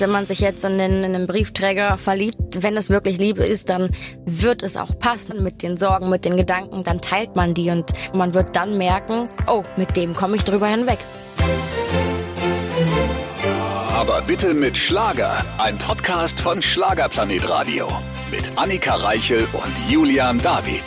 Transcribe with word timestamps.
wenn 0.00 0.10
man 0.10 0.26
sich 0.26 0.40
jetzt 0.40 0.64
in 0.64 0.78
in 0.78 1.12
den 1.12 1.26
Briefträger 1.26 1.98
verliebt, 1.98 2.62
wenn 2.62 2.76
es 2.76 2.90
wirklich 2.90 3.18
Liebe 3.18 3.44
ist, 3.44 3.70
dann 3.70 3.90
wird 4.24 4.62
es 4.62 4.76
auch 4.76 4.98
passen 4.98 5.42
mit 5.42 5.62
den 5.62 5.76
Sorgen, 5.76 6.08
mit 6.08 6.24
den 6.24 6.36
Gedanken, 6.36 6.84
dann 6.84 7.00
teilt 7.00 7.36
man 7.36 7.54
die 7.54 7.70
und 7.70 7.92
man 8.14 8.34
wird 8.34 8.54
dann 8.54 8.78
merken, 8.78 9.28
oh, 9.46 9.64
mit 9.76 9.96
dem 9.96 10.14
komme 10.14 10.36
ich 10.36 10.44
drüber 10.44 10.66
hinweg. 10.66 10.98
Aber 13.94 14.22
bitte 14.22 14.54
mit 14.54 14.78
Schlager. 14.78 15.44
Ein 15.58 15.76
Podcast 15.76 16.40
von 16.40 16.62
Schlagerplanet 16.62 17.48
Radio. 17.48 17.88
Mit 18.30 18.52
Annika 18.56 18.94
Reichel 18.94 19.46
und 19.52 19.90
Julian 19.90 20.40
David. 20.40 20.84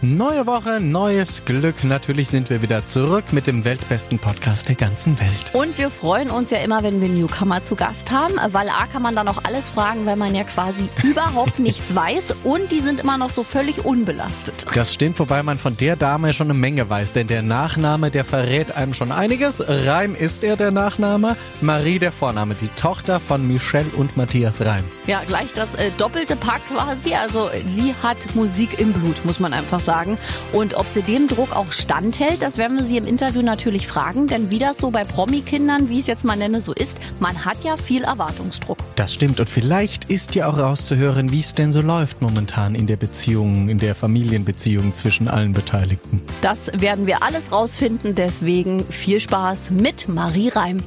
Neue 0.00 0.46
Woche, 0.46 0.78
neues 0.80 1.44
Glück. 1.44 1.82
Natürlich 1.82 2.28
sind 2.28 2.50
wir 2.50 2.62
wieder 2.62 2.86
zurück 2.86 3.32
mit 3.32 3.48
dem 3.48 3.64
weltbesten 3.64 4.20
Podcast 4.20 4.68
der 4.68 4.76
ganzen 4.76 5.18
Welt. 5.18 5.52
Und 5.54 5.76
wir 5.76 5.90
freuen 5.90 6.30
uns 6.30 6.50
ja 6.50 6.58
immer, 6.58 6.84
wenn 6.84 7.00
wir 7.00 7.08
Newcomer 7.08 7.64
zu 7.64 7.74
Gast 7.74 8.12
haben, 8.12 8.34
weil 8.52 8.68
A 8.68 8.86
kann 8.86 9.02
man 9.02 9.16
dann 9.16 9.26
auch 9.26 9.42
alles 9.42 9.68
fragen, 9.68 10.06
weil 10.06 10.14
man 10.14 10.36
ja 10.36 10.44
quasi 10.44 10.88
überhaupt 11.02 11.58
nichts 11.58 11.96
weiß 11.96 12.36
und 12.44 12.70
die 12.70 12.78
sind 12.78 13.00
immer 13.00 13.18
noch 13.18 13.30
so 13.30 13.42
völlig 13.42 13.84
unbelastet. 13.84 14.66
Das 14.72 14.94
stimmt, 14.94 15.18
wobei 15.18 15.42
man 15.42 15.58
von 15.58 15.76
der 15.76 15.96
Dame 15.96 16.32
schon 16.32 16.46
eine 16.48 16.56
Menge 16.56 16.88
weiß, 16.88 17.12
denn 17.12 17.26
der 17.26 17.42
Nachname, 17.42 18.12
der 18.12 18.24
verrät 18.24 18.76
einem 18.76 18.94
schon 18.94 19.10
einiges. 19.10 19.64
Reim 19.66 20.14
ist 20.14 20.44
er 20.44 20.56
der 20.56 20.70
Nachname, 20.70 21.36
Marie 21.60 21.98
der 21.98 22.12
Vorname, 22.12 22.54
die 22.54 22.68
Tochter 22.68 23.18
von 23.18 23.48
Michelle 23.48 23.90
und 23.96 24.16
Matthias 24.16 24.60
Reim. 24.60 24.84
Ja, 25.08 25.22
gleich 25.26 25.52
das 25.56 25.74
äh, 25.74 25.90
doppelte 25.98 26.36
Pack 26.36 26.60
quasi. 26.72 27.14
Also 27.16 27.50
sie 27.66 27.96
hat 28.00 28.36
Musik 28.36 28.78
im 28.78 28.92
Blut, 28.92 29.24
muss 29.24 29.40
man 29.40 29.52
einfach 29.52 29.80
sagen 29.80 29.87
sagen. 29.88 30.18
Und 30.52 30.74
ob 30.74 30.86
sie 30.86 31.00
dem 31.00 31.28
Druck 31.28 31.56
auch 31.56 31.72
standhält, 31.72 32.42
das 32.42 32.58
werden 32.58 32.76
wir 32.76 32.84
sie 32.84 32.98
im 32.98 33.06
Interview 33.06 33.40
natürlich 33.40 33.88
fragen. 33.88 34.26
Denn 34.26 34.50
wie 34.50 34.58
das 34.58 34.76
so 34.76 34.90
bei 34.90 35.04
Promi-Kindern, 35.04 35.88
wie 35.88 35.94
ich 35.94 36.00
es 36.00 36.06
jetzt 36.08 36.24
mal 36.24 36.36
nenne, 36.36 36.60
so 36.60 36.74
ist, 36.74 37.00
man 37.20 37.46
hat 37.46 37.64
ja 37.64 37.78
viel 37.78 38.04
Erwartungsdruck. 38.04 38.76
Das 38.96 39.14
stimmt. 39.14 39.40
Und 39.40 39.48
vielleicht 39.48 40.04
ist 40.04 40.34
ja 40.34 40.46
auch 40.46 40.58
rauszuhören, 40.58 41.32
wie 41.32 41.40
es 41.40 41.54
denn 41.54 41.72
so 41.72 41.80
läuft 41.80 42.20
momentan 42.20 42.74
in 42.74 42.86
der 42.86 42.96
Beziehung, 42.96 43.70
in 43.70 43.78
der 43.78 43.94
Familienbeziehung 43.94 44.94
zwischen 44.94 45.26
allen 45.26 45.52
Beteiligten. 45.52 46.20
Das 46.42 46.58
werden 46.74 47.06
wir 47.06 47.22
alles 47.22 47.50
rausfinden. 47.50 48.14
Deswegen 48.14 48.84
viel 48.90 49.20
Spaß 49.20 49.70
mit 49.70 50.06
Marie 50.08 50.50
Reim. 50.50 50.82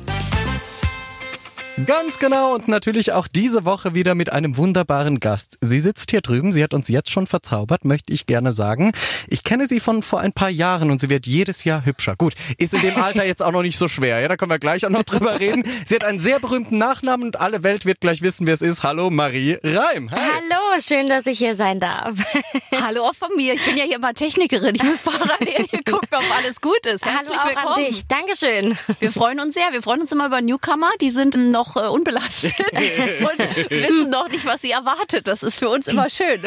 Ganz 1.87 2.19
genau 2.19 2.53
und 2.53 2.67
natürlich 2.67 3.13
auch 3.13 3.27
diese 3.27 3.65
Woche 3.65 3.95
wieder 3.95 4.13
mit 4.13 4.31
einem 4.31 4.57
wunderbaren 4.57 5.19
Gast. 5.19 5.57
Sie 5.61 5.79
sitzt 5.79 6.11
hier 6.11 6.21
drüben, 6.21 6.51
sie 6.51 6.63
hat 6.63 6.73
uns 6.73 6.89
jetzt 6.89 7.09
schon 7.09 7.27
verzaubert, 7.27 7.85
möchte 7.85 8.13
ich 8.13 8.25
gerne 8.25 8.51
sagen. 8.51 8.91
Ich 9.27 9.43
kenne 9.43 9.67
sie 9.67 9.79
von 9.79 10.03
vor 10.03 10.19
ein 10.19 10.33
paar 10.33 10.49
Jahren 10.49 10.91
und 10.91 10.99
sie 10.99 11.09
wird 11.09 11.25
jedes 11.27 11.63
Jahr 11.63 11.85
hübscher. 11.85 12.15
Gut, 12.17 12.33
ist 12.57 12.73
in 12.73 12.81
dem 12.81 13.01
Alter 13.01 13.25
jetzt 13.25 13.41
auch 13.41 13.51
noch 13.51 13.61
nicht 13.61 13.77
so 13.77 13.87
schwer, 13.87 14.19
ja, 14.19 14.27
da 14.27 14.35
können 14.35 14.51
wir 14.51 14.59
gleich 14.59 14.85
auch 14.85 14.89
noch 14.89 15.03
drüber 15.03 15.39
reden. 15.39 15.63
Sie 15.85 15.95
hat 15.95 16.03
einen 16.03 16.19
sehr 16.19 16.39
berühmten 16.39 16.77
Nachnamen 16.77 17.27
und 17.27 17.39
alle 17.39 17.63
Welt 17.63 17.85
wird 17.85 18.01
gleich 18.01 18.21
wissen, 18.21 18.47
wer 18.47 18.53
es 18.53 18.61
ist. 18.61 18.83
Hallo 18.83 19.09
Marie 19.09 19.57
Reim. 19.63 20.11
Hi. 20.11 20.19
Hallo, 20.19 20.81
schön, 20.81 21.07
dass 21.09 21.25
ich 21.25 21.39
hier 21.39 21.55
sein 21.55 21.79
darf. 21.79 22.15
Hallo 22.83 23.05
auch 23.05 23.15
von 23.15 23.29
mir, 23.37 23.53
ich 23.53 23.65
bin 23.65 23.77
ja 23.77 23.85
hier 23.85 23.99
mal 23.99 24.13
Technikerin. 24.13 24.75
Ich 24.75 24.83
muss 24.83 24.99
parallel 24.99 25.65
hier 25.69 25.83
gucken, 25.83 26.09
ob 26.11 26.37
alles 26.37 26.59
gut 26.61 26.85
ist. 26.85 27.05
Herzlich 27.05 27.37
Hallo 27.39 27.41
auch 27.41 27.63
willkommen. 27.63 27.85
an 27.85 27.91
dich. 27.91 28.07
Dankeschön. 28.07 28.77
Wir 28.99 29.11
freuen 29.11 29.39
uns 29.39 29.53
sehr. 29.53 29.71
Wir 29.71 29.81
freuen 29.81 30.01
uns 30.01 30.11
immer 30.11 30.25
über 30.27 30.41
Newcomer, 30.41 30.89
die 30.99 31.09
sind 31.09 31.35
noch 31.35 31.70
noch 31.75 31.83
äh, 31.83 31.87
unbelastet 31.87 32.53
und 32.71 33.69
wissen 33.69 34.09
noch 34.09 34.29
nicht, 34.29 34.45
was 34.45 34.61
sie 34.61 34.71
erwartet. 34.71 35.27
Das 35.27 35.43
ist 35.43 35.57
für 35.57 35.69
uns 35.69 35.87
immer 35.87 36.09
schön. 36.09 36.41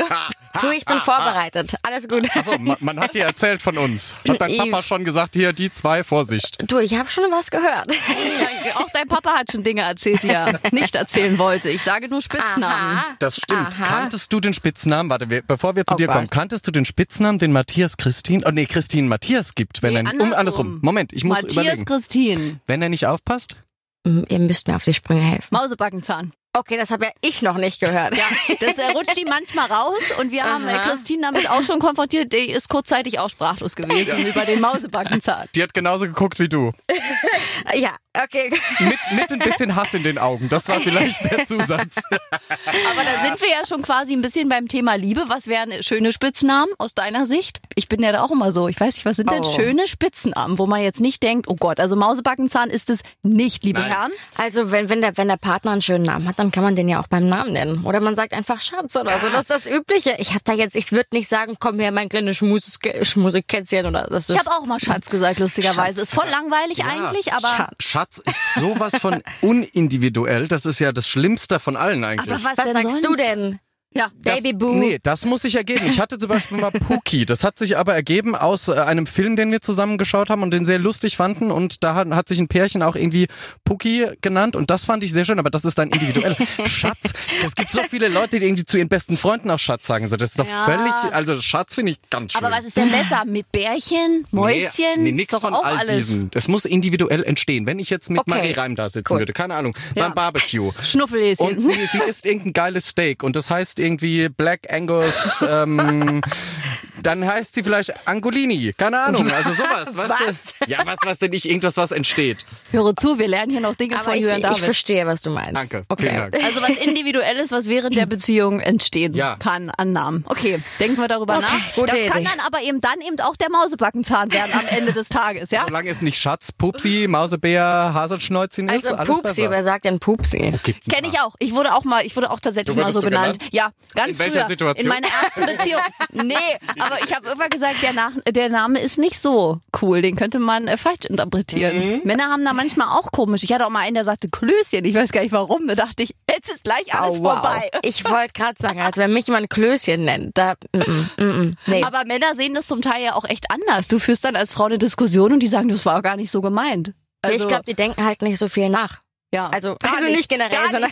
Du, 0.60 0.70
ich 0.70 0.84
bin 0.84 0.98
vorbereitet. 1.00 1.74
Alles 1.82 2.08
gut. 2.08 2.28
Also, 2.34 2.56
man, 2.58 2.76
man 2.80 3.00
hat 3.00 3.14
dir 3.14 3.24
erzählt 3.24 3.60
von 3.60 3.76
uns. 3.76 4.14
Hat 4.28 4.40
dein 4.40 4.56
Papa 4.56 4.82
schon 4.82 5.04
gesagt, 5.04 5.34
hier 5.34 5.52
die 5.52 5.70
zwei, 5.70 6.04
Vorsicht. 6.04 6.70
Du, 6.70 6.78
ich 6.78 6.96
habe 6.96 7.10
schon 7.10 7.24
was 7.30 7.50
gehört. 7.50 7.90
Auch 8.76 8.88
dein 8.92 9.08
Papa 9.08 9.34
hat 9.38 9.52
schon 9.52 9.62
Dinge 9.62 9.82
erzählt, 9.82 10.22
die 10.22 10.28
er 10.28 10.60
nicht 10.70 10.94
erzählen 10.94 11.38
wollte. 11.38 11.70
Ich 11.70 11.82
sage 11.82 12.08
nur 12.08 12.22
Spitznamen. 12.22 12.98
Aha. 12.98 13.04
Das 13.18 13.36
stimmt. 13.36 13.74
Aha. 13.74 13.84
Kanntest 13.84 14.32
du 14.32 14.40
den 14.40 14.52
Spitznamen? 14.52 15.10
Warte, 15.10 15.26
bevor 15.26 15.76
wir 15.76 15.84
zu 15.84 15.94
oh 15.94 15.96
dir 15.96 16.06
Gott. 16.06 16.16
kommen, 16.16 16.30
kanntest 16.30 16.66
du 16.66 16.70
den 16.70 16.84
Spitznamen, 16.84 17.38
den 17.38 17.52
Matthias 17.52 17.96
Christine, 17.96 18.44
oh 18.46 18.50
nee, 18.50 18.66
Christine 18.66 19.08
Matthias 19.08 19.54
gibt, 19.54 19.82
wenn 19.82 19.94
nee, 19.94 20.00
er 20.00 20.06
andersrum. 20.06 20.28
um 20.28 20.38
andersrum. 20.38 20.78
Moment, 20.82 21.12
ich 21.12 21.24
muss 21.24 21.42
Matthias 21.42 21.52
überlegen. 21.52 21.84
Christine. 21.84 22.60
Wenn 22.66 22.82
er 22.82 22.88
nicht 22.88 23.06
aufpasst? 23.06 23.56
Ihr 24.04 24.38
müsst 24.38 24.68
mir 24.68 24.76
auf 24.76 24.84
die 24.84 24.94
Sprünge 24.94 25.22
helfen. 25.22 25.48
Mausebackenzahn. 25.50 26.32
Okay, 26.56 26.76
das 26.76 26.90
habe 26.90 27.06
ja 27.06 27.10
ich 27.20 27.42
noch 27.42 27.56
nicht 27.56 27.80
gehört. 27.80 28.16
Ja, 28.16 28.26
das 28.60 28.78
äh, 28.78 28.90
rutscht 28.92 29.16
die 29.16 29.24
manchmal 29.24 29.66
raus 29.66 30.12
und 30.20 30.30
wir 30.30 30.44
haben 30.44 30.68
äh, 30.68 30.78
Christine 30.78 31.22
damit 31.22 31.50
auch 31.50 31.62
schon 31.64 31.80
konfrontiert. 31.80 32.32
Die 32.32 32.50
ist 32.50 32.68
kurzzeitig 32.68 33.18
auch 33.18 33.28
sprachlos 33.28 33.74
gewesen 33.74 34.16
ja. 34.22 34.28
über 34.28 34.44
den 34.44 34.60
Mausebackenzahn. 34.60 35.48
Die 35.56 35.62
hat 35.62 35.74
genauso 35.74 36.06
geguckt 36.06 36.38
wie 36.38 36.48
du. 36.48 36.70
ja, 37.74 37.96
okay. 38.22 38.50
Mit, 38.78 38.98
mit 39.16 39.32
ein 39.32 39.38
bisschen 39.40 39.74
Hass 39.74 39.92
in 39.94 40.04
den 40.04 40.16
Augen. 40.16 40.48
Das 40.48 40.68
war 40.68 40.78
vielleicht 40.78 41.24
der 41.28 41.44
Zusatz. 41.46 41.96
Aber 42.10 43.02
da 43.04 43.24
sind 43.24 43.40
wir 43.40 43.50
ja 43.50 43.66
schon 43.66 43.82
quasi 43.82 44.12
ein 44.12 44.22
bisschen 44.22 44.48
beim 44.48 44.68
Thema 44.68 44.94
Liebe. 44.94 45.24
Was 45.26 45.48
wären 45.48 45.82
schöne 45.82 46.12
Spitznamen 46.12 46.72
aus 46.78 46.94
deiner 46.94 47.26
Sicht? 47.26 47.60
Ich 47.74 47.88
bin 47.88 48.00
ja 48.00 48.12
da 48.12 48.22
auch 48.22 48.30
immer 48.30 48.52
so. 48.52 48.68
Ich 48.68 48.78
weiß 48.78 48.94
nicht, 48.94 49.06
was 49.06 49.16
sind 49.16 49.30
denn 49.30 49.42
Oh. 49.44 49.56
schöne 49.56 49.88
Spitznamen, 49.88 50.58
wo 50.58 50.66
man 50.66 50.80
jetzt 50.80 51.00
nicht 51.00 51.22
denkt, 51.22 51.48
oh 51.48 51.56
Gott, 51.56 51.80
also 51.80 51.96
Mausebackenzahn 51.96 52.70
ist 52.70 52.88
es 52.90 53.02
nicht, 53.22 53.64
liebe 53.64 53.80
Nein. 53.80 53.90
Herren. 53.90 54.12
Also 54.36 54.70
wenn, 54.70 54.88
wenn, 54.88 55.00
der, 55.00 55.16
wenn 55.16 55.26
der 55.28 55.36
Partner 55.36 55.72
einen 55.72 55.82
schönen 55.82 56.04
Namen 56.04 56.28
hat, 56.28 56.38
dann 56.38 56.43
kann 56.50 56.62
man 56.64 56.76
den 56.76 56.88
ja 56.88 57.00
auch 57.00 57.06
beim 57.06 57.28
Namen 57.28 57.52
nennen. 57.52 57.84
Oder 57.84 58.00
man 58.00 58.14
sagt 58.14 58.32
einfach 58.32 58.60
Schatz 58.60 58.96
oder 58.96 59.18
so. 59.18 59.28
Das 59.28 59.42
ist 59.42 59.50
das 59.50 59.66
Übliche. 59.66 60.16
Ich 60.18 60.30
habe 60.30 60.40
da 60.44 60.52
jetzt, 60.52 60.76
ich 60.76 60.92
würde 60.92 61.08
nicht 61.12 61.28
sagen, 61.28 61.56
komm 61.58 61.78
her, 61.78 61.92
mein 61.92 62.08
kleines 62.08 62.36
Schmus 62.36 62.78
Schmusekätzchen 63.02 63.86
oder 63.86 64.06
das 64.08 64.28
Ich 64.28 64.36
ist. 64.36 64.46
habe 64.48 64.56
auch 64.62 64.66
mal 64.66 64.80
Schatz 64.80 65.08
gesagt, 65.10 65.38
lustigerweise. 65.38 65.98
Schatz. 66.00 66.08
Ist 66.08 66.14
voll 66.14 66.28
langweilig 66.28 66.78
Ja. 66.78 66.86
eigentlich, 66.86 67.32
aber, 67.32 67.48
Schatz. 67.48 67.74
Schatz 67.80 68.18
ist 68.24 68.54
sowas 68.54 68.96
von 68.96 69.22
unindividuell. 69.42 70.48
Das 70.48 70.66
ist 70.66 70.78
ja 70.78 70.92
das 70.92 71.08
Schlimmste 71.08 71.58
von 71.60 71.76
allen 71.76 72.04
eigentlich. 72.04 72.32
aber 72.32 72.42
was, 72.44 72.56
Was 72.58 72.64
denn 72.64 72.72
sagst 72.74 72.90
sonst? 72.90 73.04
du 73.06 73.16
denn? 73.16 73.60
Ja, 73.96 74.10
Baby 74.22 74.52
Boo. 74.52 74.74
Nee, 74.74 74.98
das 75.02 75.24
muss 75.24 75.42
sich 75.42 75.54
ergeben. 75.54 75.86
Ich 75.88 76.00
hatte 76.00 76.18
zum 76.18 76.28
Beispiel 76.28 76.58
mal 76.58 76.72
Pookie. 76.72 77.24
Das 77.26 77.44
hat 77.44 77.58
sich 77.58 77.76
aber 77.76 77.94
ergeben 77.94 78.34
aus 78.34 78.66
äh, 78.68 78.72
einem 78.74 79.06
Film, 79.06 79.36
den 79.36 79.52
wir 79.52 79.60
zusammen 79.60 79.98
geschaut 79.98 80.30
haben 80.30 80.42
und 80.42 80.52
den 80.52 80.64
sehr 80.64 80.80
lustig 80.80 81.16
fanden. 81.16 81.52
Und 81.52 81.84
da 81.84 81.94
hat, 81.94 82.08
hat 82.10 82.28
sich 82.28 82.40
ein 82.40 82.48
Pärchen 82.48 82.82
auch 82.82 82.96
irgendwie 82.96 83.28
Pookie 83.64 84.06
genannt. 84.20 84.56
Und 84.56 84.70
das 84.72 84.84
fand 84.84 85.04
ich 85.04 85.12
sehr 85.12 85.24
schön, 85.24 85.38
aber 85.38 85.48
das 85.50 85.64
ist 85.64 85.78
dann 85.78 85.90
individuell. 85.90 86.34
Schatz. 86.66 86.98
Es 87.46 87.54
gibt 87.54 87.70
so 87.70 87.82
viele 87.88 88.08
Leute, 88.08 88.40
die 88.40 88.46
irgendwie 88.46 88.64
zu 88.64 88.78
ihren 88.78 88.88
besten 88.88 89.16
Freunden 89.16 89.48
auch 89.50 89.58
Schatz 89.60 89.86
sagen. 89.86 90.08
So, 90.08 90.16
Das 90.16 90.30
ist 90.30 90.38
doch 90.40 90.46
Ja. 90.48 90.64
völlig, 90.64 90.92
also 91.14 91.36
Schatz 91.40 91.76
finde 91.76 91.92
ich 91.92 91.98
ganz 92.10 92.32
schön. 92.32 92.44
aber 92.44 92.56
was 92.56 92.64
ist 92.64 92.76
denn 92.76 92.90
besser? 92.90 93.24
Mit 93.26 93.50
Bärchen, 93.52 94.26
Mäuschen? 94.32 94.84
Nee, 94.96 95.02
nee 95.02 95.10
Ist 95.10 95.14
nix 95.30 95.36
von 95.38 95.54
auch 95.54 95.64
all 95.64 95.76
alles. 95.76 96.06
diesen. 96.08 96.30
Es 96.34 96.48
muss 96.48 96.64
individuell 96.64 97.22
entstehen. 97.22 97.66
Wenn 97.66 97.78
ich 97.78 97.90
jetzt 97.90 98.10
mit 98.10 98.20
Okay. 98.22 98.30
Marie 98.30 98.52
Reim 98.52 98.74
da 98.74 98.88
sitzen 98.88 99.12
Cool. 99.12 99.20
würde, 99.20 99.32
keine 99.32 99.54
Ahnung, 99.54 99.76
Ja. 99.94 100.02
beim 100.04 100.14
Barbecue. 100.14 100.72
Schnuffelhäschen. 100.82 101.46
Und 101.46 101.60
sie, 101.60 101.74
sie 101.92 101.98
isst 102.08 102.26
irgendein 102.26 102.52
geiles 102.54 102.88
Steak 102.88 103.22
und 103.22 103.36
das 103.36 103.50
heißt 103.50 103.83
irgendwie 103.84 104.28
Black 104.28 104.72
Angus, 104.72 105.44
ähm, 105.48 106.20
dann 107.02 107.26
heißt 107.26 107.54
sie 107.54 107.62
vielleicht 107.62 108.06
Angolini, 108.08 108.72
keine 108.76 109.00
Ahnung, 109.00 109.30
also 109.30 109.50
sowas. 109.54 109.96
Weißt 109.96 110.14
Du? 110.60 110.70
Ja, 110.70 110.78
was, 110.84 110.98
was 111.04 111.18
denn 111.18 111.30
nicht 111.30 111.44
irgendwas, 111.46 111.76
was 111.76 111.90
entsteht. 111.90 112.46
Höre 112.70 112.96
zu, 112.96 113.18
wir 113.18 113.28
lernen 113.28 113.50
hier 113.50 113.60
noch 113.60 113.74
Dinge 113.74 113.96
Aber 113.96 114.04
von 114.04 114.14
ich, 114.14 114.20
Julian 114.22 114.38
ich 114.38 114.42
David. 114.44 114.58
verstehe, 114.64 115.06
was 115.06 115.22
du 115.22 115.30
meinst. 115.30 115.54
Danke, 115.56 115.84
Okay. 115.88 116.02
vielen 116.10 116.16
Dank. 116.30 116.44
Also 116.44 116.62
was 116.62 116.70
Individuelles, 116.70 117.50
was 117.52 117.66
während 117.68 117.96
der 117.96 118.06
Beziehung 118.06 118.60
entstehen 118.60 119.14
Ja. 119.14 119.36
kann 119.36 119.70
an 119.70 119.92
Namen. 119.92 120.24
Okay, 120.26 120.62
denken 120.80 121.00
wir 121.00 121.08
darüber 121.08 121.36
Okay, 121.38 121.42
nach. 121.44 121.74
gute 121.74 121.92
das 121.96 122.06
kann 122.12 122.22
Idee. 122.22 122.30
dann 122.36 122.40
aber 122.46 122.62
eben 122.62 122.80
dann 122.80 123.00
eben 123.00 123.18
auch 123.20 123.36
der 123.36 123.50
Mausebackenzahn 123.50 124.32
werden 124.32 124.52
am 124.54 124.66
Ende 124.76 124.92
des 124.92 125.08
Tages, 125.08 125.50
ja? 125.50 125.64
Solange 125.66 125.90
es 125.90 126.00
nicht 126.02 126.18
Schatz, 126.18 126.52
Pupsi, 126.52 127.06
Mausebär, 127.08 127.92
Haselschneuzin 127.94 128.68
ist, 128.68 128.86
Also 128.86 128.96
alles 128.96 129.08
Pupsi, 129.08 129.22
besser. 129.42 129.50
wer 129.50 129.62
sagt 129.62 129.84
denn 129.84 129.98
Pupsi? 130.00 130.52
Gibt's 130.62 130.88
Kenne 130.88 131.08
ich 131.08 131.18
auch. 131.20 131.34
Ich 131.38 131.52
wurde 131.54 131.74
auch 131.74 131.84
mal, 131.84 132.04
ich 132.06 132.16
wurde 132.16 132.30
auch 132.30 132.40
tatsächlich 132.40 132.74
mal 132.76 132.86
so 132.92 133.00
so 133.00 133.08
genannt. 133.08 133.38
genannt? 133.38 133.52
Ja, 133.54 133.70
ganz 133.94 134.12
In 134.14 134.18
welcher 134.20 134.40
früher. 134.40 134.48
Situation? 134.48 134.84
In 134.84 134.88
meiner 134.88 135.08
ersten 135.08 135.46
Beziehung. 135.46 135.80
Nee, 136.12 136.34
aber 136.78 137.02
ich 137.04 137.14
habe 137.14 137.28
immer 137.30 137.48
gesagt, 137.48 137.82
der, 137.82 137.92
Nach 137.92 138.12
der 138.28 138.48
Name 138.48 138.80
ist 138.80 138.98
nicht 138.98 139.18
so 139.18 139.60
cool. 139.82 140.02
Den 140.02 140.16
könnte 140.16 140.38
man 140.38 140.66
äh, 140.68 140.76
falsch 140.76 141.04
interpretieren. 141.08 141.76
Mhm. 141.96 142.00
Männer 142.04 142.24
haben 142.24 142.44
da 142.44 142.52
manchmal 142.52 142.88
auch 142.88 143.12
komisch. 143.12 143.42
Ich 143.42 143.52
hatte 143.52 143.66
auch 143.66 143.70
mal 143.70 143.80
einen, 143.80 143.94
der 143.94 144.04
sagte 144.04 144.28
Klößchen. 144.28 144.84
Ich 144.84 144.94
weiß 144.94 145.12
gar 145.12 145.22
nicht 145.22 145.32
warum. 145.32 145.66
Da 145.68 145.74
dachte 145.74 146.02
ich, 146.02 146.14
jetzt 146.30 146.50
ist 146.50 146.64
gleich 146.64 146.94
alles 146.94 147.18
Oh, 147.20 147.24
wow. 147.24 147.34
vorbei. 147.34 147.70
Ich 147.82 148.04
wollte 148.08 148.32
gerade 148.32 148.54
sagen, 148.60 148.80
als 148.80 148.96
wenn 148.96 149.12
mich 149.12 149.26
jemand 149.26 149.50
Klößchen 149.50 150.04
nennt, 150.04 150.36
da, 150.36 150.54
mm, 150.72 150.78
mm, 150.78 151.10
mm, 151.24 151.24
mm, 151.42 151.56
nee. 151.66 151.82
Aber 151.84 152.04
Männer 152.04 152.34
sehen 152.34 152.54
das 152.54 152.66
zum 152.66 152.82
Teil 152.82 153.02
ja 153.02 153.14
auch 153.14 153.24
echt 153.24 153.50
anders. 153.50 153.88
Du 153.88 153.98
führst 153.98 154.24
dann 154.24 154.36
als 154.36 154.52
Frau 154.52 154.64
eine 154.64 154.78
Diskussion 154.78 155.32
und 155.32 155.40
die 155.40 155.46
sagen, 155.46 155.68
das 155.68 155.84
war 155.86 156.02
gar 156.02 156.16
nicht 156.16 156.30
so 156.30 156.40
gemeint. 156.40 156.92
Also, 157.22 157.42
ich 157.42 157.48
glaube, 157.48 157.64
die 157.66 157.74
denken 157.74 158.04
halt 158.04 158.20
nicht 158.22 158.38
so 158.38 158.48
viel 158.48 158.68
nach. 158.68 159.00
Ja. 159.34 159.48
Also, 159.50 159.76
also 159.82 160.06
nicht 160.06 160.28
generell, 160.28 160.50
Gar 160.50 160.70
sondern 160.70 160.90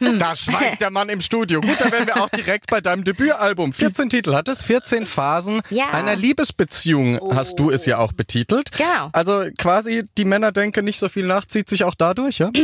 Da 0.18 0.36
schweigt 0.36 0.80
der 0.80 0.90
Mann 0.90 1.08
im 1.08 1.20
Studio. 1.20 1.60
Gut, 1.60 1.80
da 1.80 1.90
wären 1.90 2.06
wir 2.06 2.22
auch 2.22 2.28
direkt 2.28 2.70
bei 2.70 2.80
deinem 2.80 3.04
Debütalbum. 3.04 3.72
14 3.72 4.10
Titel 4.10 4.34
hat 4.34 4.48
es, 4.48 4.62
14 4.62 5.06
Phasen 5.06 5.62
Ja. 5.70 5.86
einer 5.90 6.14
Liebesbeziehung 6.16 7.18
hast 7.34 7.58
du 7.58 7.70
es 7.70 7.86
ja 7.86 7.98
auch 7.98 8.12
betitelt. 8.12 8.70
Genau. 8.72 9.08
Also 9.12 9.44
quasi 9.58 10.04
die 10.18 10.24
Männer 10.24 10.52
denken 10.52 10.84
nicht 10.84 10.98
so 10.98 11.08
viel 11.08 11.26
nach, 11.26 11.46
zieht 11.46 11.68
sich 11.68 11.84
auch 11.84 11.94
dadurch, 11.94 12.38
ja? 12.38 12.50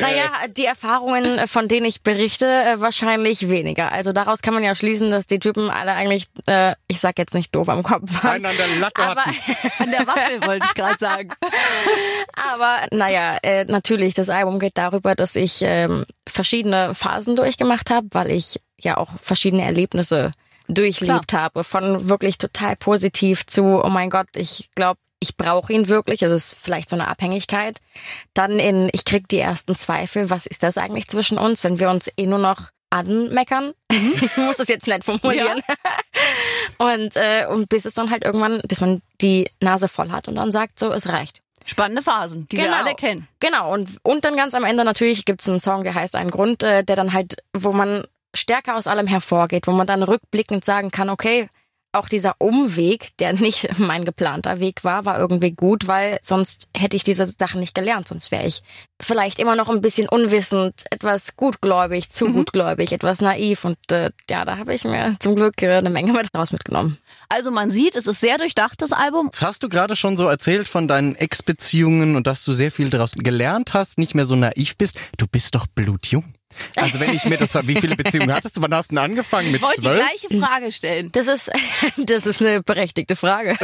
Naja, 0.00 0.30
die 0.56 0.64
Erfahrungen, 0.64 1.46
von 1.48 1.68
denen 1.68 1.86
ich 1.86 2.02
berichte, 2.02 2.46
äh, 2.46 2.80
wahrscheinlich 2.80 3.48
weniger. 3.48 3.92
Also 3.92 4.12
daraus 4.12 4.42
kann 4.42 4.54
man 4.54 4.62
ja 4.62 4.74
schließen, 4.74 5.10
dass 5.10 5.26
die 5.26 5.38
Typen 5.38 5.70
alle 5.70 5.92
eigentlich, 5.92 6.26
äh, 6.46 6.74
ich 6.88 7.00
sag 7.00 7.18
jetzt 7.18 7.34
nicht 7.34 7.54
doof 7.54 7.68
am 7.68 7.82
Kopf 7.82 8.22
waren. 8.22 8.44
Einen 8.44 8.46
an 8.46 8.56
der 8.56 8.68
Latte 8.78 9.02
Aber, 9.02 9.24
hatten. 9.24 9.36
an 9.82 9.90
der 9.90 10.06
Waffel 10.06 10.46
wollte 10.46 10.66
ich 10.66 10.74
gerade 10.74 10.98
sagen. 10.98 11.30
aber 12.36 12.87
naja, 12.92 13.38
äh, 13.42 13.64
natürlich, 13.64 14.14
das 14.14 14.30
Album 14.30 14.58
geht 14.58 14.78
darüber, 14.78 15.14
dass 15.14 15.36
ich 15.36 15.60
ähm, 15.62 16.04
verschiedene 16.28 16.94
Phasen 16.94 17.36
durchgemacht 17.36 17.90
habe, 17.90 18.08
weil 18.12 18.30
ich 18.30 18.60
ja 18.80 18.96
auch 18.96 19.10
verschiedene 19.22 19.64
Erlebnisse 19.64 20.32
durchlebt 20.68 21.28
Klar. 21.28 21.42
habe. 21.42 21.64
Von 21.64 22.08
wirklich 22.08 22.38
total 22.38 22.76
positiv 22.76 23.46
zu, 23.46 23.82
oh 23.82 23.88
mein 23.88 24.10
Gott, 24.10 24.28
ich 24.36 24.70
glaube, 24.74 25.00
ich 25.20 25.36
brauche 25.36 25.72
ihn 25.72 25.88
wirklich. 25.88 26.20
Das 26.20 26.32
ist 26.32 26.56
vielleicht 26.60 26.90
so 26.90 26.96
eine 26.96 27.08
Abhängigkeit. 27.08 27.80
Dann 28.34 28.58
in, 28.58 28.88
ich 28.92 29.04
krieg 29.04 29.28
die 29.28 29.38
ersten 29.38 29.74
Zweifel. 29.74 30.30
Was 30.30 30.46
ist 30.46 30.62
das 30.62 30.78
eigentlich 30.78 31.08
zwischen 31.08 31.38
uns, 31.38 31.64
wenn 31.64 31.80
wir 31.80 31.90
uns 31.90 32.10
eh 32.16 32.26
nur 32.26 32.38
noch 32.38 32.70
anmeckern? 32.90 33.72
ich 33.90 34.36
muss 34.36 34.58
das 34.58 34.68
jetzt 34.68 34.86
nett 34.86 35.04
formulieren. 35.04 35.60
Und, 36.78 37.16
äh, 37.16 37.46
und 37.48 37.68
bis 37.68 37.84
es 37.84 37.94
dann 37.94 38.10
halt 38.10 38.24
irgendwann, 38.24 38.60
bis 38.68 38.80
man 38.80 39.02
die 39.20 39.50
Nase 39.60 39.88
voll 39.88 40.10
hat 40.10 40.28
und 40.28 40.36
dann 40.36 40.52
sagt 40.52 40.78
so, 40.78 40.92
es 40.92 41.08
reicht. 41.08 41.40
Spannende 41.68 42.02
Phasen, 42.02 42.48
die 42.48 42.56
wir 42.56 42.74
alle 42.74 42.94
kennen. 42.94 43.28
Genau. 43.40 43.72
Und, 43.72 43.98
und 44.02 44.24
dann 44.24 44.36
ganz 44.36 44.54
am 44.54 44.64
Ende 44.64 44.84
natürlich 44.84 45.24
gibt's 45.24 45.48
einen 45.48 45.60
Song, 45.60 45.84
der 45.84 45.94
heißt 45.94 46.16
Ein 46.16 46.30
Grund, 46.30 46.62
äh, 46.62 46.82
der 46.82 46.96
dann 46.96 47.12
halt, 47.12 47.36
wo 47.52 47.72
man 47.72 48.04
stärker 48.34 48.76
aus 48.76 48.86
allem 48.86 49.06
hervorgeht, 49.06 49.66
wo 49.66 49.72
man 49.72 49.86
dann 49.86 50.02
rückblickend 50.02 50.64
sagen 50.64 50.90
kann, 50.90 51.10
okay, 51.10 51.48
auch 51.92 52.08
dieser 52.08 52.34
Umweg, 52.38 53.16
der 53.18 53.32
nicht 53.32 53.68
mein 53.78 54.04
geplanter 54.04 54.60
Weg 54.60 54.84
war, 54.84 55.04
war 55.04 55.18
irgendwie 55.18 55.52
gut, 55.52 55.86
weil 55.86 56.18
sonst 56.22 56.68
hätte 56.76 56.96
ich 56.96 57.02
diese 57.02 57.26
Sachen 57.26 57.60
nicht 57.60 57.74
gelernt. 57.74 58.08
Sonst 58.08 58.30
wäre 58.30 58.46
ich 58.46 58.62
vielleicht 59.00 59.38
immer 59.38 59.56
noch 59.56 59.68
ein 59.68 59.80
bisschen 59.80 60.08
unwissend, 60.08 60.84
etwas 60.90 61.36
gutgläubig, 61.36 62.10
zu 62.10 62.32
gutgläubig, 62.32 62.92
etwas 62.92 63.20
naiv. 63.20 63.64
Und 63.64 63.78
äh, 63.90 64.10
ja, 64.28 64.44
da 64.44 64.58
habe 64.58 64.74
ich 64.74 64.84
mir 64.84 65.16
zum 65.18 65.36
Glück 65.36 65.62
äh, 65.62 65.76
eine 65.76 65.90
Menge 65.90 66.12
mit 66.12 66.28
raus 66.36 66.52
mitgenommen. 66.52 66.98
Also 67.28 67.50
man 67.50 67.70
sieht, 67.70 67.94
es 67.96 68.06
ist 68.06 68.20
sehr 68.20 68.38
durchdacht, 68.38 68.80
das 68.82 68.92
Album. 68.92 69.28
Das 69.30 69.42
hast 69.42 69.62
du 69.62 69.68
gerade 69.68 69.96
schon 69.96 70.16
so 70.16 70.26
erzählt 70.26 70.68
von 70.68 70.88
deinen 70.88 71.14
Ex-Beziehungen 71.14 72.16
und 72.16 72.26
dass 72.26 72.44
du 72.44 72.52
sehr 72.52 72.72
viel 72.72 72.90
daraus 72.90 73.12
gelernt 73.12 73.74
hast, 73.74 73.98
nicht 73.98 74.14
mehr 74.14 74.24
so 74.24 74.36
naiv 74.36 74.76
bist. 74.76 74.98
Du 75.16 75.26
bist 75.26 75.54
doch 75.54 75.66
blutjung. 75.66 76.24
Also 76.76 77.00
wenn 77.00 77.12
ich 77.14 77.24
mir 77.24 77.36
das, 77.36 77.54
wie 77.66 77.76
viele 77.80 77.96
Beziehungen 77.96 78.32
hattest 78.32 78.56
du? 78.56 78.62
Wann 78.62 78.74
hast 78.74 78.90
du 78.90 78.94
denn 78.94 79.04
angefangen? 79.04 79.48
Mit 79.52 79.56
Ich 79.56 79.62
wollte 79.62 79.80
die 79.80 79.86
zwölf? 79.86 79.98
gleiche 80.00 80.40
Frage 80.40 80.72
stellen. 80.72 81.12
Das 81.12 81.26
ist, 81.26 81.50
das 81.96 82.26
ist 82.26 82.42
eine 82.42 82.62
berechtigte 82.62 83.16
Frage. 83.16 83.56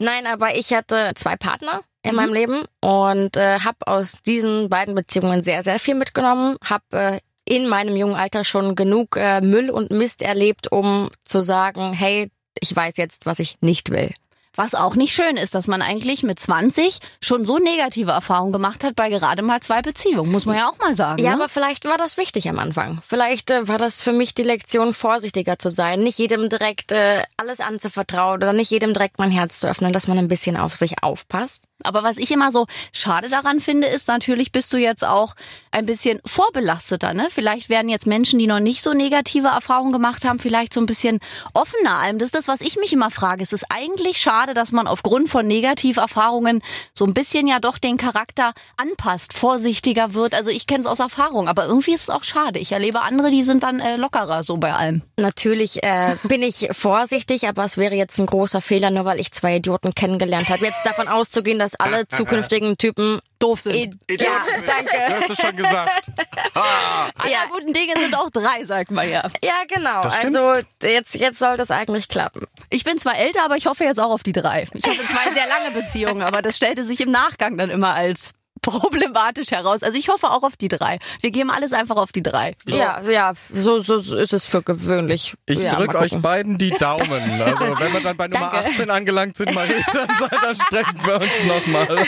Nein, 0.00 0.26
aber 0.26 0.56
ich 0.56 0.72
hatte 0.72 1.12
zwei 1.14 1.36
Partner 1.36 1.82
in 2.02 2.14
meinem 2.14 2.32
Leben 2.32 2.64
und 2.80 3.36
äh, 3.36 3.58
habe 3.60 3.78
aus 3.86 4.18
diesen 4.26 4.68
beiden 4.68 4.94
Beziehungen 4.94 5.42
sehr, 5.42 5.62
sehr 5.62 5.78
viel 5.80 5.96
mitgenommen. 5.96 6.56
Habe 6.62 6.84
äh, 6.92 7.20
in 7.44 7.68
meinem 7.68 7.96
jungen 7.96 8.14
Alter 8.14 8.44
schon 8.44 8.74
genug 8.74 9.16
äh, 9.16 9.40
Müll 9.40 9.70
und 9.70 9.90
Mist 9.90 10.22
erlebt, 10.22 10.70
um 10.70 11.10
zu 11.24 11.42
sagen, 11.42 11.92
hey, 11.92 12.30
ich 12.60 12.74
weiß 12.74 12.96
jetzt, 12.96 13.26
was 13.26 13.38
ich 13.38 13.56
nicht 13.60 13.90
will. 13.90 14.10
Was 14.56 14.74
auch 14.74 14.96
nicht 14.96 15.14
schön 15.14 15.36
ist, 15.36 15.54
dass 15.54 15.68
man 15.68 15.82
eigentlich 15.82 16.22
mit 16.22 16.40
20 16.40 16.98
schon 17.20 17.44
so 17.44 17.58
negative 17.58 18.10
Erfahrungen 18.10 18.52
gemacht 18.52 18.84
hat 18.84 18.96
bei 18.96 19.10
gerade 19.10 19.42
mal 19.42 19.60
zwei 19.60 19.82
Beziehungen, 19.82 20.32
muss 20.32 20.46
man 20.46 20.56
ja 20.56 20.68
auch 20.68 20.78
mal 20.78 20.94
sagen. 20.94 21.22
Ja, 21.22 21.30
ne? 21.30 21.36
aber 21.36 21.48
vielleicht 21.48 21.84
war 21.84 21.98
das 21.98 22.16
wichtig 22.16 22.48
am 22.48 22.58
Anfang. 22.58 23.02
Vielleicht 23.06 23.50
äh, 23.50 23.68
war 23.68 23.78
das 23.78 24.02
für 24.02 24.12
mich 24.12 24.34
die 24.34 24.42
Lektion, 24.42 24.94
vorsichtiger 24.94 25.58
zu 25.58 25.70
sein, 25.70 26.00
nicht 26.00 26.18
jedem 26.18 26.48
direkt 26.48 26.92
äh, 26.92 27.22
alles 27.36 27.60
anzuvertrauen 27.60 28.36
oder 28.36 28.52
nicht 28.52 28.70
jedem 28.70 28.94
direkt 28.94 29.18
mein 29.18 29.30
Herz 29.30 29.60
zu 29.60 29.68
öffnen, 29.68 29.92
dass 29.92 30.08
man 30.08 30.18
ein 30.18 30.28
bisschen 30.28 30.56
auf 30.56 30.74
sich 30.74 31.02
aufpasst. 31.02 31.64
Aber 31.84 32.02
was 32.02 32.16
ich 32.16 32.30
immer 32.30 32.50
so 32.52 32.66
schade 32.92 33.28
daran 33.28 33.60
finde, 33.60 33.86
ist 33.86 34.08
natürlich 34.08 34.50
bist 34.50 34.72
du 34.72 34.78
jetzt 34.78 35.04
auch 35.04 35.34
ein 35.70 35.84
bisschen 35.84 36.20
vorbelasteter. 36.24 37.12
Ne? 37.12 37.28
Vielleicht 37.30 37.68
werden 37.68 37.90
jetzt 37.90 38.06
Menschen, 38.06 38.38
die 38.38 38.46
noch 38.46 38.60
nicht 38.60 38.82
so 38.82 38.94
negative 38.94 39.48
Erfahrungen 39.48 39.92
gemacht 39.92 40.24
haben, 40.24 40.38
vielleicht 40.38 40.72
so 40.72 40.80
ein 40.80 40.86
bisschen 40.86 41.20
offener 41.52 41.96
allem. 41.96 42.18
Das 42.18 42.26
ist 42.26 42.34
das, 42.34 42.48
was 42.48 42.62
ich 42.62 42.76
mich 42.76 42.92
immer 42.92 43.10
frage. 43.10 43.42
Es 43.42 43.52
ist 43.52 43.66
eigentlich 43.68 44.18
schade, 44.18 44.45
dass 44.54 44.72
man 44.72 44.86
aufgrund 44.86 45.28
von 45.28 45.46
Negativerfahrungen 45.46 46.62
so 46.94 47.04
ein 47.04 47.14
bisschen 47.14 47.46
ja 47.46 47.60
doch 47.60 47.78
den 47.78 47.96
Charakter 47.96 48.52
anpasst, 48.76 49.32
vorsichtiger 49.32 50.14
wird. 50.14 50.34
Also 50.34 50.50
ich 50.50 50.66
kenne 50.66 50.82
es 50.82 50.86
aus 50.86 51.00
Erfahrung, 51.00 51.48
aber 51.48 51.66
irgendwie 51.66 51.94
ist 51.94 52.02
es 52.02 52.10
auch 52.10 52.24
schade. 52.24 52.58
Ich 52.58 52.72
erlebe 52.72 53.02
andere, 53.02 53.30
die 53.30 53.42
sind 53.42 53.62
dann 53.62 53.80
äh, 53.80 53.96
lockerer 53.96 54.42
so 54.42 54.56
bei 54.56 54.72
allem. 54.72 55.02
Natürlich 55.18 55.82
äh, 55.82 56.16
bin 56.24 56.42
ich 56.42 56.68
vorsichtig, 56.72 57.48
aber 57.48 57.64
es 57.64 57.78
wäre 57.78 57.94
jetzt 57.94 58.18
ein 58.18 58.26
großer 58.26 58.60
Fehler, 58.60 58.90
nur 58.90 59.04
weil 59.04 59.20
ich 59.20 59.32
zwei 59.32 59.56
Idioten 59.56 59.94
kennengelernt 59.94 60.48
habe. 60.48 60.64
Jetzt 60.64 60.84
davon 60.84 61.08
auszugehen, 61.08 61.58
dass 61.58 61.74
alle 61.74 62.08
zukünftigen 62.08 62.76
Typen 62.76 63.20
Doof 63.38 63.60
sind. 63.60 63.74
I- 63.76 63.90
ja, 64.10 64.30
danke. 64.66 64.90
Du 65.08 65.14
hast 65.20 65.30
es 65.30 65.38
schon 65.38 65.56
gesagt. 65.56 66.10
Aller 66.54 67.30
Ja. 67.30 67.44
guten 67.50 67.72
Dinge 67.72 67.94
sind 67.98 68.14
auch 68.14 68.30
drei, 68.30 68.64
sagt 68.64 68.90
man 68.90 69.08
ja. 69.10 69.22
Ja, 69.42 69.62
genau. 69.68 70.00
Also 70.00 70.54
jetzt 70.82 71.14
jetzt 71.14 71.38
soll 71.38 71.56
das 71.56 71.70
eigentlich 71.70 72.08
klappen. 72.08 72.46
Ich 72.70 72.84
bin 72.84 72.98
zwar 72.98 73.16
älter, 73.18 73.42
aber 73.44 73.56
ich 73.56 73.66
hoffe 73.66 73.84
jetzt 73.84 73.98
auch 74.00 74.10
auf 74.10 74.22
die 74.22 74.32
drei. 74.32 74.66
Ich 74.74 74.84
hatte 74.84 74.96
zwei 75.06 75.32
sehr 75.34 75.46
lange 75.46 75.70
Beziehungen, 75.72 76.22
aber 76.22 76.42
das 76.42 76.56
stellte 76.56 76.82
sich 76.82 77.00
im 77.00 77.10
Nachgang 77.10 77.56
dann 77.58 77.70
immer 77.70 77.94
als 77.94 78.32
problematisch 78.66 79.50
heraus. 79.50 79.82
Also 79.82 79.96
ich 79.98 80.08
hoffe 80.08 80.30
auch 80.30 80.42
auf 80.42 80.56
die 80.56 80.68
drei. 80.68 80.98
Wir 81.20 81.30
geben 81.30 81.50
alles 81.50 81.72
einfach 81.72 81.96
auf 81.96 82.12
die 82.12 82.22
drei. 82.22 82.54
Ja, 82.66 83.00
ja, 83.02 83.32
so, 83.52 83.78
so 83.78 83.98
so 83.98 84.16
ist 84.16 84.32
es 84.32 84.44
für 84.44 84.62
gewöhnlich. 84.62 85.34
Ich 85.46 85.60
ja, 85.60 85.70
drück 85.74 85.92
mal 85.94 86.02
euch 86.02 86.16
beiden 86.20 86.58
die 86.58 86.70
Daumen. 86.78 87.10
Also 87.40 87.78
wenn 87.78 87.92
wir 87.92 88.00
dann 88.00 88.16
bei 88.16 88.28
Nummer 88.28 88.50
Danke. 88.50 88.70
18 88.70 88.90
angelangt 88.90 89.36
sind, 89.36 89.54
Marie, 89.54 89.72
dann, 89.92 90.08
dann 90.42 90.54
sprechen 90.56 90.98
wir 91.04 91.14
uns 91.20 91.44
nochmal. 91.46 91.86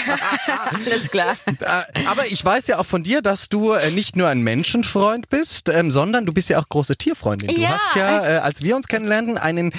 Alles 0.86 1.10
klar. 1.10 1.36
Äh, 1.46 2.06
Aber 2.06 2.26
ich 2.26 2.44
weiß 2.44 2.66
ja 2.66 2.78
auch 2.78 2.86
von 2.86 3.02
dir, 3.02 3.22
dass 3.22 3.48
du 3.48 3.72
äh, 3.72 3.90
nicht 3.90 4.16
nur 4.16 4.28
ein 4.28 4.40
Menschenfreund 4.40 5.28
bist, 5.28 5.68
ähm, 5.68 5.90
sondern 5.90 6.26
du 6.26 6.32
bist 6.32 6.48
ja 6.48 6.58
auch 6.58 6.68
große 6.68 6.96
Tierfreundin. 6.96 7.48
Du 7.54 7.60
Ja. 7.60 7.70
hast 7.78 7.94
ja, 7.96 8.24
äh, 8.26 8.38
als 8.38 8.62
wir 8.62 8.76
uns 8.76 8.88
kennenlernten, 8.88 9.38
einen 9.38 9.72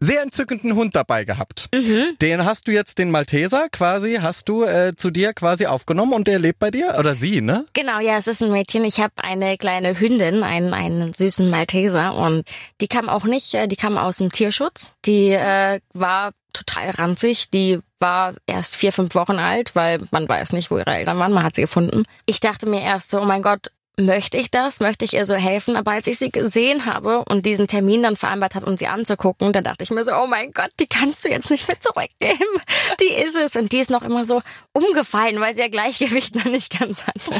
sehr 0.00 0.22
entzückenden 0.22 0.74
Hund 0.74 0.94
dabei 0.94 1.24
gehabt. 1.24 1.68
Mhm. 1.74 2.16
Den 2.20 2.44
hast 2.44 2.68
du 2.68 2.72
jetzt, 2.72 2.98
den 2.98 3.10
Malteser 3.10 3.68
quasi, 3.70 4.18
hast 4.20 4.48
du 4.48 4.64
äh, 4.64 4.94
zu 4.96 5.10
dir 5.10 5.32
quasi 5.32 5.66
aufgenommen 5.66 6.12
und 6.12 6.26
der 6.26 6.38
lebt 6.38 6.58
bei 6.58 6.70
dir? 6.70 6.96
Oder 6.98 7.14
sie, 7.14 7.40
ne? 7.40 7.66
Genau, 7.72 7.98
ja, 8.00 8.16
es 8.16 8.26
ist 8.26 8.42
ein 8.42 8.52
Mädchen. 8.52 8.84
Ich 8.84 9.00
habe 9.00 9.14
eine 9.16 9.56
kleine 9.56 9.98
Hündin, 9.98 10.42
einen, 10.42 10.74
einen 10.74 11.12
süßen 11.12 11.48
Malteser 11.48 12.14
und 12.14 12.44
die 12.80 12.88
kam 12.88 13.08
auch 13.08 13.24
nicht, 13.24 13.54
äh, 13.54 13.68
die 13.68 13.76
kam 13.76 13.96
aus 13.96 14.18
dem 14.18 14.30
Tierschutz. 14.30 14.94
Die 15.04 15.30
äh, 15.30 15.80
war 15.94 16.32
total 16.52 16.90
ranzig, 16.90 17.50
die 17.50 17.80
war 17.98 18.34
erst 18.46 18.76
vier, 18.76 18.92
fünf 18.92 19.14
Wochen 19.14 19.38
alt, 19.38 19.74
weil 19.74 20.00
man 20.10 20.28
weiß 20.28 20.52
nicht, 20.52 20.70
wo 20.70 20.78
ihre 20.78 20.94
Eltern 20.94 21.18
waren, 21.18 21.32
man 21.32 21.44
hat 21.44 21.54
sie 21.54 21.62
gefunden. 21.62 22.04
Ich 22.26 22.40
dachte 22.40 22.66
mir 22.66 22.82
erst 22.82 23.10
so, 23.10 23.20
oh 23.20 23.24
mein 23.24 23.42
Gott, 23.42 23.70
möchte 23.98 24.36
ich 24.36 24.50
das? 24.50 24.80
Möchte 24.80 25.04
ich 25.04 25.14
ihr 25.14 25.24
so 25.24 25.34
helfen? 25.34 25.76
Aber 25.76 25.92
als 25.92 26.06
ich 26.06 26.18
sie 26.18 26.30
gesehen 26.30 26.84
habe 26.84 27.24
und 27.24 27.46
diesen 27.46 27.66
Termin 27.66 28.02
dann 28.02 28.16
vereinbart 28.16 28.54
habe, 28.54 28.66
um 28.66 28.76
sie 28.76 28.86
anzugucken, 28.86 29.52
da 29.52 29.62
dachte 29.62 29.84
ich 29.84 29.90
mir 29.90 30.04
so, 30.04 30.12
oh 30.14 30.26
mein 30.26 30.52
Gott, 30.52 30.70
die 30.78 30.86
kannst 30.86 31.24
du 31.24 31.30
jetzt 31.30 31.50
nicht 31.50 31.66
mehr 31.66 31.80
zurückgeben. 31.80 32.60
Die 33.00 33.12
ist 33.12 33.36
es. 33.36 33.56
Und 33.56 33.72
die 33.72 33.78
ist 33.78 33.90
noch 33.90 34.02
immer 34.02 34.24
so 34.24 34.42
umgefallen, 34.72 35.40
weil 35.40 35.54
sie 35.54 35.62
ihr 35.62 35.70
Gleichgewicht 35.70 36.34
noch 36.34 36.44
nicht 36.44 36.78
ganz 36.78 37.06
hatte. 37.06 37.32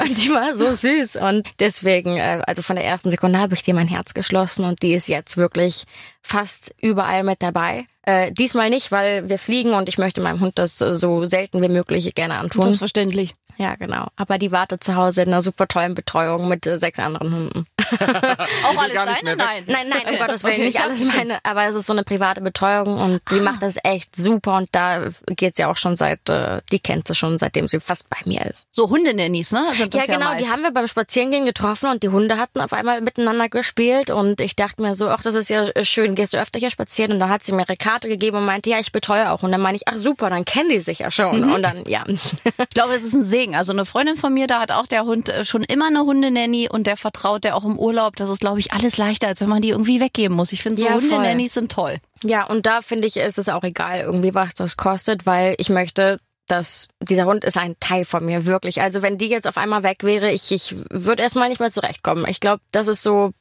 und 0.00 0.22
die 0.22 0.30
war 0.30 0.54
so 0.54 0.72
süß. 0.72 1.16
Und 1.16 1.48
deswegen, 1.60 2.16
äh, 2.16 2.42
also 2.46 2.62
von 2.62 2.76
der 2.76 2.84
ersten 2.84 3.10
Sekunde 3.10 3.38
habe 3.38 3.54
ich 3.54 3.62
dir 3.62 3.74
mein 3.74 3.88
Herz 3.88 4.14
geschlossen 4.14 4.64
und 4.64 4.82
die 4.82 4.94
ist 4.94 5.08
jetzt 5.08 5.36
wirklich 5.36 5.84
fast 6.22 6.74
überall 6.80 7.24
mit 7.24 7.42
dabei. 7.42 7.86
Äh, 8.04 8.32
diesmal 8.32 8.70
nicht, 8.70 8.90
weil 8.90 9.28
wir 9.28 9.38
fliegen 9.38 9.74
und 9.74 9.88
ich 9.88 9.98
möchte 9.98 10.20
meinem 10.20 10.40
Hund 10.40 10.58
das 10.58 10.78
so 10.78 11.24
selten 11.24 11.62
wie 11.62 11.68
möglich 11.68 12.12
gerne 12.14 12.38
antun. 12.38 12.64
Das 12.64 12.74
ist 12.74 12.78
verständlich. 12.78 13.34
Ja, 13.56 13.74
genau. 13.76 14.08
Aber 14.16 14.38
die 14.38 14.52
wartet 14.52 14.82
zu 14.82 14.96
Hause 14.96 15.22
in 15.22 15.28
einer 15.28 15.42
super 15.42 15.68
tollen 15.68 15.94
Betreuung 15.94 16.48
mit 16.48 16.66
äh, 16.66 16.78
sechs 16.78 16.98
anderen 16.98 17.34
Hunden. 17.34 17.66
Auch 18.64 18.82
alles 18.82 18.94
deine? 18.94 19.36
Nein. 19.36 19.64
Nein, 19.66 19.88
nein, 19.88 20.14
um 20.14 20.18
Gottes 20.18 20.44
Willen, 20.44 20.54
Okay, 20.54 20.64
nicht 20.64 20.76
ich 20.76 20.82
alles 20.82 21.04
meine. 21.04 21.38
Aber 21.42 21.64
es 21.64 21.74
ist 21.74 21.86
so 21.86 21.92
eine 21.92 22.04
private 22.04 22.40
Betreuung 22.40 22.98
und 22.98 23.20
die 23.30 23.40
macht 23.40 23.62
das 23.62 23.76
echt 23.82 24.16
super 24.16 24.56
und 24.56 24.68
da 24.72 25.08
geht 25.26 25.56
sie 25.56 25.64
auch 25.64 25.76
schon 25.76 25.96
seit, 25.96 26.28
äh, 26.28 26.60
die 26.70 26.80
kennt 26.80 27.08
sie 27.08 27.14
schon, 27.14 27.38
seitdem 27.38 27.68
sie 27.68 27.80
fast 27.80 28.08
bei 28.10 28.18
mir 28.24 28.44
ist. 28.46 28.66
So 28.72 28.88
Hundenannies, 28.88 29.52
ne? 29.52 29.66
Sind 29.72 29.94
das 29.94 30.06
ja, 30.06 30.14
genau, 30.14 30.30
meist. 30.30 30.44
die 30.44 30.50
haben 30.50 30.62
wir 30.62 30.70
beim 30.70 30.86
Spazierengehen 30.86 31.44
getroffen 31.44 31.90
und 31.90 32.02
die 32.02 32.08
Hunde 32.08 32.38
hatten 32.38 32.60
auf 32.60 32.72
einmal 32.72 33.00
miteinander 33.00 33.48
gespielt 33.48 34.10
und 34.10 34.40
ich 34.40 34.56
dachte 34.56 34.82
mir 34.82 34.94
so, 34.94 35.08
ach, 35.08 35.22
das 35.22 35.34
ist 35.34 35.48
ja 35.48 35.66
schön, 35.84 36.14
gehst 36.14 36.32
du 36.32 36.38
öfter 36.38 36.58
hier 36.58 36.70
spazieren? 36.70 37.12
Und 37.12 37.20
dann 37.20 37.30
hat 37.30 37.42
sie 37.42 37.52
mir 37.52 37.62
ihre 37.62 37.76
Karte 37.76 38.08
gegeben 38.08 38.38
und 38.38 38.44
meinte, 38.44 38.70
ja, 38.70 38.78
ich 38.78 38.92
betreue 38.92 39.30
auch. 39.30 39.42
Und 39.42 39.52
dann 39.52 39.60
meine 39.60 39.76
ich, 39.76 39.88
ach 39.88 39.96
super, 39.96 40.30
dann 40.30 40.44
kennen 40.44 40.68
die 40.68 40.80
sich 40.80 41.00
ja 41.00 41.10
schon. 41.10 41.42
Mhm. 41.42 41.52
Und 41.52 41.62
dann, 41.62 41.84
ja. 41.86 42.04
Ich 42.72 42.74
glaube, 42.74 42.94
das 42.94 43.02
ist 43.02 43.12
ein 43.12 43.22
Segen. 43.22 43.54
Also 43.54 43.72
eine 43.72 43.84
Freundin 43.84 44.16
von 44.16 44.32
mir, 44.32 44.46
da 44.46 44.60
hat 44.60 44.72
auch 44.72 44.86
der 44.86 45.04
Hund 45.04 45.28
äh, 45.28 45.44
schon 45.44 45.62
immer 45.62 45.86
eine 45.86 46.00
Hundenanny 46.00 46.68
und 46.70 46.86
der 46.86 46.96
vertraut 46.96 47.44
der 47.44 47.56
auch 47.56 47.64
im 47.64 47.78
Urlaub. 47.82 48.16
Das 48.16 48.30
ist, 48.30 48.40
glaube 48.40 48.60
ich, 48.60 48.72
alles 48.72 48.96
leichter, 48.96 49.28
als 49.28 49.40
wenn 49.40 49.48
man 49.48 49.60
die 49.62 49.70
irgendwie 49.70 50.00
weggeben 50.00 50.36
muss. 50.36 50.52
Ich 50.52 50.62
finde, 50.62 50.80
so 50.80 50.86
Ja, 50.86 50.92
voll. 50.94 51.02
Hundenannys 51.02 51.54
sind 51.54 51.70
toll. 51.70 51.98
Ja, 52.24 52.46
und 52.46 52.64
da 52.66 52.80
finde 52.80 53.08
ich, 53.08 53.16
ist 53.16 53.38
es 53.38 53.48
auch 53.48 53.64
egal 53.64 54.00
irgendwie, 54.00 54.34
was 54.34 54.54
das 54.54 54.76
kostet, 54.76 55.26
weil 55.26 55.54
ich 55.58 55.68
möchte, 55.68 56.20
dass 56.48 56.88
dieser 57.00 57.24
Hund 57.26 57.44
ist 57.44 57.56
ein 57.56 57.76
Teil 57.80 58.04
von 58.04 58.24
mir, 58.24 58.46
wirklich. 58.46 58.80
Also 58.80 59.02
wenn 59.02 59.18
die 59.18 59.28
jetzt 59.28 59.46
auf 59.46 59.56
einmal 59.56 59.82
weg 59.82 59.98
wäre, 60.02 60.30
ich, 60.30 60.52
ich 60.52 60.76
würde 60.90 61.22
erstmal 61.22 61.48
nicht 61.48 61.60
mehr 61.60 61.70
zurechtkommen. 61.70 62.24
Ich 62.28 62.40
glaube, 62.40 62.62
das 62.72 62.88
ist 62.88 63.02
so, 63.02 63.32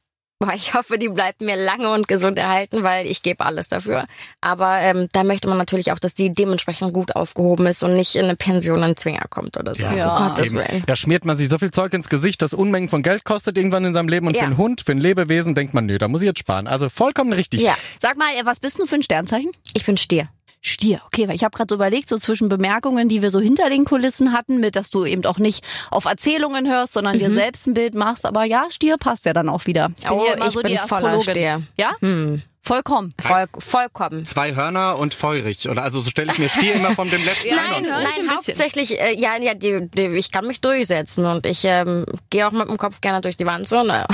boah, 0.42 0.54
ich 0.54 0.74
hoffe, 0.74 0.98
die 0.98 1.08
bleibt 1.08 1.40
mir 1.42 1.56
lange 1.56 1.90
und 1.94 2.08
gesund 2.08 2.38
erhalten, 2.38 2.84
weil 2.84 3.06
ich 3.06 3.22
gebe 3.24 3.46
alles 3.46 3.68
dafür. 3.70 4.06
Aber 4.42 4.80
ähm, 4.80 5.08
da 5.14 5.24
möchte 5.24 5.48
man 5.48 5.58
natürlich 5.58 5.92
auch, 5.92 6.00
dass 6.00 6.14
die 6.16 6.34
dementsprechend 6.34 6.94
gut 6.94 7.16
aufgehoben 7.16 7.66
ist 7.68 7.84
und 7.84 7.94
nicht 7.94 8.16
in 8.16 8.26
eine 8.26 8.36
Pension 8.36 8.80
in 8.80 8.84
einen 8.84 8.98
Zwinger 8.98 9.26
kommt 9.30 9.56
oder 9.58 9.74
so. 9.76 9.86
Ja. 9.86 10.18
um 10.18 10.28
Gottes. 10.28 10.52
Willen. 10.54 10.84
Da 10.86 10.96
schmiert 10.96 11.24
man 11.24 11.38
sich 11.38 11.48
so 11.48 11.58
viel 11.58 11.72
Zeug 11.72 11.94
ins 11.94 12.10
Gesicht, 12.10 12.42
das 12.42 12.54
Unmengen 12.54 12.90
von 12.90 13.04
Geld 13.04 13.24
kostet 13.24 13.58
irgendwann 13.58 13.86
in 13.86 13.94
seinem 13.94 14.10
Leben 14.10 14.28
und 14.28 14.36
Ja. 14.36 14.42
für 14.42 14.48
einen 14.48 14.58
Hund, 14.58 14.82
für 14.82 14.92
ein 14.92 15.00
Lebewesen 15.00 15.56
denkt 15.56 15.74
man, 15.74 15.86
nö, 15.86 15.98
da 15.98 16.08
muss 16.08 16.22
ich 16.22 16.28
jetzt 16.28 16.40
sparen. 16.40 16.68
Also 16.68 16.90
vollkommen 16.90 17.32
richtig. 17.34 17.62
Ja, 17.62 17.76
Sag 18.00 18.18
mal, 18.18 18.28
was 18.44 18.60
bist 18.60 18.80
du 18.80 18.86
für 18.88 18.96
ein 18.96 19.04
Sternzeichen? 19.04 19.52
ich 19.74 19.86
bin 19.86 19.96
Stier. 19.98 20.28
Stier. 20.64 21.02
Okay, 21.08 21.28
weil 21.28 21.36
ich 21.36 21.44
habe 21.44 21.56
gerade 21.58 21.72
so 21.72 21.76
überlegt, 21.76 22.08
so 22.08 22.18
zwischen 22.18 22.48
Bemerkungen, 22.48 23.10
die 23.10 23.22
wir 23.24 23.32
so 23.32 23.40
hinter 23.40 23.70
den 23.70 23.84
Kulissen 23.84 24.32
hatten, 24.32 24.60
mit, 24.60 24.76
dass 24.76 24.92
du 24.92 25.06
eben 25.06 25.26
auch 25.26 25.40
nicht 25.40 25.66
auf 25.90 26.06
Erzählungen 26.06 26.70
hörst, 26.70 26.94
sondern 26.94 27.18
dir 27.18 27.32
selbst 27.32 27.66
ein 27.68 27.74
Bild 27.74 27.96
machst. 27.96 28.26
Aber 28.26 28.44
ja, 28.44 28.68
Stier 28.70 28.98
passt 28.98 29.26
ja 29.26 29.34
dann 29.34 29.50
auch 29.50 29.66
wieder. 29.66 29.92
Ich 29.98 30.04
bin 30.08 30.14
Oh, 30.14 30.26
ja 30.26 30.34
immer 30.34 30.48
ich 30.48 30.54
so 30.54 30.62
bin 30.62 30.72
die 30.72 30.78
voller 30.78 31.18
Astrologin. 31.18 31.34
Stier. 31.34 31.62
Ja? 31.78 31.92
Hm. 32.00 32.44
Vollkommen. 32.64 33.14
Voll, 33.20 33.46
vollkommen. 33.58 34.24
Zwei 34.24 34.54
Hörner 34.54 35.00
und 35.00 35.16
feurig. 35.16 35.68
Oder 35.68 35.82
also 35.82 36.00
so 36.02 36.12
stelle 36.12 36.32
ich 36.32 36.38
mir 36.38 36.48
Stier 36.48 36.76
immer 36.76 36.92
von 36.92 37.10
dem 37.10 37.24
letzten 37.26 37.56
Nein, 37.56 37.84
nein, 37.84 37.94
ein 37.94 38.06
bisschen. 38.06 38.30
hauptsächlich, 38.30 39.00
äh, 39.00 39.20
ja, 39.20 39.36
ja, 39.38 39.56
die, 39.56 39.90
die, 39.90 40.06
ich 40.16 40.32
kann 40.32 40.46
mich 40.46 40.62
durchsetzen 40.62 41.26
und 41.26 41.48
ich 41.48 41.64
ähm, 41.66 42.06
gehe 42.30 42.48
auch 42.48 42.52
mit 42.52 42.70
dem 42.70 42.78
Kopf 42.78 43.02
gerne 43.02 43.22
durch 43.22 43.36
die 43.36 43.48
Wand 43.48 43.68
so. 43.68 43.82
Ne? 43.82 44.06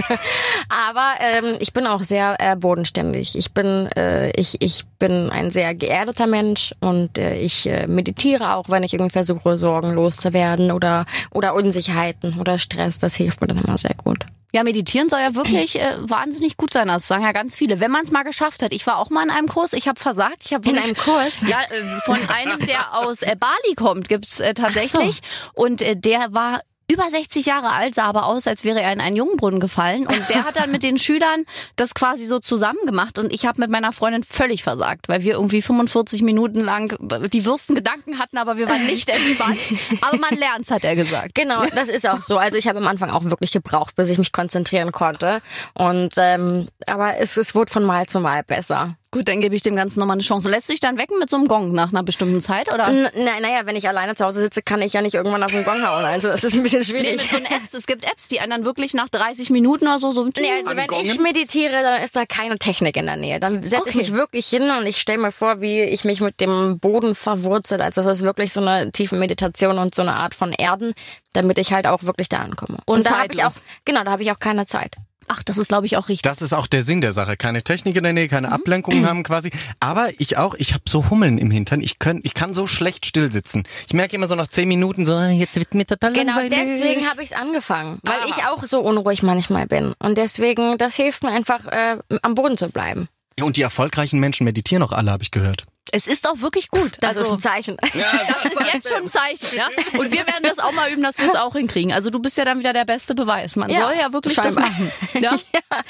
Aber 0.68 1.14
ähm, 1.18 1.56
ich 1.58 1.72
bin 1.72 1.88
auch 1.88 2.02
sehr 2.02 2.36
äh, 2.38 2.54
bodenständig. 2.54 3.36
Ich 3.36 3.52
bin, 3.52 3.88
äh, 3.96 4.30
ich, 4.38 4.62
ich 4.62 4.84
bin 5.00 5.28
ein 5.30 5.50
sehr 5.50 5.74
geerdeter 5.74 6.28
Mensch 6.28 6.72
und 6.78 7.18
äh, 7.18 7.40
ich 7.40 7.66
äh, 7.66 7.88
meditiere 7.88 8.54
auch, 8.54 8.68
wenn 8.68 8.84
ich 8.84 8.94
irgendwie 8.94 9.10
versuche, 9.10 9.58
Sorgen 9.58 9.92
loszuwerden 9.92 10.70
oder 10.70 11.06
oder 11.32 11.54
Unsicherheiten 11.54 12.38
oder 12.38 12.58
Stress. 12.58 13.00
Das 13.00 13.16
hilft 13.16 13.40
mir 13.40 13.48
dann 13.48 13.58
immer 13.58 13.78
sehr 13.78 13.94
gut. 13.94 14.26
Ja, 14.52 14.64
meditieren 14.64 15.08
soll 15.08 15.20
ja 15.20 15.34
wirklich 15.34 15.78
äh, 15.78 15.96
wahnsinnig 16.00 16.56
gut 16.56 16.72
sein. 16.72 16.88
Das 16.88 17.06
sagen 17.06 17.22
ja 17.22 17.32
ganz 17.32 17.56
viele. 17.56 17.80
Wenn 17.80 17.90
man 17.90 18.04
es 18.04 18.10
mal 18.10 18.22
geschafft 18.22 18.62
hat. 18.62 18.72
Ich 18.72 18.86
war 18.86 18.98
auch 18.98 19.10
mal 19.10 19.22
in 19.22 19.30
einem 19.30 19.48
Kurs. 19.48 19.72
Ich 19.72 19.88
habe 19.88 19.98
versagt. 20.00 20.44
Ich 20.44 20.54
habe 20.54 20.68
In 20.68 20.78
einem 20.78 20.96
Kurs? 20.96 21.32
Ja, 21.46 21.62
äh, 21.62 21.82
von 22.04 22.18
einem, 22.28 22.64
der 22.66 22.96
aus 22.96 23.22
äh, 23.22 23.36
Bali 23.38 23.74
kommt, 23.76 24.08
gibt's 24.08 24.40
äh, 24.40 24.54
tatsächlich. 24.54 25.20
Und 25.52 25.82
äh, 25.82 25.96
der 25.96 26.32
war 26.32 26.60
über 26.90 27.08
60 27.08 27.46
Jahre 27.46 27.70
alt, 27.70 27.94
sah 27.94 28.04
aber 28.04 28.26
aus, 28.26 28.46
als 28.46 28.64
wäre 28.64 28.80
er 28.80 28.92
in 28.92 29.00
einen 29.00 29.14
Jungenbrunnen 29.14 29.60
gefallen. 29.60 30.06
Und 30.06 30.28
der 30.28 30.44
hat 30.44 30.56
dann 30.56 30.72
mit 30.72 30.82
den 30.82 30.98
Schülern 30.98 31.44
das 31.76 31.94
quasi 31.94 32.26
so 32.26 32.40
zusammen 32.40 32.84
gemacht. 32.84 33.18
Und 33.18 33.32
ich 33.32 33.46
habe 33.46 33.60
mit 33.60 33.70
meiner 33.70 33.92
Freundin 33.92 34.24
völlig 34.24 34.62
versagt, 34.64 35.08
weil 35.08 35.22
wir 35.22 35.34
irgendwie 35.34 35.62
45 35.62 36.22
Minuten 36.22 36.60
lang 36.60 36.96
die 37.32 37.44
Würsten 37.44 37.76
Gedanken 37.76 38.18
hatten, 38.18 38.38
aber 38.38 38.56
wir 38.56 38.68
waren 38.68 38.84
nicht 38.86 39.08
entspannt. 39.08 39.58
Aber 40.00 40.18
man 40.18 40.36
lernt's, 40.36 40.70
hat 40.70 40.84
er 40.84 40.96
gesagt. 40.96 41.34
Genau, 41.34 41.64
das 41.74 41.88
ist 41.88 42.08
auch 42.08 42.20
so. 42.20 42.38
Also 42.38 42.58
ich 42.58 42.66
habe 42.66 42.78
am 42.78 42.86
Anfang 42.88 43.10
auch 43.10 43.24
wirklich 43.24 43.52
gebraucht, 43.52 43.94
bis 43.94 44.10
ich 44.10 44.18
mich 44.18 44.32
konzentrieren 44.32 44.90
konnte. 44.90 45.42
Und 45.74 46.14
ähm, 46.16 46.68
aber 46.86 47.18
es, 47.18 47.36
es 47.36 47.54
wurde 47.54 47.72
von 47.72 47.84
Mal 47.84 48.06
zu 48.06 48.20
Mal 48.20 48.42
besser. 48.42 48.96
Gut, 49.12 49.26
dann 49.26 49.40
gebe 49.40 49.56
ich 49.56 49.62
dem 49.62 49.74
Ganzen 49.74 49.98
nochmal 49.98 50.14
eine 50.14 50.22
Chance. 50.22 50.48
Lässt 50.48 50.68
sich 50.68 50.78
dann 50.78 50.96
wecken 50.96 51.18
mit 51.18 51.28
so 51.28 51.36
einem 51.36 51.48
Gong 51.48 51.72
nach 51.72 51.88
einer 51.88 52.04
bestimmten 52.04 52.40
Zeit, 52.40 52.72
oder? 52.72 52.86
N 52.86 53.08
na, 53.16 53.40
naja, 53.40 53.62
wenn 53.66 53.74
ich 53.74 53.88
alleine 53.88 54.14
zu 54.14 54.24
Hause 54.24 54.38
sitze, 54.38 54.62
kann 54.62 54.80
ich 54.82 54.92
ja 54.92 55.02
nicht 55.02 55.14
irgendwann 55.14 55.42
auf 55.42 55.50
den 55.50 55.64
Gong 55.64 55.84
hauen. 55.84 56.04
Also 56.04 56.28
es 56.28 56.44
ist 56.44 56.54
ein 56.54 56.62
bisschen 56.62 56.78
Nee, 56.80 56.84
schwierig. 56.84 57.16
mit 57.22 57.28
so 57.30 57.36
einer 57.38 57.50
Apps. 57.56 57.74
Es 57.74 57.86
gibt 57.88 58.04
Apps, 58.04 58.28
die 58.28 58.38
einen 58.38 58.50
dann 58.50 58.64
wirklich 58.64 58.94
nach 58.94 59.08
30 59.08 59.50
Minuten 59.50 59.86
oder 59.88 59.98
so 59.98 60.12
so. 60.12 60.24
Nee, 60.24 60.52
also 60.64 60.76
wenn 60.76 61.04
ich 61.04 61.18
meditiere, 61.18 61.82
dann 61.82 62.02
ist 62.04 62.14
da 62.14 62.24
keine 62.24 62.56
Technik 62.60 62.96
in 62.96 63.06
der 63.06 63.16
Nähe. 63.16 63.40
Dann 63.40 63.64
setze 63.64 63.88
ich 63.88 63.94
Okay. 63.94 63.98
mich 63.98 64.12
wirklich 64.12 64.46
hin 64.46 64.70
und 64.70 64.86
ich 64.86 64.98
stelle 65.00 65.18
mir 65.18 65.32
vor, 65.32 65.60
wie 65.60 65.80
ich 65.82 66.04
mich 66.04 66.20
mit 66.20 66.40
dem 66.40 66.78
Boden 66.78 67.16
verwurzelt. 67.16 67.80
Also 67.80 68.04
das 68.04 68.18
ist 68.18 68.22
wirklich 68.24 68.52
so 68.52 68.60
eine 68.60 68.92
tiefe 68.92 69.16
Meditation 69.16 69.78
und 69.78 69.92
so 69.92 70.02
eine 70.02 70.14
Art 70.14 70.36
von 70.36 70.52
Erden, 70.52 70.94
damit 71.32 71.58
ich 71.58 71.72
halt 71.72 71.88
auch 71.88 72.04
wirklich 72.04 72.28
da 72.28 72.38
ankomme. 72.38 72.78
Und, 72.86 72.98
Und 72.98 73.06
da 73.06 73.18
habe 73.22 73.32
ich 73.34 73.42
auch, 73.42 73.50
genau, 73.84 74.04
da 74.04 74.12
habe 74.12 74.22
ich 74.22 74.30
auch 74.30 74.38
keine 74.38 74.66
Zeit. 74.66 74.94
Ach, 75.32 75.42
das 75.44 75.58
ist 75.58 75.68
glaube 75.68 75.86
ich 75.86 75.96
auch 75.96 76.08
richtig. 76.08 76.22
Das 76.22 76.42
ist 76.42 76.52
auch 76.52 76.66
der 76.66 76.82
Sinn 76.82 77.00
der 77.00 77.12
Sache. 77.12 77.36
Keine 77.36 77.62
Technik 77.62 77.94
in 77.96 78.02
der 78.02 78.12
Nähe, 78.12 78.24
Mhm. 78.24 78.30
keine 78.30 78.50
Ablenkungen 78.52 79.06
haben 79.06 79.22
quasi. 79.22 79.50
Aber 79.78 80.10
ich 80.18 80.36
auch, 80.38 80.54
ich 80.56 80.72
habe 80.74 80.82
so 80.88 81.08
Hummeln 81.08 81.38
im 81.38 81.50
Hintern. 81.52 81.80
Ich, 81.80 81.98
könnt, 82.00 82.24
ich 82.24 82.34
kann 82.34 82.52
so 82.52 82.66
schlecht 82.66 83.06
still 83.06 83.30
sitzen. 83.30 83.62
Ich 83.86 83.94
merke 83.94 84.16
immer 84.16 84.26
so 84.26 84.34
nach 84.34 84.48
zehn 84.48 84.66
Minuten 84.68 85.06
so, 85.06 85.14
ah, 85.14 85.28
jetzt 85.30 85.54
wird 85.56 85.74
mir 85.74 85.86
total 85.86 86.12
Genau, 86.12 86.32
langweilig. 86.36 86.58
deswegen 86.58 87.08
habe 87.08 87.22
ich 87.22 87.30
es 87.30 87.36
angefangen, 87.36 88.00
weil 88.02 88.18
ich 88.28 88.44
auch 88.44 88.64
so 88.64 88.80
unruhig 88.80 89.22
manchmal 89.22 89.66
bin. 89.66 89.94
Und 90.00 90.18
deswegen, 90.18 90.76
das 90.78 90.96
hilft 90.96 91.22
mir 91.22 91.30
einfach, 91.30 91.66
äh, 91.66 91.98
am 92.22 92.34
Boden 92.34 92.56
zu 92.56 92.68
bleiben. 92.68 93.08
Ja, 93.38 93.44
Und 93.44 93.56
die 93.56 93.62
erfolgreichen 93.62 94.18
Menschen 94.18 94.44
meditieren 94.44 94.82
auch 94.82 94.92
alle, 94.92 95.12
habe 95.12 95.22
ich 95.22 95.30
gehört. 95.30 95.62
Es 95.92 96.06
ist 96.06 96.28
auch 96.28 96.40
wirklich 96.40 96.68
gut. 96.70 96.98
Das 97.00 97.16
also, 97.16 97.22
ist 97.28 97.32
ein 97.32 97.40
Zeichen. 97.40 97.76
das 97.80 98.52
ist 98.52 98.72
jetzt 98.74 98.88
schon 98.88 98.98
ein 99.02 99.08
Zeichen, 99.08 99.56
ja. 99.56 99.66
Und 99.98 100.12
wir 100.12 100.24
werden 100.26 100.42
das 100.44 100.60
auch 100.60 100.70
mal 100.72 100.88
üben, 100.90 101.02
dass 101.02 101.18
wir 101.18 101.26
es 101.26 101.34
auch 101.34 101.54
hinkriegen. 101.54 101.92
Also 101.92 102.10
du 102.10 102.20
bist 102.20 102.36
ja 102.38 102.44
dann 102.44 102.60
wieder 102.60 102.72
der 102.72 102.84
beste 102.84 103.14
Beweis. 103.16 103.56
Man 103.56 103.70
Ja, 103.70 103.80
soll 103.88 103.94
ja 103.98 104.12
wirklich 104.12 104.36
das 104.36 104.54
scheinbar. 104.54 104.70
machen. 104.70 104.92
Ja? 105.20 105.32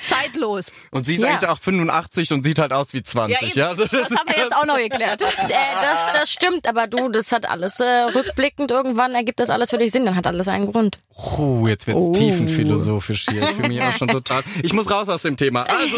Zeitlos. 0.02 0.72
Und 0.90 1.06
sie 1.06 1.14
ist 1.14 1.20
Ja. 1.20 1.28
eigentlich 1.30 1.48
auch 1.50 1.58
85 1.58 2.32
und 2.32 2.44
sieht 2.44 2.58
halt 2.58 2.72
aus 2.72 2.94
wie 2.94 3.02
20. 3.02 3.54
Ja, 3.54 3.68
also 3.68 3.84
das, 3.84 3.90
das 4.08 4.18
haben 4.18 4.28
wir 4.28 4.38
jetzt 4.38 4.54
auch 4.56 4.64
noch 4.66 4.76
geklärt. 4.76 5.22
Äh, 5.50 5.52
das, 5.82 6.12
das 6.12 6.30
stimmt, 6.30 6.66
aber 6.68 6.86
du, 6.86 7.08
das 7.08 7.32
hat 7.32 7.46
alles 7.48 7.80
äh, 7.80 7.84
rückblickend 7.84 8.70
irgendwann 8.70 9.14
ergibt 9.14 9.40
das 9.40 9.50
alles 9.50 9.70
für 9.70 9.78
dich 9.78 9.90
Sinn, 9.92 10.04
dann 10.04 10.14
hat 10.16 10.26
alles 10.26 10.48
einen 10.48 10.70
Grund. 10.70 10.98
Oh, 11.36 11.66
jetzt 11.66 11.86
wird's 11.86 12.00
Oh. 12.00 12.12
tiefenphilosophisch 12.12 13.26
hier. 13.30 13.42
Ich 13.42 13.50
fühle 13.50 13.68
mich 13.68 13.82
auch 13.82 13.92
schon 13.92 14.08
total. 14.08 14.42
Ich 14.62 14.72
muss 14.72 14.90
raus 14.90 15.08
aus 15.08 15.22
dem 15.22 15.36
Thema. 15.36 15.64
Also, 15.64 15.96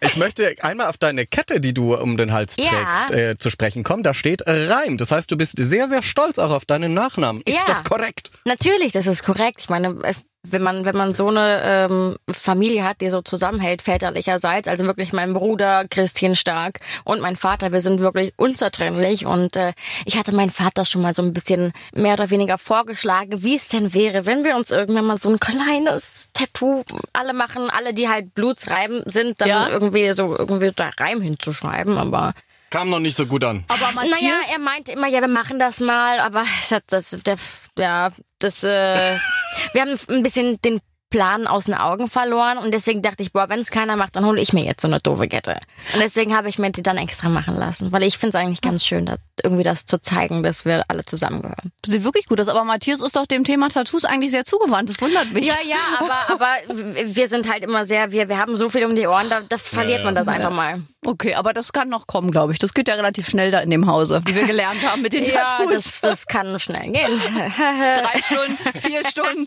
ich 0.00 0.16
möchte 0.16 0.54
einmal 0.62 0.86
auf 0.88 0.98
deine 0.98 1.26
Kette, 1.26 1.60
die 1.60 1.72
du 1.74 1.94
um 1.94 2.16
den 2.16 2.32
Hals 2.32 2.56
Ja. 2.56 2.70
Äh, 3.10 3.36
zu 3.36 3.50
sprechen 3.50 3.82
kommen. 3.84 4.02
Da 4.02 4.14
steht 4.14 4.42
Reim. 4.46 4.96
Das 4.98 5.10
heißt, 5.10 5.30
du 5.30 5.36
bist 5.36 5.54
sehr, 5.58 5.88
sehr 5.88 6.02
stolz 6.02 6.38
auch 6.38 6.50
auf 6.50 6.64
deinen 6.64 6.94
Nachnamen. 6.94 7.42
Ist 7.44 7.56
Ja. 7.58 7.62
das 7.66 7.84
korrekt? 7.84 8.30
Natürlich, 8.44 8.92
das 8.92 9.06
ist 9.06 9.24
korrekt. 9.24 9.58
Ich 9.60 9.68
meine, 9.68 9.88
äh, 10.02 10.14
wenn 10.42 10.62
man 10.62 10.86
wenn 10.86 10.96
man 10.96 11.12
so 11.12 11.28
eine 11.28 11.60
ähm, 11.62 12.16
Familie 12.32 12.82
hat, 12.82 13.02
die 13.02 13.10
so 13.10 13.20
zusammenhält 13.20 13.82
väterlicherseits, 13.82 14.68
also 14.68 14.86
wirklich 14.86 15.12
mein 15.12 15.34
Bruder 15.34 15.84
Christian 15.90 16.34
Stark 16.34 16.78
und 17.04 17.20
mein 17.20 17.36
Vater, 17.36 17.72
wir 17.72 17.82
sind 17.82 18.00
wirklich 18.00 18.32
unzertrennlich 18.38 19.26
und 19.26 19.54
äh, 19.56 19.74
ich 20.06 20.16
hatte 20.16 20.32
meinen 20.34 20.50
Vater 20.50 20.86
schon 20.86 21.02
mal 21.02 21.14
so 21.14 21.20
ein 21.22 21.34
bisschen 21.34 21.74
mehr 21.94 22.14
oder 22.14 22.30
weniger 22.30 22.56
vorgeschlagen, 22.56 23.42
wie 23.42 23.56
es 23.56 23.68
denn 23.68 23.92
wäre, 23.92 24.24
wenn 24.24 24.42
wir 24.42 24.56
uns 24.56 24.70
irgendwann 24.70 25.04
mal 25.04 25.20
so 25.20 25.28
ein 25.28 25.40
kleines 25.40 26.30
Tattoo 26.32 26.84
alle 27.12 27.34
machen, 27.34 27.68
alle 27.68 27.92
die 27.92 28.08
halt 28.08 28.34
Blutsreiben 28.34 29.02
sind, 29.04 29.42
dann 29.42 29.48
Ja. 29.48 29.68
irgendwie 29.68 30.10
so 30.12 30.34
irgendwie 30.38 30.72
da 30.74 30.88
Reim 30.98 31.20
hinzuschreiben, 31.20 31.98
aber 31.98 32.32
Kam 32.70 32.88
noch 32.88 33.00
nicht 33.00 33.16
so 33.16 33.26
gut 33.26 33.42
an. 33.42 33.64
Aber 33.66 33.92
Matthias, 33.92 34.20
naja, 34.20 34.40
er 34.52 34.58
meinte 34.60 34.92
immer, 34.92 35.08
ja, 35.08 35.20
wir 35.20 35.28
machen 35.28 35.58
das 35.58 35.80
mal, 35.80 36.20
aber 36.20 36.44
es 36.62 36.70
hat 36.70 36.84
das, 36.86 37.10
der, 37.26 37.36
ja, 37.76 38.10
das, 38.38 38.62
äh, 38.62 39.16
wir 39.72 39.80
haben 39.80 39.98
ein 40.08 40.22
bisschen 40.22 40.60
den 40.62 40.80
Plan 41.10 41.46
aus 41.46 41.64
den 41.66 41.74
Augen 41.74 42.08
verloren 42.08 42.56
und 42.58 42.72
deswegen 42.72 43.02
dachte 43.02 43.22
ich, 43.22 43.32
boah, 43.32 43.48
wenn 43.48 43.58
es 43.58 43.70
keiner 43.70 43.96
macht, 43.96 44.16
dann 44.16 44.24
hole 44.24 44.40
ich 44.40 44.52
mir 44.52 44.64
jetzt 44.64 44.82
so 44.82 44.88
eine 44.88 45.00
doofe 45.00 45.28
Kette. 45.28 45.58
Und 45.92 46.00
deswegen 46.00 46.36
habe 46.36 46.48
ich 46.48 46.58
mir 46.58 46.70
die 46.70 46.82
dann 46.82 46.96
extra 46.96 47.28
machen 47.28 47.56
lassen, 47.56 47.90
weil 47.92 48.02
ich 48.04 48.16
finde 48.18 48.36
es 48.38 48.42
eigentlich 48.42 48.60
ganz 48.60 48.86
schön, 48.86 49.06
das, 49.06 49.18
irgendwie 49.42 49.64
das 49.64 49.86
zu 49.86 50.00
zeigen, 50.00 50.42
dass 50.42 50.64
wir 50.64 50.84
alle 50.88 51.04
zusammengehören. 51.04 51.72
du 51.82 51.90
sieht 51.90 52.04
wirklich 52.04 52.26
gut 52.26 52.40
aus. 52.40 52.48
Aber 52.48 52.64
Matthias 52.64 53.00
ist 53.00 53.16
doch 53.16 53.26
dem 53.26 53.44
Thema 53.44 53.68
Tattoos 53.68 54.04
eigentlich 54.04 54.30
sehr 54.30 54.44
zugewandt. 54.44 54.88
Das 54.88 55.00
wundert 55.00 55.32
mich. 55.32 55.46
Ja, 55.46 55.56
ja, 55.64 55.76
aber, 55.98 56.14
aber 56.68 56.74
wir 57.04 57.28
sind 57.28 57.50
halt 57.50 57.64
immer 57.64 57.84
sehr, 57.84 58.12
wir, 58.12 58.28
wir 58.28 58.38
haben 58.38 58.56
so 58.56 58.68
viel 58.70 58.84
um 58.84 58.94
die 58.94 59.06
Ohren, 59.06 59.28
da, 59.28 59.40
da 59.48 59.58
verliert 59.58 60.04
man 60.04 60.14
das 60.14 60.28
einfach 60.28 60.50
mal. 60.50 60.80
Okay, 61.04 61.34
aber 61.34 61.52
das 61.52 61.72
kann 61.72 61.88
noch 61.88 62.06
kommen, 62.06 62.30
glaube 62.30 62.52
ich. 62.52 62.58
Das 62.58 62.74
geht 62.74 62.86
ja 62.86 62.94
relativ 62.94 63.28
schnell 63.28 63.50
da 63.50 63.58
in 63.60 63.70
dem 63.70 63.86
Hause, 63.86 64.22
wie 64.26 64.34
wir 64.34 64.46
gelernt 64.46 64.78
haben 64.88 65.02
mit 65.02 65.12
den 65.12 65.24
Ja, 65.30 65.58
Tattoos. 65.58 65.74
das, 65.74 66.00
das 66.02 66.26
kann 66.26 66.58
schnell 66.60 66.92
gehen. 66.92 67.20
Drei 67.56 68.22
Stunden, 68.22 68.78
vier 68.78 69.04
Stunden. 69.08 69.46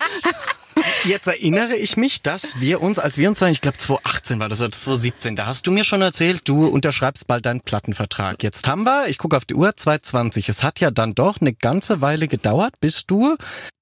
Jetzt 1.05 1.27
erinnere 1.27 1.75
ich 1.75 1.97
mich, 1.97 2.21
dass 2.21 2.61
wir 2.61 2.81
uns, 2.81 2.99
als 2.99 3.17
wir 3.17 3.27
uns 3.29 3.39
sahen, 3.39 3.51
ich 3.51 3.61
glaube 3.61 3.77
2018 3.77 4.39
war 4.39 4.49
das 4.49 4.61
oder 4.61 4.71
2017, 4.71 5.35
da 5.35 5.45
hast 5.45 5.67
du 5.67 5.71
mir 5.71 5.83
schon 5.83 6.01
erzählt, 6.01 6.41
du 6.45 6.67
unterschreibst 6.67 7.27
bald 7.27 7.45
deinen 7.45 7.61
Plattenvertrag. 7.61 8.41
Jetzt 8.41 8.67
haben 8.67 8.83
wir, 8.83 9.07
ich 9.07 9.17
gucke 9.17 9.35
auf 9.35 9.45
die 9.45 9.55
Uhr, 9.55 9.75
2020. 9.75 10.49
Es 10.49 10.63
hat 10.63 10.79
ja 10.79 10.91
dann 10.91 11.13
doch 11.13 11.41
eine 11.41 11.53
ganze 11.53 12.01
Weile 12.01 12.27
gedauert, 12.27 12.79
bis 12.79 13.05
du 13.05 13.35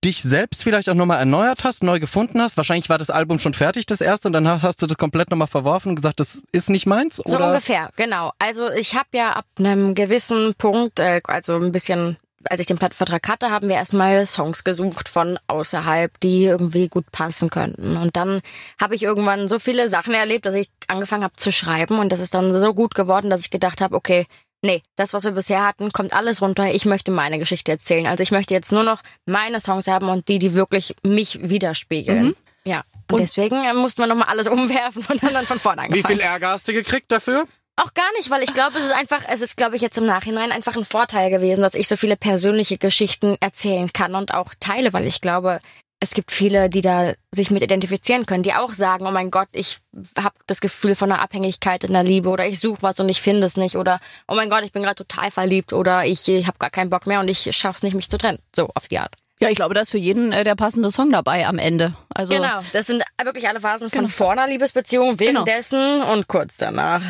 dich 0.03 0.23
selbst 0.23 0.63
vielleicht 0.63 0.89
auch 0.89 0.95
nochmal 0.95 1.19
erneuert 1.19 1.63
hast, 1.63 1.83
neu 1.83 1.99
gefunden 1.99 2.41
hast. 2.41 2.57
Wahrscheinlich 2.57 2.89
war 2.89 2.97
das 2.97 3.11
Album 3.11 3.37
schon 3.37 3.53
fertig, 3.53 3.85
das 3.85 4.01
erste, 4.01 4.27
und 4.27 4.33
dann 4.33 4.61
hast 4.61 4.81
du 4.81 4.87
das 4.87 4.97
komplett 4.97 5.29
nochmal 5.29 5.47
verworfen 5.47 5.89
und 5.89 5.95
gesagt, 5.95 6.19
das 6.19 6.41
ist 6.51 6.69
nicht 6.69 6.87
meins? 6.87 7.17
So 7.17 7.35
oder? 7.35 7.47
ungefähr, 7.47 7.89
genau. 7.95 8.31
Also 8.39 8.69
ich 8.69 8.95
habe 8.95 9.09
ja 9.13 9.33
ab 9.33 9.45
einem 9.59 9.93
gewissen 9.93 10.55
Punkt, 10.57 10.99
äh, 10.99 11.21
also 11.25 11.55
ein 11.55 11.71
bisschen, 11.71 12.17
als 12.49 12.59
ich 12.59 12.65
den 12.65 12.77
Plattenvertrag 12.77 13.27
hatte, 13.27 13.51
haben 13.51 13.67
wir 13.67 13.75
erstmal 13.75 14.25
Songs 14.25 14.63
gesucht 14.63 15.09
von 15.09 15.39
außerhalb, 15.47 16.19
die 16.19 16.45
irgendwie 16.45 16.87
gut 16.87 17.11
passen 17.11 17.49
könnten. 17.49 17.97
Und 17.97 18.15
dann 18.15 18.41
habe 18.79 18.95
ich 18.95 19.03
irgendwann 19.03 19.47
so 19.47 19.59
viele 19.59 19.89
Sachen 19.89 20.13
erlebt, 20.13 20.45
dass 20.45 20.55
ich 20.55 20.69
angefangen 20.87 21.23
habe 21.23 21.35
zu 21.35 21.51
schreiben 21.51 21.99
und 21.99 22.11
das 22.11 22.19
ist 22.19 22.33
dann 22.33 22.51
so 22.57 22.73
gut 22.73 22.95
geworden, 22.95 23.29
dass 23.29 23.41
ich 23.41 23.51
gedacht 23.51 23.81
habe, 23.81 23.95
okay, 23.95 24.25
nee, 24.61 24.81
das, 24.95 25.13
was 25.13 25.23
wir 25.23 25.31
bisher 25.31 25.65
hatten, 25.65 25.91
kommt 25.91 26.13
alles 26.13 26.41
runter. 26.41 26.73
Ich 26.73 26.85
möchte 26.85 27.11
meine 27.11 27.39
Geschichte 27.39 27.71
erzählen. 27.71 28.07
Also 28.07 28.23
ich 28.23 28.31
möchte 28.31 28.53
jetzt 28.53 28.71
nur 28.71 28.83
noch 28.83 29.01
meine 29.25 29.59
Songs 29.59 29.87
haben 29.87 30.09
und 30.09 30.27
die, 30.27 30.39
die 30.39 30.53
wirklich 30.53 30.95
mich 31.03 31.39
widerspiegeln. 31.41 32.35
Ja. 32.63 32.83
Und, 33.11 33.19
deswegen 33.19 33.63
äh, 33.63 33.73
mussten 33.73 34.01
wir 34.01 34.07
nochmal 34.07 34.29
alles 34.29 34.47
umwerfen 34.47 35.03
und 35.09 35.23
dann, 35.23 35.33
dann 35.33 35.45
von 35.45 35.59
vorne 35.59 35.81
Wie 35.81 35.85
angefangen. 35.85 36.17
viel 36.17 36.25
Ärger 36.25 36.49
hast 36.49 36.67
du 36.67 36.73
gekriegt 36.73 37.11
dafür? 37.11 37.45
Auch 37.77 37.93
gar 37.93 38.11
nicht, 38.17 38.29
weil 38.29 38.43
ich 38.43 38.53
glaube, 38.53 38.77
es 38.77 38.85
ist 38.85 38.93
einfach, 38.93 39.23
es 39.27 39.41
ist, 39.41 39.57
glaube 39.57 39.75
ich, 39.75 39.81
jetzt 39.81 39.97
im 39.97 40.05
Nachhinein 40.05 40.51
einfach 40.51 40.75
ein 40.75 40.85
Vorteil 40.85 41.29
gewesen, 41.29 41.61
dass 41.61 41.73
ich 41.73 41.87
so 41.87 41.95
viele 41.95 42.17
persönliche 42.17 42.77
Geschichten 42.77 43.37
erzählen 43.39 43.91
kann 43.91 44.15
und 44.15 44.33
auch 44.33 44.53
teile, 44.59 44.93
weil 44.93 45.07
ich 45.07 45.21
glaube, 45.21 45.59
es 46.01 46.15
gibt 46.15 46.31
viele, 46.31 46.69
die 46.69 46.81
da 46.81 47.13
sich 47.31 47.51
mit 47.51 47.61
identifizieren 47.61 48.25
können, 48.25 48.43
die 48.43 48.55
auch 48.55 48.73
sagen, 48.73 49.05
oh 49.05 49.11
mein 49.11 49.29
Gott, 49.29 49.47
ich 49.51 49.79
habe 50.17 50.35
das 50.47 50.59
Gefühl 50.59 50.95
von 50.95 51.11
einer 51.11 51.21
Abhängigkeit 51.21 51.83
in 51.83 51.93
der 51.93 52.03
Liebe 52.03 52.29
oder 52.29 52.47
ich 52.47 52.59
suche 52.59 52.81
was 52.81 52.99
und 52.99 53.07
ich 53.07 53.21
finde 53.21 53.45
es 53.45 53.55
nicht 53.55 53.75
oder 53.75 53.99
oh 54.27 54.35
mein 54.35 54.49
Gott, 54.49 54.65
ich 54.65 54.71
bin 54.71 54.81
gerade 54.81 54.95
total 54.95 55.29
verliebt 55.29 55.73
oder 55.73 56.05
ich, 56.05 56.27
ich 56.27 56.47
habe 56.47 56.57
gar 56.57 56.71
keinen 56.71 56.89
Bock 56.89 57.05
mehr 57.05 57.19
und 57.19 57.29
ich 57.29 57.55
schaff's 57.55 57.83
nicht, 57.83 57.93
mich 57.93 58.09
zu 58.09 58.17
trennen. 58.17 58.39
So 58.55 58.69
auf 58.73 58.87
die 58.87 58.97
Art. 58.97 59.15
Ja, 59.41 59.49
ich 59.49 59.55
glaube, 59.55 59.73
da 59.73 59.81
ist 59.81 59.89
für 59.89 59.97
jeden 59.97 60.31
äh, 60.31 60.43
der 60.43 60.55
passende 60.55 60.91
Song 60.91 61.11
dabei 61.11 61.47
am 61.47 61.57
Ende. 61.57 61.93
Also 62.13 62.33
Genau, 62.33 62.59
das 62.73 62.85
sind 62.87 63.03
wirklich 63.23 63.47
alle 63.47 63.59
Phasen 63.59 63.89
von 63.89 64.07
vor 64.07 64.31
einer 64.33 64.45
Liebesbeziehung, 64.47 65.17
Genau. 65.17 65.45
währenddessen 65.45 66.03
und 66.03 66.27
kurz 66.27 66.57
danach. 66.57 67.01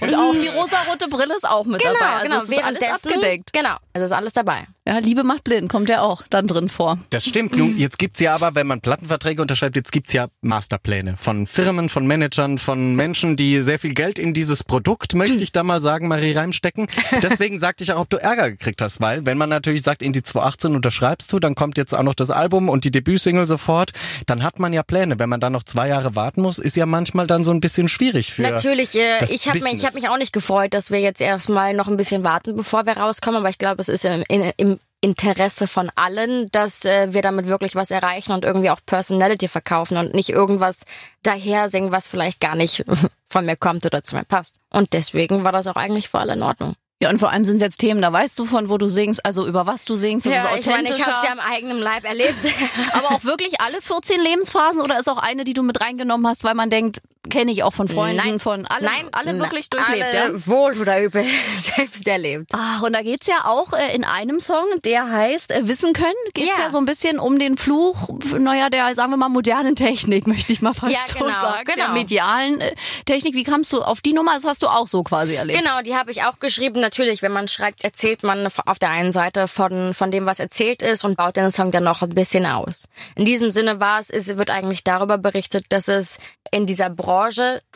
Und 0.00 0.14
auch 0.14 0.32
die 0.32 0.48
rosarote 0.48 1.06
Brille 1.08 1.36
ist 1.36 1.46
auch 1.46 1.66
mit 1.66 1.82
Genau, 1.82 1.92
dabei. 1.94 2.06
Also 2.14 2.24
genau, 2.24 2.42
es 2.42 2.48
ist 2.48 2.64
alles 2.64 3.04
abgedeckt. 3.04 3.52
Genau, 3.52 3.76
also 3.92 4.04
ist 4.06 4.12
alles 4.12 4.32
dabei. 4.32 4.66
Ja, 4.86 4.98
Liebe 4.98 5.24
macht 5.24 5.42
blind, 5.42 5.68
kommt 5.68 5.88
ja 5.88 6.00
auch 6.02 6.22
dann 6.30 6.46
drin 6.46 6.68
vor. 6.68 6.98
Das 7.10 7.24
stimmt. 7.24 7.56
Nun, 7.56 7.76
jetzt 7.76 7.98
gibt's 7.98 8.20
ja 8.20 8.34
aber, 8.36 8.54
wenn 8.54 8.68
man 8.68 8.80
Plattenverträge 8.80 9.42
unterschreibt, 9.42 9.74
jetzt 9.74 9.90
gibt's 9.90 10.12
ja 10.12 10.28
Masterpläne 10.42 11.16
von 11.16 11.48
Firmen, 11.48 11.88
von 11.88 12.06
Managern, 12.06 12.58
von 12.58 12.94
Menschen, 12.94 13.34
die 13.34 13.62
sehr 13.62 13.80
viel 13.80 13.94
Geld 13.94 14.16
in 14.16 14.32
dieses 14.32 14.62
Produkt, 14.62 15.14
möchte 15.14 15.42
ich 15.42 15.50
da 15.50 15.64
mal 15.64 15.80
sagen, 15.80 16.06
Marie 16.06 16.34
reinstecken. 16.34 16.86
Deswegen 17.22 17.58
sagte 17.58 17.82
ich 17.82 17.92
auch, 17.92 18.02
ob 18.02 18.10
du 18.10 18.18
Ärger 18.18 18.48
gekriegt 18.52 18.80
hast, 18.80 19.00
weil 19.00 19.26
wenn 19.26 19.36
man 19.36 19.48
natürlich 19.48 19.82
sagt, 19.82 20.02
in 20.02 20.12
die 20.12 20.22
2018 20.22 20.76
unterschreibst 20.76 21.32
du, 21.32 21.40
dann 21.40 21.56
kommt 21.56 21.78
jetzt 21.78 21.92
auch 21.92 22.04
noch 22.04 22.14
das 22.14 22.30
Album 22.30 22.68
und 22.68 22.84
die 22.84 22.92
Debütsingle 22.92 23.48
sofort, 23.48 23.90
dann 24.26 24.44
hat 24.44 24.60
man 24.60 24.72
ja 24.72 24.84
Pläne. 24.84 25.18
Wenn 25.18 25.28
man 25.28 25.40
dann 25.40 25.52
noch 25.52 25.64
zwei 25.64 25.88
Jahre 25.88 26.14
warten 26.14 26.42
muss, 26.42 26.60
ist 26.60 26.76
ja 26.76 26.86
manchmal 26.86 27.26
dann 27.26 27.42
so 27.42 27.50
ein 27.50 27.60
bisschen 27.60 27.88
schwierig 27.88 28.32
für 28.32 28.42
Natürlich, 28.42 28.94
äh, 28.94 29.18
das 29.18 29.32
ich 29.32 29.48
habe 29.48 29.58
mich, 29.58 29.74
ich 29.74 29.84
hab 29.84 29.94
mich 29.94 30.08
auch 30.08 30.18
nicht 30.18 30.32
gefreut, 30.32 30.74
dass 30.74 30.92
wir 30.92 31.00
jetzt 31.00 31.20
erstmal 31.20 31.74
noch 31.74 31.88
ein 31.88 31.96
bisschen 31.96 32.22
warten, 32.22 32.54
bevor 32.54 32.86
wir 32.86 32.96
rauskommen, 32.96 33.40
aber 33.40 33.48
ich 33.48 33.58
glaube, 33.58 33.82
es 33.82 33.88
ist 33.88 34.04
im, 34.04 34.22
in, 34.28 34.52
im 34.56 34.75
Interesse 35.00 35.66
von 35.66 35.90
allen, 35.94 36.50
dass 36.50 36.84
äh, 36.84 37.12
wir 37.12 37.22
damit 37.22 37.48
wirklich 37.48 37.74
was 37.74 37.90
erreichen 37.90 38.32
und 38.32 38.44
irgendwie 38.44 38.70
auch 38.70 38.80
Personality 38.84 39.48
verkaufen 39.48 39.96
und 39.98 40.14
nicht 40.14 40.30
irgendwas 40.30 40.84
daher 41.22 41.68
singen, 41.68 41.92
was 41.92 42.08
vielleicht 42.08 42.40
gar 42.40 42.56
nicht 42.56 42.84
von 43.28 43.46
mir 43.46 43.56
kommt 43.56 43.84
oder 43.84 44.02
zu 44.02 44.16
mir 44.16 44.24
passt. 44.24 44.58
Und 44.70 44.92
deswegen 44.92 45.44
war 45.44 45.52
das 45.52 45.66
auch 45.66 45.76
eigentlich 45.76 46.08
für 46.08 46.18
alle 46.18 46.32
in 46.32 46.42
Ordnung. 46.42 46.74
Ja, 47.02 47.10
und 47.10 47.18
vor 47.18 47.30
allem 47.30 47.44
sind 47.44 47.56
es 47.56 47.62
jetzt 47.62 47.76
Themen, 47.76 48.00
da 48.00 48.10
weißt 48.10 48.38
du 48.38 48.46
von, 48.46 48.70
wo 48.70 48.78
du 48.78 48.88
singst, 48.88 49.24
also 49.24 49.46
über 49.46 49.66
was 49.66 49.84
du 49.84 49.96
singst, 49.96 50.24
das 50.24 50.32
ist 50.32 50.38
ich 50.38 50.44
meine, 50.44 50.58
authentischer. 50.58 50.96
ich 50.96 51.06
habe 51.06 51.16
es 51.18 51.24
ja 51.24 51.32
am 51.32 51.40
eigenen 51.40 51.78
Leib 51.78 52.04
erlebt. 52.04 52.34
aber 52.94 53.14
auch 53.14 53.24
wirklich 53.24 53.60
alle 53.60 53.82
14 53.82 54.18
Lebensphasen 54.18 54.80
oder 54.80 54.98
ist 54.98 55.08
auch 55.08 55.18
eine, 55.18 55.44
die 55.44 55.52
du 55.52 55.62
mit 55.62 55.78
reingenommen 55.78 56.26
hast, 56.26 56.42
weil 56.42 56.54
man 56.54 56.70
denkt, 56.70 57.02
kenne 57.28 57.52
ich 57.52 57.62
auch 57.62 57.72
von 57.72 57.88
Freunden, 57.88 58.16
Nein. 58.16 58.40
von 58.40 58.66
alle, 58.66 58.84
Nein, 58.84 59.08
alle 59.12 59.38
wirklich 59.38 59.70
durchlebt, 59.70 60.14
alle 60.14 60.32
ja? 60.32 60.46
Wohl 60.46 60.80
oder 60.80 61.00
übel 61.02 61.24
selbst 61.76 62.06
erlebt. 62.06 62.50
Ach, 62.52 62.82
und 62.82 62.92
da 62.92 63.02
geht's 63.02 63.26
ja 63.26 63.44
auch 63.44 63.72
äh, 63.72 63.94
in 63.94 64.04
einem 64.04 64.40
Song, 64.40 64.64
der 64.84 65.10
heißt 65.10 65.52
äh, 65.52 65.68
Wissen 65.68 65.92
können, 65.92 66.14
geht's 66.34 66.56
ja. 66.56 66.64
Ja. 66.64 66.70
so 66.70 66.78
ein 66.78 66.84
bisschen 66.84 67.18
um 67.18 67.38
den 67.38 67.56
Fluch, 67.56 68.08
naja, 68.38 68.70
der, 68.70 68.94
sagen 68.94 69.10
wir 69.10 69.16
mal, 69.16 69.28
modernen 69.28 69.76
Technik, 69.76 70.26
möchte 70.26 70.52
ich 70.52 70.62
mal 70.62 70.74
fast 70.74 70.92
Ja, 70.92 71.00
so 71.08 71.18
genau, 71.18 71.40
sagen. 71.40 71.64
Der 71.66 71.74
genau. 71.74 71.92
medialen 71.92 72.60
äh, 72.60 72.74
Technik. 73.04 73.34
Wie 73.34 73.44
kamst 73.44 73.72
du 73.72 73.82
auf 73.82 74.00
die 74.00 74.12
Nummer? 74.12 74.34
Das 74.34 74.44
hast 74.44 74.62
du 74.62 74.68
auch 74.68 74.86
so 74.88 75.02
quasi 75.02 75.34
erlebt. 75.34 75.58
Genau, 75.58 75.82
die 75.82 75.94
habe 75.94 76.10
ich 76.10 76.22
auch 76.22 76.38
geschrieben. 76.38 76.80
Natürlich, 76.80 77.22
wenn 77.22 77.32
man 77.32 77.48
schreibt, 77.48 77.84
erzählt 77.84 78.22
man 78.22 78.46
auf 78.66 78.78
der 78.78 78.90
einen 78.90 79.12
Seite 79.12 79.48
von, 79.48 79.94
von 79.94 80.10
dem, 80.10 80.26
was 80.26 80.40
erzählt 80.40 80.82
ist 80.82 81.04
und 81.04 81.16
baut 81.16 81.36
den 81.36 81.50
Song 81.50 81.70
dann 81.70 81.84
noch 81.84 82.02
ein 82.02 82.10
bisschen 82.10 82.46
aus. 82.46 82.88
In 83.14 83.24
diesem 83.24 83.50
Sinne 83.50 83.80
war 83.80 83.98
es, 83.98 84.10
es 84.10 84.36
wird 84.38 84.50
eigentlich 84.50 84.84
darüber 84.84 85.18
berichtet, 85.18 85.66
dass 85.70 85.88
es 85.88 86.18
in 86.52 86.66
dieser 86.66 86.90
Branche 86.90 87.15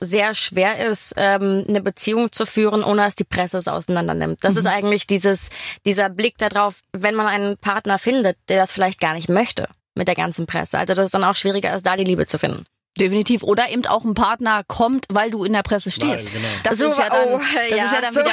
sehr 0.00 0.34
schwer 0.34 0.86
ist, 0.86 1.14
ähm, 1.16 1.64
eine 1.68 1.80
Beziehung 1.80 2.32
zu 2.32 2.46
führen, 2.46 2.84
ohne 2.84 3.02
dass 3.02 3.16
die 3.16 3.24
Presse 3.24 3.58
es 3.58 3.68
auseinander 3.68 4.14
nimmt. 4.14 4.44
Das 4.44 4.56
ist 4.56 4.66
eigentlich 4.66 5.06
dieses, 5.06 5.50
dieser 5.84 6.08
Blick 6.08 6.38
darauf, 6.38 6.80
wenn 6.92 7.14
man 7.14 7.26
einen 7.26 7.56
Partner 7.56 7.98
findet, 7.98 8.36
der 8.48 8.58
das 8.58 8.72
vielleicht 8.72 9.00
gar 9.00 9.14
nicht 9.14 9.28
möchte 9.28 9.68
mit 9.94 10.08
der 10.08 10.14
ganzen 10.14 10.46
Presse. 10.46 10.78
Also 10.78 10.94
das 10.94 11.06
ist 11.06 11.14
dann 11.14 11.24
auch 11.24 11.36
schwieriger, 11.36 11.72
als 11.72 11.82
da 11.82 11.96
die 11.96 12.04
Liebe 12.04 12.26
zu 12.26 12.38
finden. 12.38 12.66
Definitiv. 12.98 13.42
Oder 13.44 13.70
eben 13.70 13.86
auch 13.86 14.04
ein 14.04 14.14
Partner 14.14 14.62
kommt, 14.66 15.06
weil 15.08 15.30
du 15.30 15.44
in 15.44 15.52
der 15.52 15.62
Presse 15.62 15.90
stehst. 15.90 16.32
Genau. 16.32 16.46
Das 16.64 16.78
So, 16.78 16.86
ist 16.86 16.98
ja 16.98 17.08
dann, 17.08 17.28
oh, 17.34 17.38
das 17.38 17.78
ja, 17.78 17.84
ist 17.84 17.92
ja 17.92 18.00
dann 18.00 18.12
so. 18.12 18.20
wieder, 18.20 18.32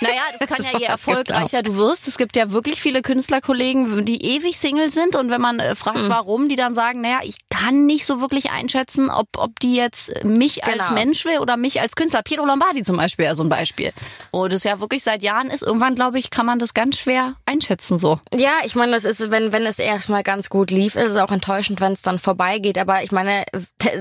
naja, 0.00 0.22
das 0.38 0.48
kann 0.48 0.64
ja 0.64 0.70
je 0.78 0.84
erfolgreicher 0.86 1.62
du 1.62 1.76
wirst. 1.76 2.08
Es 2.08 2.18
gibt 2.18 2.36
ja 2.36 2.50
wirklich 2.50 2.80
viele 2.82 3.00
Künstlerkollegen, 3.00 4.04
die 4.04 4.22
ewig 4.36 4.58
Single 4.58 4.90
sind 4.90 5.16
und 5.16 5.30
wenn 5.30 5.40
man 5.40 5.60
äh, 5.60 5.74
fragt, 5.76 5.92
Hm. 5.98 6.08
warum, 6.08 6.48
die 6.48 6.56
dann 6.56 6.74
sagen, 6.74 7.00
naja, 7.00 7.20
ich 7.22 7.36
kann 7.48 7.86
nicht 7.86 8.04
so 8.06 8.20
wirklich 8.20 8.50
einschätzen, 8.50 9.08
ob, 9.08 9.28
ob 9.36 9.60
die 9.60 9.76
jetzt 9.76 10.24
mich 10.24 10.64
als 10.64 10.72
Genau. 10.88 10.92
Mensch 10.94 11.24
will 11.24 11.38
oder 11.38 11.56
mich 11.56 11.80
als 11.80 11.94
Künstler. 11.96 12.22
Piero 12.22 12.44
Lombardi 12.44 12.82
zum 12.82 12.96
Beispiel, 12.96 13.26
ja 13.26 13.34
so 13.34 13.42
ein 13.44 13.48
Beispiel. 13.48 13.92
Wo 14.32 14.48
das 14.48 14.64
ja 14.64 14.80
wirklich 14.80 15.02
seit 15.04 15.22
Jahren 15.22 15.48
ist. 15.50 15.62
Irgendwann, 15.62 15.94
glaube 15.94 16.18
ich, 16.18 16.30
kann 16.30 16.44
man 16.46 16.58
das 16.58 16.74
ganz 16.74 16.98
schwer 16.98 17.34
einschätzen 17.46 17.98
so. 17.98 18.18
Ja, 18.34 18.52
ich 18.64 18.74
meine, 18.74 18.92
das 18.92 19.04
ist, 19.04 19.30
wenn, 19.30 19.52
wenn 19.52 19.64
es 19.64 19.78
erstmal 19.78 20.22
ganz 20.22 20.50
gut 20.50 20.70
lief, 20.70 20.96
ist 20.96 21.10
es 21.10 21.16
auch 21.18 21.30
enttäuschend, 21.30 21.80
wenn 21.80 21.92
es 21.92 22.02
dann 22.02 22.18
vorbeigeht. 22.18 22.78
Aber 22.78 23.02
ich 23.04 23.12
meine, 23.12 23.44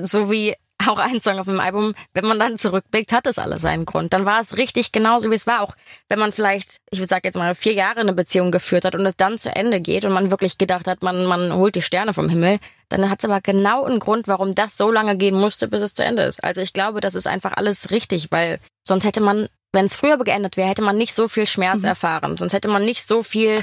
so 0.02 0.32
wie 0.32 0.56
auch 0.88 0.98
ein 0.98 1.22
Song 1.22 1.40
auf 1.40 1.46
dem 1.46 1.60
Album, 1.60 1.94
wenn 2.14 2.26
man 2.26 2.40
dann 2.40 2.58
zurückblickt, 2.58 3.12
hat 3.12 3.28
es 3.28 3.38
alles 3.38 3.62
seinen 3.62 3.86
Grund. 3.86 4.14
Dann 4.14 4.26
war 4.26 4.40
es 4.40 4.58
richtig 4.58 4.92
genauso, 4.92 5.30
wie 5.30 5.36
es 5.36 5.48
war. 5.48 5.62
Auch 5.62 5.76
wenn 6.10 6.20
man 6.20 6.32
vielleicht, 6.32 6.78
ich 6.90 7.00
würde 7.00 7.08
sagen 7.08 7.26
jetzt 7.26 7.38
mal, 7.38 7.56
vier 7.56 7.74
Jahre 7.74 8.00
eine 8.00 8.14
Beziehung 8.14 8.52
geführt 8.52 8.86
hat 8.86 8.96
und 8.96 9.06
es 9.06 9.18
dann 9.18 9.38
zu 9.38 9.56
Ende 9.56 9.82
geht 9.82 10.06
und 10.06 10.14
man 10.14 10.32
wirklich 10.32 10.58
gedacht 10.58 10.88
hat, 10.88 11.04
man, 11.04 11.26
man 11.26 11.54
holt 11.54 11.76
die 11.76 11.82
Sterne 11.82 12.14
vom 12.14 12.30
Himmel, 12.30 12.60
dann 12.90 13.10
hat 13.10 13.20
es 13.20 13.26
aber 13.26 13.42
genau 13.42 13.86
einen 13.86 14.00
Grund, 14.00 14.28
warum 14.28 14.56
das 14.56 14.78
so 14.78 14.92
lange 14.92 15.18
gehen 15.18 15.40
musste, 15.40 15.68
bis 15.68 15.82
es 15.82 15.94
zu 15.94 16.04
Ende 16.04 16.24
ist. 16.24 16.44
Also 16.44 16.62
ich 16.62 16.74
glaube, 16.74 17.00
das 17.00 17.16
ist 17.16 17.28
einfach 17.28 17.54
alles 17.54 17.92
richtig, 17.92 18.32
weil 18.32 18.60
sonst 18.84 19.06
hätte 19.06 19.22
man 19.22 19.48
wenn 19.74 19.86
es 19.86 19.96
früher 19.96 20.18
geendet 20.18 20.58
wäre, 20.58 20.68
hätte 20.68 20.82
man 20.82 20.98
nicht 20.98 21.14
so 21.14 21.30
viel 21.30 21.48
Schmerz 21.48 21.86
erfahren. 21.86 22.36
Sonst 22.36 22.52
hätte 22.52 22.68
man 22.68 22.84
nicht 22.84 23.08
so 23.08 23.24
viel 23.24 23.56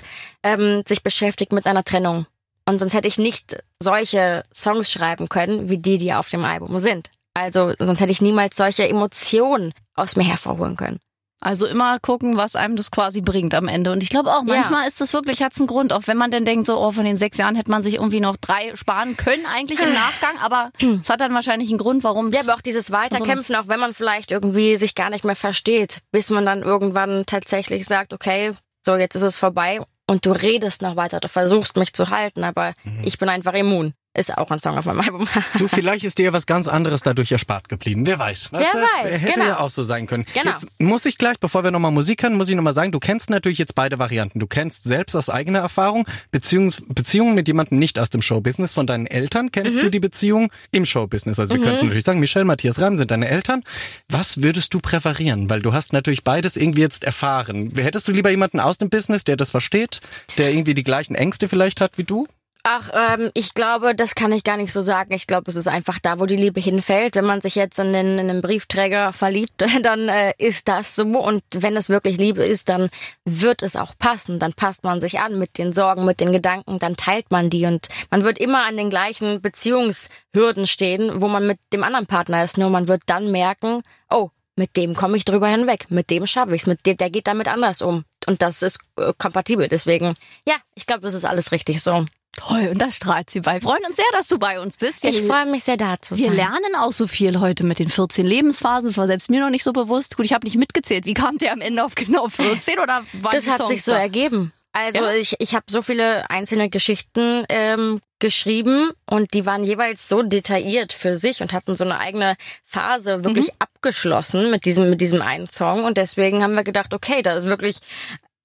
ähm, 0.42 0.82
sich 0.88 1.02
beschäftigt 1.02 1.52
mit 1.52 1.66
einer 1.66 1.84
Trennung. 1.84 2.26
Und 2.68 2.78
sonst 2.80 2.94
hätte 2.94 3.08
ich 3.08 3.18
nicht 3.18 3.62
solche 3.82 4.44
Songs 4.52 4.90
schreiben 4.92 5.28
können, 5.28 5.70
wie 5.70 5.78
die, 5.78 5.96
die 5.98 6.12
auf 6.12 6.28
dem 6.28 6.44
Album 6.44 6.78
sind. 6.78 7.10
Also 7.34 7.72
sonst 7.78 8.00
hätte 8.00 8.12
ich 8.12 8.20
niemals 8.20 8.56
solche 8.56 8.86
Emotionen 8.88 9.72
aus 9.94 10.16
mir 10.16 10.24
hervorholen 10.24 10.76
können. 10.76 10.98
Also 11.40 11.66
immer 11.66 12.00
gucken, 12.00 12.36
was 12.36 12.56
einem 12.56 12.74
das 12.74 12.90
quasi 12.90 13.20
bringt 13.20 13.54
am 13.54 13.68
Ende. 13.68 13.92
Und 13.92 14.02
ich 14.02 14.10
glaube 14.10 14.30
auch, 14.30 14.42
Ja. 14.44 14.54
manchmal 14.56 14.88
ist 14.88 15.00
das 15.00 15.12
wirklich, 15.12 15.40
hat's 15.40 15.58
einen 15.58 15.68
Grund. 15.68 15.92
Auch 15.92 16.02
wenn 16.06 16.16
man 16.16 16.32
dann 16.32 16.44
denkt, 16.44 16.66
so, 16.66 16.76
oh, 16.78 16.90
von 16.90 17.04
den 17.04 17.16
sechs 17.16 17.38
Jahren 17.38 17.54
hätte 17.54 17.70
man 17.70 17.84
sich 17.84 17.94
irgendwie 17.94 18.20
noch 18.20 18.36
drei 18.36 18.74
sparen 18.74 19.16
können, 19.16 19.46
eigentlich 19.46 19.80
im 19.80 19.92
Nachgang. 19.94 20.36
Aber 20.40 20.72
es 21.00 21.08
hat 21.08 21.20
dann 21.20 21.32
wahrscheinlich 21.32 21.70
einen 21.70 21.78
Grund, 21.78 22.02
warum 22.02 22.32
Ja, 22.32 22.40
aber 22.40 22.54
auch 22.54 22.60
dieses 22.60 22.90
Weiterkämpfen, 22.90 23.54
auch 23.54 23.68
wenn 23.68 23.78
man 23.78 23.94
vielleicht 23.94 24.32
irgendwie 24.32 24.76
sich 24.76 24.96
gar 24.96 25.10
nicht 25.10 25.24
mehr 25.24 25.36
versteht, 25.36 26.00
bis 26.10 26.28
man 26.30 26.44
dann 26.44 26.62
irgendwann 26.62 27.24
tatsächlich 27.24 27.86
sagt, 27.86 28.12
okay, 28.12 28.52
so 28.84 28.96
jetzt 28.96 29.14
ist 29.14 29.22
es 29.22 29.38
vorbei 29.38 29.80
und 30.08 30.26
du 30.26 30.32
redest 30.32 30.82
noch 30.82 30.96
weiter, 30.96 31.20
du 31.20 31.28
versuchst 31.28 31.76
mich 31.76 31.92
zu 31.92 32.10
halten, 32.10 32.42
aber 32.42 32.74
ich 33.02 33.18
bin 33.18 33.28
einfach 33.28 33.54
immun. 33.54 33.92
Ist 34.14 34.36
auch 34.36 34.50
ein 34.50 34.60
Song 34.60 34.76
auf 34.76 34.84
meinem 34.86 35.00
Album. 35.00 35.28
Du, 35.58 35.68
vielleicht 35.68 36.02
ist 36.04 36.18
dir 36.18 36.32
was 36.32 36.46
ganz 36.46 36.66
anderes 36.66 37.02
dadurch 37.02 37.30
erspart 37.30 37.68
geblieben. 37.68 38.04
Wer 38.06 38.18
weiß. 38.18 38.48
Wer 38.50 38.60
Weißt 38.60 38.74
du? 38.74 38.78
weiß, 38.78 39.22
Hätte 39.22 39.32
genau. 39.34 39.46
ja 39.46 39.60
auch 39.60 39.70
so 39.70 39.82
sein 39.84 40.06
können. 40.06 40.24
Genau. 40.34 40.50
Jetzt 40.50 40.66
muss 40.80 41.04
ich 41.04 41.18
gleich, 41.18 41.38
bevor 41.38 41.62
wir 41.62 41.70
nochmal 41.70 41.92
Musik 41.92 42.22
hören, 42.22 42.34
muss 42.34 42.48
ich 42.48 42.56
nochmal 42.56 42.72
sagen, 42.72 42.90
du 42.90 42.98
kennst 42.98 43.30
natürlich 43.30 43.58
jetzt 43.58 43.74
beide 43.76 43.98
Varianten. 44.00 44.40
Du 44.40 44.46
kennst 44.48 44.84
selbst 44.84 45.14
aus 45.14 45.28
eigener 45.30 45.60
Erfahrung 45.60 46.04
Beziehungs 46.32 46.82
Beziehungen 46.88 47.34
mit 47.36 47.46
jemandem 47.48 47.78
nicht 47.78 47.98
aus 47.98 48.10
dem 48.10 48.20
Showbusiness. 48.22 48.74
Von 48.74 48.86
deinen 48.88 49.06
Eltern 49.06 49.52
kennst 49.52 49.76
Mhm. 49.76 49.80
du 49.82 49.90
die 49.90 50.00
Beziehung 50.00 50.50
im 50.72 50.84
Showbusiness. 50.84 51.38
Also 51.38 51.54
wir 51.54 51.60
können 51.62 51.76
es 51.76 51.82
natürlich 51.82 52.04
sagen, 52.04 52.18
Michelle, 52.18 52.44
Matthias 52.46 52.80
Rahm 52.80 52.96
sind 52.96 53.10
deine 53.12 53.28
Eltern. 53.28 53.62
Was 54.08 54.42
würdest 54.42 54.74
du 54.74 54.80
präferieren? 54.80 55.48
Weil 55.50 55.60
du 55.62 55.74
hast 55.74 55.92
natürlich 55.92 56.24
beides 56.24 56.56
irgendwie 56.56 56.80
jetzt 56.80 57.04
erfahren. 57.04 57.72
Hättest 57.76 58.08
du 58.08 58.12
lieber 58.12 58.30
jemanden 58.30 58.58
aus 58.58 58.78
dem 58.78 58.88
Business, 58.90 59.22
der 59.24 59.36
das 59.36 59.50
versteht, 59.52 60.00
der 60.38 60.50
irgendwie 60.52 60.74
die 60.74 60.84
gleichen 60.84 61.14
Ängste 61.14 61.48
vielleicht 61.48 61.80
hat 61.80 61.98
wie 61.98 62.04
du? 62.04 62.26
Ach, 62.70 62.90
ähm, 62.92 63.30
ich 63.32 63.54
glaube, 63.54 63.94
das 63.94 64.14
kann 64.14 64.30
ich 64.30 64.44
gar 64.44 64.58
nicht 64.58 64.74
so 64.74 64.82
sagen. 64.82 65.14
Ich 65.14 65.26
glaube, 65.26 65.50
es 65.50 65.56
ist 65.56 65.68
einfach 65.68 65.98
da, 65.98 66.20
wo 66.20 66.26
die 66.26 66.36
Liebe 66.36 66.60
hinfällt. 66.60 67.14
Wenn 67.14 67.24
man 67.24 67.40
sich 67.40 67.54
jetzt 67.54 67.78
in 67.78 67.94
den, 67.94 68.18
in 68.18 68.28
den 68.28 68.42
Briefträger 68.42 69.14
verliebt, 69.14 69.64
dann 69.82 70.10
äh, 70.10 70.34
ist 70.36 70.68
das 70.68 70.94
so. 70.94 71.04
Und 71.04 71.42
wenn 71.54 71.78
es 71.78 71.88
wirklich 71.88 72.18
Liebe 72.18 72.44
ist, 72.44 72.68
dann 72.68 72.90
wird 73.24 73.62
es 73.62 73.74
auch 73.74 73.94
passen. 73.98 74.38
Dann 74.38 74.52
passt 74.52 74.84
man 74.84 75.00
sich 75.00 75.18
an 75.18 75.38
mit 75.38 75.56
den 75.56 75.72
Sorgen, 75.72 76.04
mit 76.04 76.20
den 76.20 76.30
Gedanken, 76.30 76.78
dann 76.78 76.94
teilt 76.94 77.30
man 77.30 77.48
die. 77.48 77.64
Und 77.64 77.88
man 78.10 78.22
wird 78.22 78.38
immer 78.38 78.66
an 78.66 78.76
den 78.76 78.90
gleichen 78.90 79.40
Beziehungshürden 79.40 80.66
stehen, 80.66 81.22
wo 81.22 81.28
man 81.28 81.46
mit 81.46 81.60
dem 81.72 81.82
anderen 81.82 82.06
Partner 82.06 82.44
ist. 82.44 82.58
Nur 82.58 82.68
man 82.68 82.86
wird 82.86 83.04
dann 83.06 83.30
merken, 83.30 83.80
oh, 84.10 84.28
mit 84.56 84.76
dem 84.76 84.94
komme 84.94 85.16
ich 85.16 85.24
drüber 85.24 85.48
hinweg, 85.48 85.86
mit 85.88 86.10
dem 86.10 86.26
schaffe 86.26 86.54
ich's, 86.54 86.66
mit 86.66 86.84
dem, 86.84 86.98
der 86.98 87.08
geht 87.08 87.28
damit 87.28 87.48
anders 87.48 87.80
um. 87.80 88.04
Und 88.26 88.42
das 88.42 88.60
ist 88.60 88.80
äh, 88.98 89.14
kompatibel. 89.16 89.68
Deswegen, 89.68 90.16
ja, 90.46 90.56
ich 90.74 90.84
glaube, 90.84 91.00
das 91.00 91.14
ist 91.14 91.24
alles 91.24 91.50
richtig 91.50 91.82
so. 91.82 92.04
Toll, 92.40 92.68
und 92.72 92.78
da 92.80 92.90
strahlt 92.90 93.30
sie 93.30 93.40
bei. 93.40 93.54
Wir 93.54 93.62
freuen 93.62 93.84
uns 93.86 93.96
sehr, 93.96 94.04
dass 94.12 94.28
du 94.28 94.38
bei 94.38 94.60
uns 94.60 94.76
bist. 94.76 95.02
Wir, 95.02 95.10
Ich 95.10 95.22
freue 95.22 95.46
mich 95.46 95.64
sehr, 95.64 95.76
da 95.76 95.96
zu 96.00 96.16
wir 96.16 96.26
sein. 96.28 96.36
lernen 96.36 96.74
auch 96.78 96.92
so 96.92 97.06
viel 97.08 97.40
heute 97.40 97.64
mit 97.64 97.78
den 97.80 97.88
14 97.88 98.24
Lebensphasen. 98.26 98.88
Das 98.88 98.96
war 98.96 99.06
selbst 99.08 99.28
mir 99.28 99.40
noch 99.40 99.50
nicht 99.50 99.64
so 99.64 99.72
bewusst. 99.72 100.16
Gut, 100.16 100.24
ich 100.26 100.32
habe 100.32 100.46
nicht 100.46 100.56
mitgezählt. 100.56 101.04
Wie 101.04 101.14
kam 101.14 101.38
der 101.38 101.52
am 101.52 101.60
Ende 101.60 101.84
auf 101.84 101.94
genau 101.94 102.28
14 102.28 102.78
oder 102.78 103.04
waren 103.12 103.32
Das 103.32 103.48
hat 103.48 103.66
sich 103.66 103.82
so 103.82 103.92
da? 103.92 103.98
ergeben. 103.98 104.52
Also 104.72 104.98
Ja? 105.00 105.12
ich, 105.14 105.34
ich 105.40 105.54
habe 105.54 105.64
so 105.68 105.82
viele 105.82 106.30
einzelne 106.30 106.68
Geschichten 106.70 107.44
ähm, 107.48 108.00
geschrieben 108.20 108.90
und 109.10 109.32
die 109.34 109.44
waren 109.46 109.64
jeweils 109.64 110.08
so 110.08 110.22
detailliert 110.22 110.92
für 110.92 111.16
sich 111.16 111.40
und 111.42 111.52
hatten 111.52 111.74
so 111.74 111.84
eine 111.84 111.98
eigene 111.98 112.36
Phase 112.64 113.24
wirklich 113.24 113.46
Mhm. 113.46 113.52
abgeschlossen 113.60 114.50
mit 114.50 114.64
diesem 114.66 114.90
mit 114.90 115.00
diesem 115.00 115.22
einen 115.22 115.48
Song 115.50 115.84
und 115.84 115.96
deswegen 115.96 116.42
haben 116.42 116.54
wir 116.54 116.64
gedacht, 116.64 116.94
okay, 116.94 117.22
da 117.22 117.32
ist 117.34 117.46
wirklich 117.46 117.78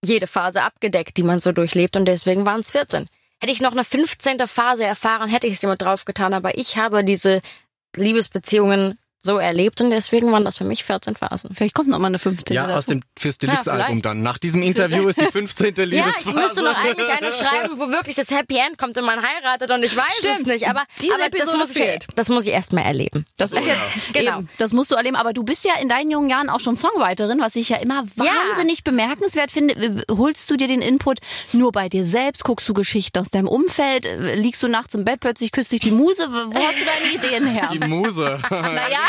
jede 0.04 0.26
Phase 0.28 0.64
abgedeckt, 0.64 1.18
die 1.18 1.24
man 1.24 1.40
so 1.40 1.52
durchlebt 1.52 1.96
und 1.96 2.06
deswegen 2.06 2.46
waren 2.46 2.62
es 2.62 2.72
14. 2.72 3.08
Hätte 3.44 3.52
ich 3.52 3.60
noch 3.60 3.74
eine 3.74 3.84
15. 3.84 4.48
Phase 4.48 4.86
erfahren, 4.86 5.30
hätte 5.30 5.48
ich 5.48 5.56
es 5.56 5.64
immer 5.66 5.76
draufgetan, 5.76 6.34
aber 6.34 6.58
ich 6.58 6.78
habe 6.78 7.04
diese 7.04 7.42
Liebesbeziehungen 7.94 8.98
so 9.26 9.38
erlebt 9.38 9.80
und 9.80 9.90
deswegen 9.90 10.32
waren 10.34 10.44
das 10.44 10.58
für 10.58 10.66
mich 10.66 10.84
14 10.84 11.16
Phasen. 11.16 11.56
Vielleicht 11.56 11.74
kommt 11.74 11.88
noch 11.88 11.98
mal 11.98 12.08
eine 12.08 12.20
15. 12.20 12.54
Ja, 12.54 12.68
dazu. 12.68 12.78
aus 12.80 12.86
dem 12.88 13.02
fürs 13.18 13.38
Deluxe-Album 13.38 13.86
vielleicht. 13.88 14.06
dann. 14.06 14.22
Nach 14.22 14.38
diesem 14.38 14.62
Interview 14.62 15.08
ist 15.08 15.20
die 15.20 15.26
15. 15.26 15.74
Ja, 15.78 15.84
Liebesphase. 15.86 16.30
ich 16.30 16.36
müsste 16.36 16.62
noch 16.64 16.76
eigentlich 16.76 17.08
eine 17.10 17.32
schreiben, 17.32 17.80
wo 17.80 17.88
wirklich 17.90 18.16
das 18.18 18.30
Happy 18.32 18.58
End 18.58 18.78
kommt 18.78 18.98
und 18.98 19.06
man 19.06 19.22
heiratet 19.26 19.72
und 19.72 19.82
ich 19.84 19.96
weiß 19.96 20.04
es 20.10 20.18
Stimmt. 20.20 20.48
nicht. 20.48 20.68
Aber, 20.68 20.84
Diese 21.02 21.14
aber 21.14 21.30
das, 21.30 21.40
Episode 21.40 21.58
muss 21.58 21.70
ich, 21.72 21.78
fehlt. 21.78 22.08
das 22.16 22.28
muss 22.30 22.46
ich 22.46 22.52
erst 22.52 22.74
mal 22.74 22.82
erleben. 22.82 23.26
Das 23.38 23.54
ist 23.54 23.66
jetzt 23.66 23.80
Genau. 24.14 24.40
eben, 24.40 24.50
das 24.58 24.74
musst 24.74 24.92
du 24.92 24.96
erleben. 24.96 25.16
Aber 25.16 25.32
du 25.32 25.44
bist 25.44 25.64
ja 25.64 25.74
in 25.82 25.88
deinen 25.88 26.12
jungen 26.12 26.30
Jahren 26.30 26.50
auch 26.50 26.60
schon 26.60 26.76
Songwriterin, 26.76 27.40
was 27.40 27.56
ich 27.56 27.70
ja 27.70 27.78
immer 27.78 28.04
Ja. 28.18 28.26
wahnsinnig 28.26 28.84
bemerkenswert 28.84 29.52
finde. 29.52 30.04
Holst 30.12 30.50
du 30.50 30.58
dir 30.58 30.68
den 30.68 30.82
Input 30.82 31.20
nur 31.54 31.72
bei 31.72 31.88
dir 31.88 32.04
selbst? 32.04 32.44
Guckst 32.44 32.68
du 32.68 32.74
Geschichten 32.74 33.18
aus 33.20 33.30
deinem 33.30 33.48
Umfeld? 33.48 34.06
Liegst 34.36 34.62
du 34.64 34.68
nachts 34.68 34.94
im 34.96 35.06
Bett, 35.06 35.22
plötzlich 35.22 35.52
küsst 35.54 35.72
dich 35.72 35.80
die 35.80 35.92
Muse? 35.92 36.28
Wo 36.30 36.54
hast 36.54 36.76
du 36.80 36.86
deine 36.86 37.14
Ideen 37.16 37.48
her? 37.48 37.70
Die 37.74 37.80
Muse. 37.80 38.40
Naja, 38.50 39.00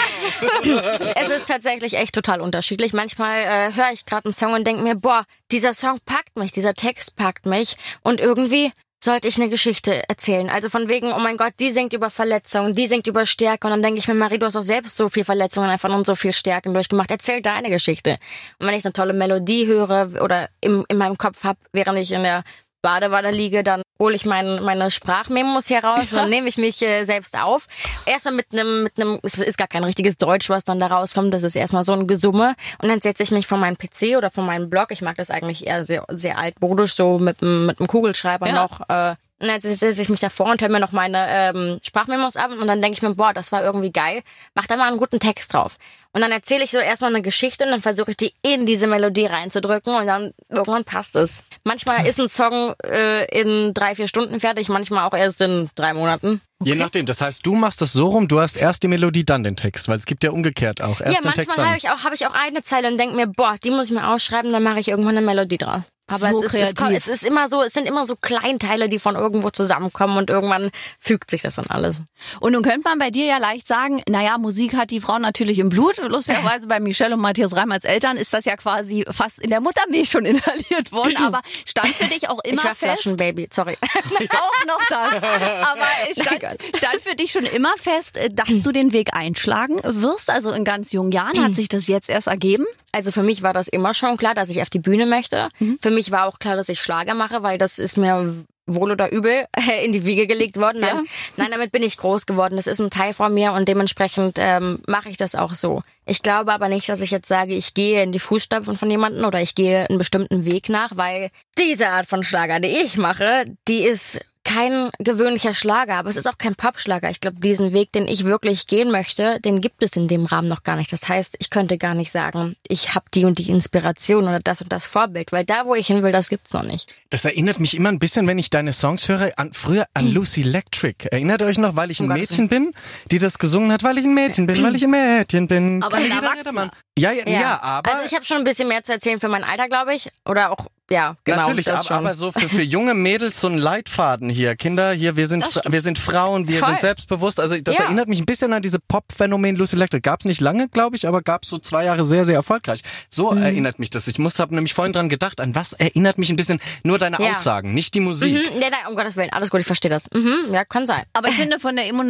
es 1.16 1.28
ist 1.28 1.48
tatsächlich 1.48 1.94
echt 1.94 2.14
total 2.14 2.40
unterschiedlich. 2.40 2.92
Manchmal 2.92 3.38
äh, 3.40 3.74
höre 3.74 3.92
ich 3.92 4.06
gerade 4.06 4.26
einen 4.26 4.34
Song 4.34 4.52
und 4.52 4.66
denke 4.66 4.82
mir, 4.82 4.94
boah, 4.94 5.24
dieser 5.50 5.74
Song 5.74 5.98
packt 6.04 6.36
mich, 6.36 6.52
dieser 6.52 6.74
Text 6.74 7.16
packt 7.16 7.46
mich 7.46 7.76
und 8.02 8.20
irgendwie 8.20 8.72
sollte 9.04 9.28
ich 9.28 9.36
eine 9.36 9.50
Geschichte 9.50 10.08
erzählen. 10.08 10.48
Also 10.48 10.70
von 10.70 10.88
wegen, 10.88 11.12
oh 11.12 11.18
mein 11.18 11.36
Gott, 11.36 11.52
die 11.60 11.70
singt 11.70 11.92
über 11.92 12.10
Verletzungen, 12.10 12.74
die 12.74 12.86
singt 12.86 13.06
über 13.06 13.26
Stärke 13.26 13.66
und 13.66 13.72
dann 13.72 13.82
denke 13.82 13.98
ich 13.98 14.08
mir, 14.08 14.14
Marie, 14.14 14.38
du 14.38 14.46
hast 14.46 14.56
doch 14.56 14.62
selbst 14.62 14.96
so 14.96 15.08
viel 15.08 15.24
Verletzungen 15.24 15.68
einfach 15.68 15.94
und 15.94 16.06
so 16.06 16.14
viel 16.14 16.32
Stärken 16.32 16.72
durchgemacht. 16.72 17.10
Erzähl 17.10 17.42
deine 17.42 17.68
Geschichte. 17.68 18.18
Und 18.58 18.66
wenn 18.66 18.74
ich 18.74 18.84
eine 18.84 18.94
tolle 18.94 19.12
Melodie 19.12 19.66
höre 19.66 20.22
oder 20.22 20.48
im, 20.60 20.84
in 20.88 20.96
meinem 20.96 21.18
Kopf 21.18 21.44
hab, 21.44 21.58
während 21.72 21.98
ich 21.98 22.12
in 22.12 22.22
der 22.22 22.44
Badewanne 22.84 23.30
liege, 23.32 23.64
dann 23.64 23.82
hole 23.98 24.14
ich 24.14 24.26
mein, 24.26 24.62
meine 24.62 24.90
Sprachmemos 24.90 25.66
hier 25.68 25.82
raus 25.82 26.12
und 26.12 26.18
dann 26.18 26.28
nehme 26.30 26.48
ich 26.48 26.58
mich 26.58 26.82
äh, 26.82 27.04
selbst 27.04 27.36
auf. 27.38 27.66
Erstmal 28.06 28.34
mit 28.34 28.46
einem, 28.52 28.84
mit 28.84 29.00
einem, 29.00 29.18
es 29.22 29.38
ist 29.38 29.56
gar 29.58 29.68
kein 29.68 29.82
richtiges 29.84 30.18
Deutsch, 30.18 30.50
was 30.50 30.64
dann 30.64 30.78
da 30.80 30.88
rauskommt. 30.88 31.32
Das 31.32 31.42
ist 31.42 31.56
erstmal 31.56 31.82
so 31.84 31.92
ein 31.94 32.06
Gesumme. 32.06 32.54
Und 32.82 32.88
dann 32.88 33.00
setze 33.00 33.22
ich 33.22 33.30
mich 33.30 33.46
von 33.46 33.58
meinem 33.58 33.76
PC 33.78 34.16
oder 34.18 34.30
von 34.30 34.44
meinem 34.46 34.68
Blog. 34.68 34.90
Ich 34.90 35.00
mag 35.02 35.16
das 35.16 35.30
eigentlich 35.30 35.66
eher 35.66 35.84
sehr, 35.84 36.04
sehr 36.10 36.36
altmodisch, 36.38 36.94
so 36.94 37.18
mit, 37.18 37.42
einem- 37.42 37.66
mit 37.66 37.80
einem 37.80 37.86
Kugelschreiber 37.88 38.46
Ja. 38.48 38.52
noch. 38.52 38.80
Äh, 38.88 39.14
und 39.40 39.48
dann 39.48 39.60
setze 39.60 40.00
ich 40.00 40.08
mich 40.08 40.20
davor 40.20 40.46
und 40.50 40.60
höre 40.62 40.68
mir 40.70 40.80
noch 40.80 40.92
meine 40.92 41.26
ähm, 41.28 41.80
Sprachmemos 41.82 42.36
ab 42.36 42.50
und 42.52 42.66
dann 42.66 42.80
denke 42.82 42.96
ich 42.96 43.02
mir, 43.02 43.14
boah, 43.14 43.32
das 43.32 43.50
war 43.52 43.62
irgendwie 43.64 43.90
geil. 43.90 44.22
Mach 44.54 44.66
da 44.66 44.76
mal 44.76 44.88
einen 44.88 44.96
guten 44.98 45.18
Text 45.20 45.52
drauf. 45.52 45.76
Und 46.14 46.20
dann 46.20 46.30
erzähle 46.30 46.62
ich 46.62 46.70
so 46.70 46.78
erstmal 46.78 47.10
eine 47.10 47.22
Geschichte 47.22 47.64
und 47.64 47.72
dann 47.72 47.82
versuche 47.82 48.12
ich 48.12 48.16
die 48.16 48.34
in 48.42 48.66
diese 48.66 48.86
Melodie 48.86 49.26
reinzudrücken 49.26 49.96
und 49.96 50.06
dann 50.06 50.32
irgendwann 50.48 50.84
passt 50.84 51.16
es. 51.16 51.44
Manchmal 51.64 52.06
ist 52.06 52.20
ein 52.20 52.28
Song 52.28 52.74
äh, 52.84 53.24
in 53.36 53.74
drei, 53.74 53.96
vier 53.96 54.06
Stunden 54.06 54.38
fertig, 54.38 54.68
manchmal 54.68 55.08
auch 55.08 55.16
erst 55.16 55.40
in 55.40 55.68
drei 55.74 55.92
Monaten. 55.92 56.40
Je 56.62 56.74
nachdem. 56.76 57.04
Das 57.06 57.20
heißt, 57.20 57.44
du 57.44 57.54
machst 57.54 57.82
es 57.82 57.92
so 57.92 58.06
rum, 58.06 58.28
du 58.28 58.40
hast 58.40 58.56
erst 58.56 58.82
die 58.82 58.88
Melodie, 58.88 59.24
dann 59.24 59.42
den 59.42 59.56
Text, 59.56 59.88
weil 59.88 59.96
es 59.98 60.06
gibt 60.06 60.24
ja 60.24 60.30
umgekehrt 60.30 60.82
auch. 60.82 61.00
Erst 61.00 61.16
ja, 61.16 61.20
den 61.20 61.32
Text, 61.32 61.48
manchmal 61.48 61.56
dann. 61.56 61.66
habe 61.66 61.78
ich, 61.78 61.90
auch 61.90 62.04
hab 62.04 62.12
ich 62.12 62.26
auch 62.26 62.34
eine 62.34 62.62
Zeile 62.62 62.88
und 62.88 62.98
denke 62.98 63.16
mir, 63.16 63.26
boah, 63.26 63.56
die 63.62 63.70
muss 63.70 63.86
ich 63.86 63.92
mir 63.92 64.08
ausschreiben, 64.08 64.52
dann 64.52 64.62
mache 64.62 64.80
ich 64.80 64.88
irgendwann 64.88 65.16
eine 65.16 65.26
Melodie 65.26 65.58
draus. 65.58 65.88
Aber 66.06 66.32
So 66.32 66.44
es, 66.44 66.52
ist, 66.52 66.60
es, 66.60 66.74
kreativ. 66.74 66.96
es 66.98 67.08
ist 67.08 67.22
immer 67.24 67.48
so, 67.48 67.62
es 67.62 67.72
sind 67.72 67.86
immer 67.86 68.04
so 68.04 68.14
Kleinteile, 68.14 68.90
die 68.90 68.98
von 68.98 69.14
irgendwo 69.16 69.48
zusammenkommen 69.48 70.18
und 70.18 70.28
irgendwann 70.28 70.70
fügt 70.98 71.30
sich 71.30 71.40
das 71.40 71.54
dann 71.54 71.64
alles. 71.68 72.02
Und 72.40 72.52
nun 72.52 72.62
könnte 72.62 72.82
man 72.84 72.98
bei 72.98 73.08
dir 73.08 73.24
ja 73.24 73.38
leicht 73.38 73.66
sagen, 73.66 74.02
naja, 74.06 74.36
Musik 74.36 74.74
hat 74.76 74.90
die 74.90 75.00
Frau 75.00 75.18
natürlich 75.18 75.58
im 75.58 75.70
Blut. 75.70 75.96
Lustigerweise 75.96 76.66
bei 76.66 76.78
Michelle 76.78 77.14
und 77.14 77.22
Matthias 77.22 77.56
Reim 77.56 77.72
als 77.72 77.86
Eltern 77.86 78.18
ist 78.18 78.34
das 78.34 78.44
ja 78.44 78.56
quasi 78.58 79.06
fast 79.10 79.38
in 79.38 79.48
der 79.48 79.62
Muttermilch 79.62 80.10
schon 80.10 80.26
inhaliert 80.26 80.92
worden. 80.92 81.16
Aber 81.16 81.40
stand 81.64 81.88
für 81.88 82.04
dich 82.04 82.28
auch 82.28 82.40
Ich 82.44 82.52
immer 82.52 82.64
war 82.64 82.74
fest, 82.74 83.02
Flaschenbaby, 83.02 83.48
sorry. 83.50 83.78
auch 83.82 84.66
noch 84.66 84.84
das. 84.90 85.22
Aber 85.22 85.86
es 86.10 86.18
stand, 86.60 86.76
stand 86.76 87.02
für 87.02 87.14
dich 87.14 87.32
schon 87.32 87.44
immer 87.44 87.72
fest, 87.78 88.16
äh, 88.16 88.30
dass 88.30 88.62
du 88.62 88.72
den 88.72 88.92
Weg 88.92 89.14
einschlagen 89.14 89.80
wirst. 89.82 90.30
Also 90.30 90.50
in 90.52 90.64
ganz 90.64 90.92
jungen 90.92 91.12
Jahren 91.12 91.42
hat 91.42 91.54
sich 91.54 91.68
das 91.68 91.86
jetzt 91.88 92.08
erst 92.08 92.26
ergeben. 92.26 92.64
Also 92.92 93.10
für 93.12 93.22
mich 93.22 93.42
war 93.42 93.52
das 93.52 93.68
immer 93.68 93.94
schon 93.94 94.16
klar, 94.16 94.34
dass 94.34 94.48
ich 94.50 94.62
auf 94.62 94.70
die 94.70 94.78
Bühne 94.78 95.06
möchte. 95.06 95.48
Mhm. 95.58 95.78
Für 95.82 95.90
mich 95.90 96.10
war 96.10 96.26
auch 96.26 96.38
klar, 96.38 96.56
dass 96.56 96.68
ich 96.68 96.80
Schlager 96.80 97.14
mache, 97.14 97.42
weil 97.42 97.58
das 97.58 97.78
ist 97.78 97.96
mir 97.96 98.44
wohl 98.66 98.92
oder 98.92 99.12
übel 99.12 99.44
in 99.84 99.92
die 99.92 100.06
Wiege 100.06 100.26
gelegt 100.26 100.56
worden. 100.56 100.80
Nein, 100.80 100.96
Ja. 100.96 101.02
nein 101.36 101.50
damit 101.50 101.72
bin 101.72 101.82
ich 101.82 101.96
groß 101.98 102.24
geworden. 102.26 102.56
Das 102.56 102.66
ist 102.66 102.80
ein 102.80 102.90
Teil 102.90 103.12
von 103.12 103.34
mir 103.34 103.52
und 103.52 103.68
dementsprechend 103.68 104.36
ähm, 104.38 104.80
mache 104.86 105.08
ich 105.10 105.16
das 105.16 105.34
auch 105.34 105.54
so. 105.54 105.82
Ich 106.06 106.22
glaube 106.22 106.52
aber 106.52 106.68
nicht, 106.68 106.88
dass 106.88 107.00
ich 107.00 107.10
jetzt 107.10 107.28
sage, 107.28 107.54
ich 107.54 107.74
gehe 107.74 108.02
in 108.02 108.12
die 108.12 108.18
Fußstapfen 108.18 108.76
von 108.76 108.90
jemandem 108.90 109.24
oder 109.24 109.40
ich 109.42 109.54
gehe 109.54 109.86
einen 109.88 109.98
bestimmten 109.98 110.44
Weg 110.44 110.68
nach, 110.68 110.96
weil 110.96 111.30
diese 111.58 111.88
Art 111.88 112.06
von 112.06 112.22
Schlager, 112.22 112.60
die 112.60 112.68
ich 112.68 112.96
mache, 112.96 113.44
die 113.68 113.82
ist 113.82 114.24
kein 114.44 114.90
gewöhnlicher 114.98 115.54
Schlager, 115.54 115.94
aber 115.94 116.10
es 116.10 116.16
ist 116.16 116.28
auch 116.28 116.38
kein 116.38 116.54
Popschlager. 116.54 117.10
Ich 117.10 117.20
glaube, 117.20 117.40
diesen 117.40 117.72
Weg, 117.72 117.92
den 117.92 118.06
ich 118.06 118.24
wirklich 118.24 118.66
gehen 118.66 118.90
möchte, 118.90 119.40
den 119.40 119.60
gibt 119.60 119.82
es 119.82 119.96
in 119.96 120.06
dem 120.06 120.26
Rahmen 120.26 120.48
noch 120.48 120.62
gar 120.62 120.76
nicht. 120.76 120.92
Das 120.92 121.08
heißt, 121.08 121.36
ich 121.38 121.50
könnte 121.50 121.78
gar 121.78 121.94
nicht 121.94 122.10
sagen, 122.10 122.54
ich 122.68 122.94
habe 122.94 123.06
die 123.12 123.24
und 123.24 123.38
die 123.38 123.50
Inspiration 123.50 124.24
oder 124.24 124.40
das 124.40 124.62
und 124.62 124.70
das 124.72 124.86
Vorbild, 124.86 125.32
weil 125.32 125.44
da, 125.44 125.66
wo 125.66 125.74
ich 125.74 125.86
hin 125.86 126.02
will, 126.02 126.12
das 126.12 126.28
gibt's 126.28 126.52
noch 126.52 126.62
nicht. 126.62 126.92
Das 127.10 127.24
erinnert 127.24 127.58
mich 127.58 127.74
immer 127.74 127.88
ein 127.88 127.98
bisschen, 127.98 128.26
wenn 128.26 128.38
ich 128.38 128.50
deine 128.50 128.72
Songs 128.72 129.08
höre, 129.08 129.32
an 129.36 129.52
früher 129.52 129.86
an 129.94 130.08
Lucy 130.08 130.42
Electric. 130.42 131.08
Erinnert 131.10 131.42
euch 131.42 131.58
noch, 131.58 131.76
weil 131.76 131.90
ich 131.90 132.00
ein 132.00 132.08
Mädchen 132.08 132.48
bin, 132.48 132.72
die 133.10 133.18
das 133.18 133.38
gesungen 133.38 133.72
hat, 133.72 133.82
weil 133.82 133.98
ich 133.98 134.04
ein 134.04 134.14
Mädchen 134.14 134.46
bin, 134.46 134.62
weil 134.62 134.76
ich 134.76 134.84
ein 134.84 134.90
Mädchen 134.90 135.48
bin. 135.48 135.82
Aber 135.82 135.96
ein 135.96 136.10
Erwachsener. 136.10 136.70
Ja, 136.98 137.10
ja, 137.10 137.28
ja, 137.28 137.60
aber 137.60 137.92
also 137.92 138.06
ich 138.06 138.14
habe 138.14 138.24
schon 138.24 138.38
ein 138.38 138.44
bisschen 138.44 138.68
mehr 138.68 138.84
zu 138.84 138.92
erzählen 138.92 139.18
für 139.18 139.28
mein 139.28 139.42
Alter, 139.42 139.68
glaube 139.68 139.94
ich, 139.94 140.10
oder 140.24 140.50
auch 140.50 140.66
ja, 140.90 141.16
genau, 141.24 141.38
Natürlich, 141.42 141.64
das 141.64 141.80
aber, 141.80 141.84
schon. 141.84 141.96
aber 141.96 142.14
so 142.14 142.30
für, 142.32 142.48
für 142.48 142.62
junge 142.62 142.94
Mädels 142.94 143.40
so 143.40 143.48
ein 143.48 143.56
Leitfaden 143.56 144.28
hier. 144.28 144.54
Kinder, 144.56 144.92
hier, 144.92 145.16
wir 145.16 145.26
sind, 145.26 145.44
wir 145.66 145.80
sind 145.82 145.98
Frauen, 145.98 146.46
wir 146.46 146.58
Voll. 146.58 146.68
sind 146.68 146.80
selbstbewusst. 146.80 147.40
Also 147.40 147.56
das 147.58 147.74
Ja. 147.76 147.84
erinnert 147.84 148.08
mich 148.08 148.20
ein 148.20 148.26
bisschen 148.26 148.52
an 148.52 148.60
diese 148.62 148.78
Pop-Phänomen 148.78 149.56
Lucy 149.56 149.76
Electric. 149.76 150.02
Gab's 150.02 150.24
nicht 150.26 150.40
lange, 150.42 150.68
glaube 150.68 150.96
ich, 150.96 151.08
aber 151.08 151.22
gab's 151.22 151.48
so 151.48 151.58
zwei 151.58 151.84
Jahre 151.84 152.04
sehr, 152.04 152.24
sehr 152.26 152.34
erfolgreich. 152.34 152.82
So 153.08 153.32
Mhm. 153.32 153.42
erinnert 153.42 153.78
mich 153.78 153.90
das. 153.90 154.06
Ich 154.08 154.18
muss, 154.18 154.38
habe 154.38 154.54
nämlich 154.54 154.74
vorhin 154.74 154.92
dran 154.92 155.08
gedacht, 155.08 155.40
an 155.40 155.54
was 155.54 155.72
erinnert 155.72 156.18
mich 156.18 156.28
ein 156.30 156.36
bisschen 156.36 156.60
nur 156.82 156.98
deine 156.98 157.18
Ja. 157.20 157.30
Aussagen, 157.30 157.72
nicht 157.72 157.94
die 157.94 158.00
Musik. 158.00 158.32
Mhm, 158.32 158.58
nee, 158.58 158.70
nein, 158.70 158.86
um 158.88 158.94
Gottes 158.96 159.16
Willen, 159.16 159.30
alles 159.30 159.50
gut, 159.50 159.60
ich 159.60 159.66
verstehe 159.66 159.90
das. 159.90 160.06
Mhm, 160.12 160.52
ja, 160.52 160.64
kann 160.64 160.86
sein. 160.86 161.04
Aber 161.14 161.28
ich 161.28 161.34
finde 161.34 161.60
von 161.60 161.74
der 161.76 161.86
Emo 161.88 162.02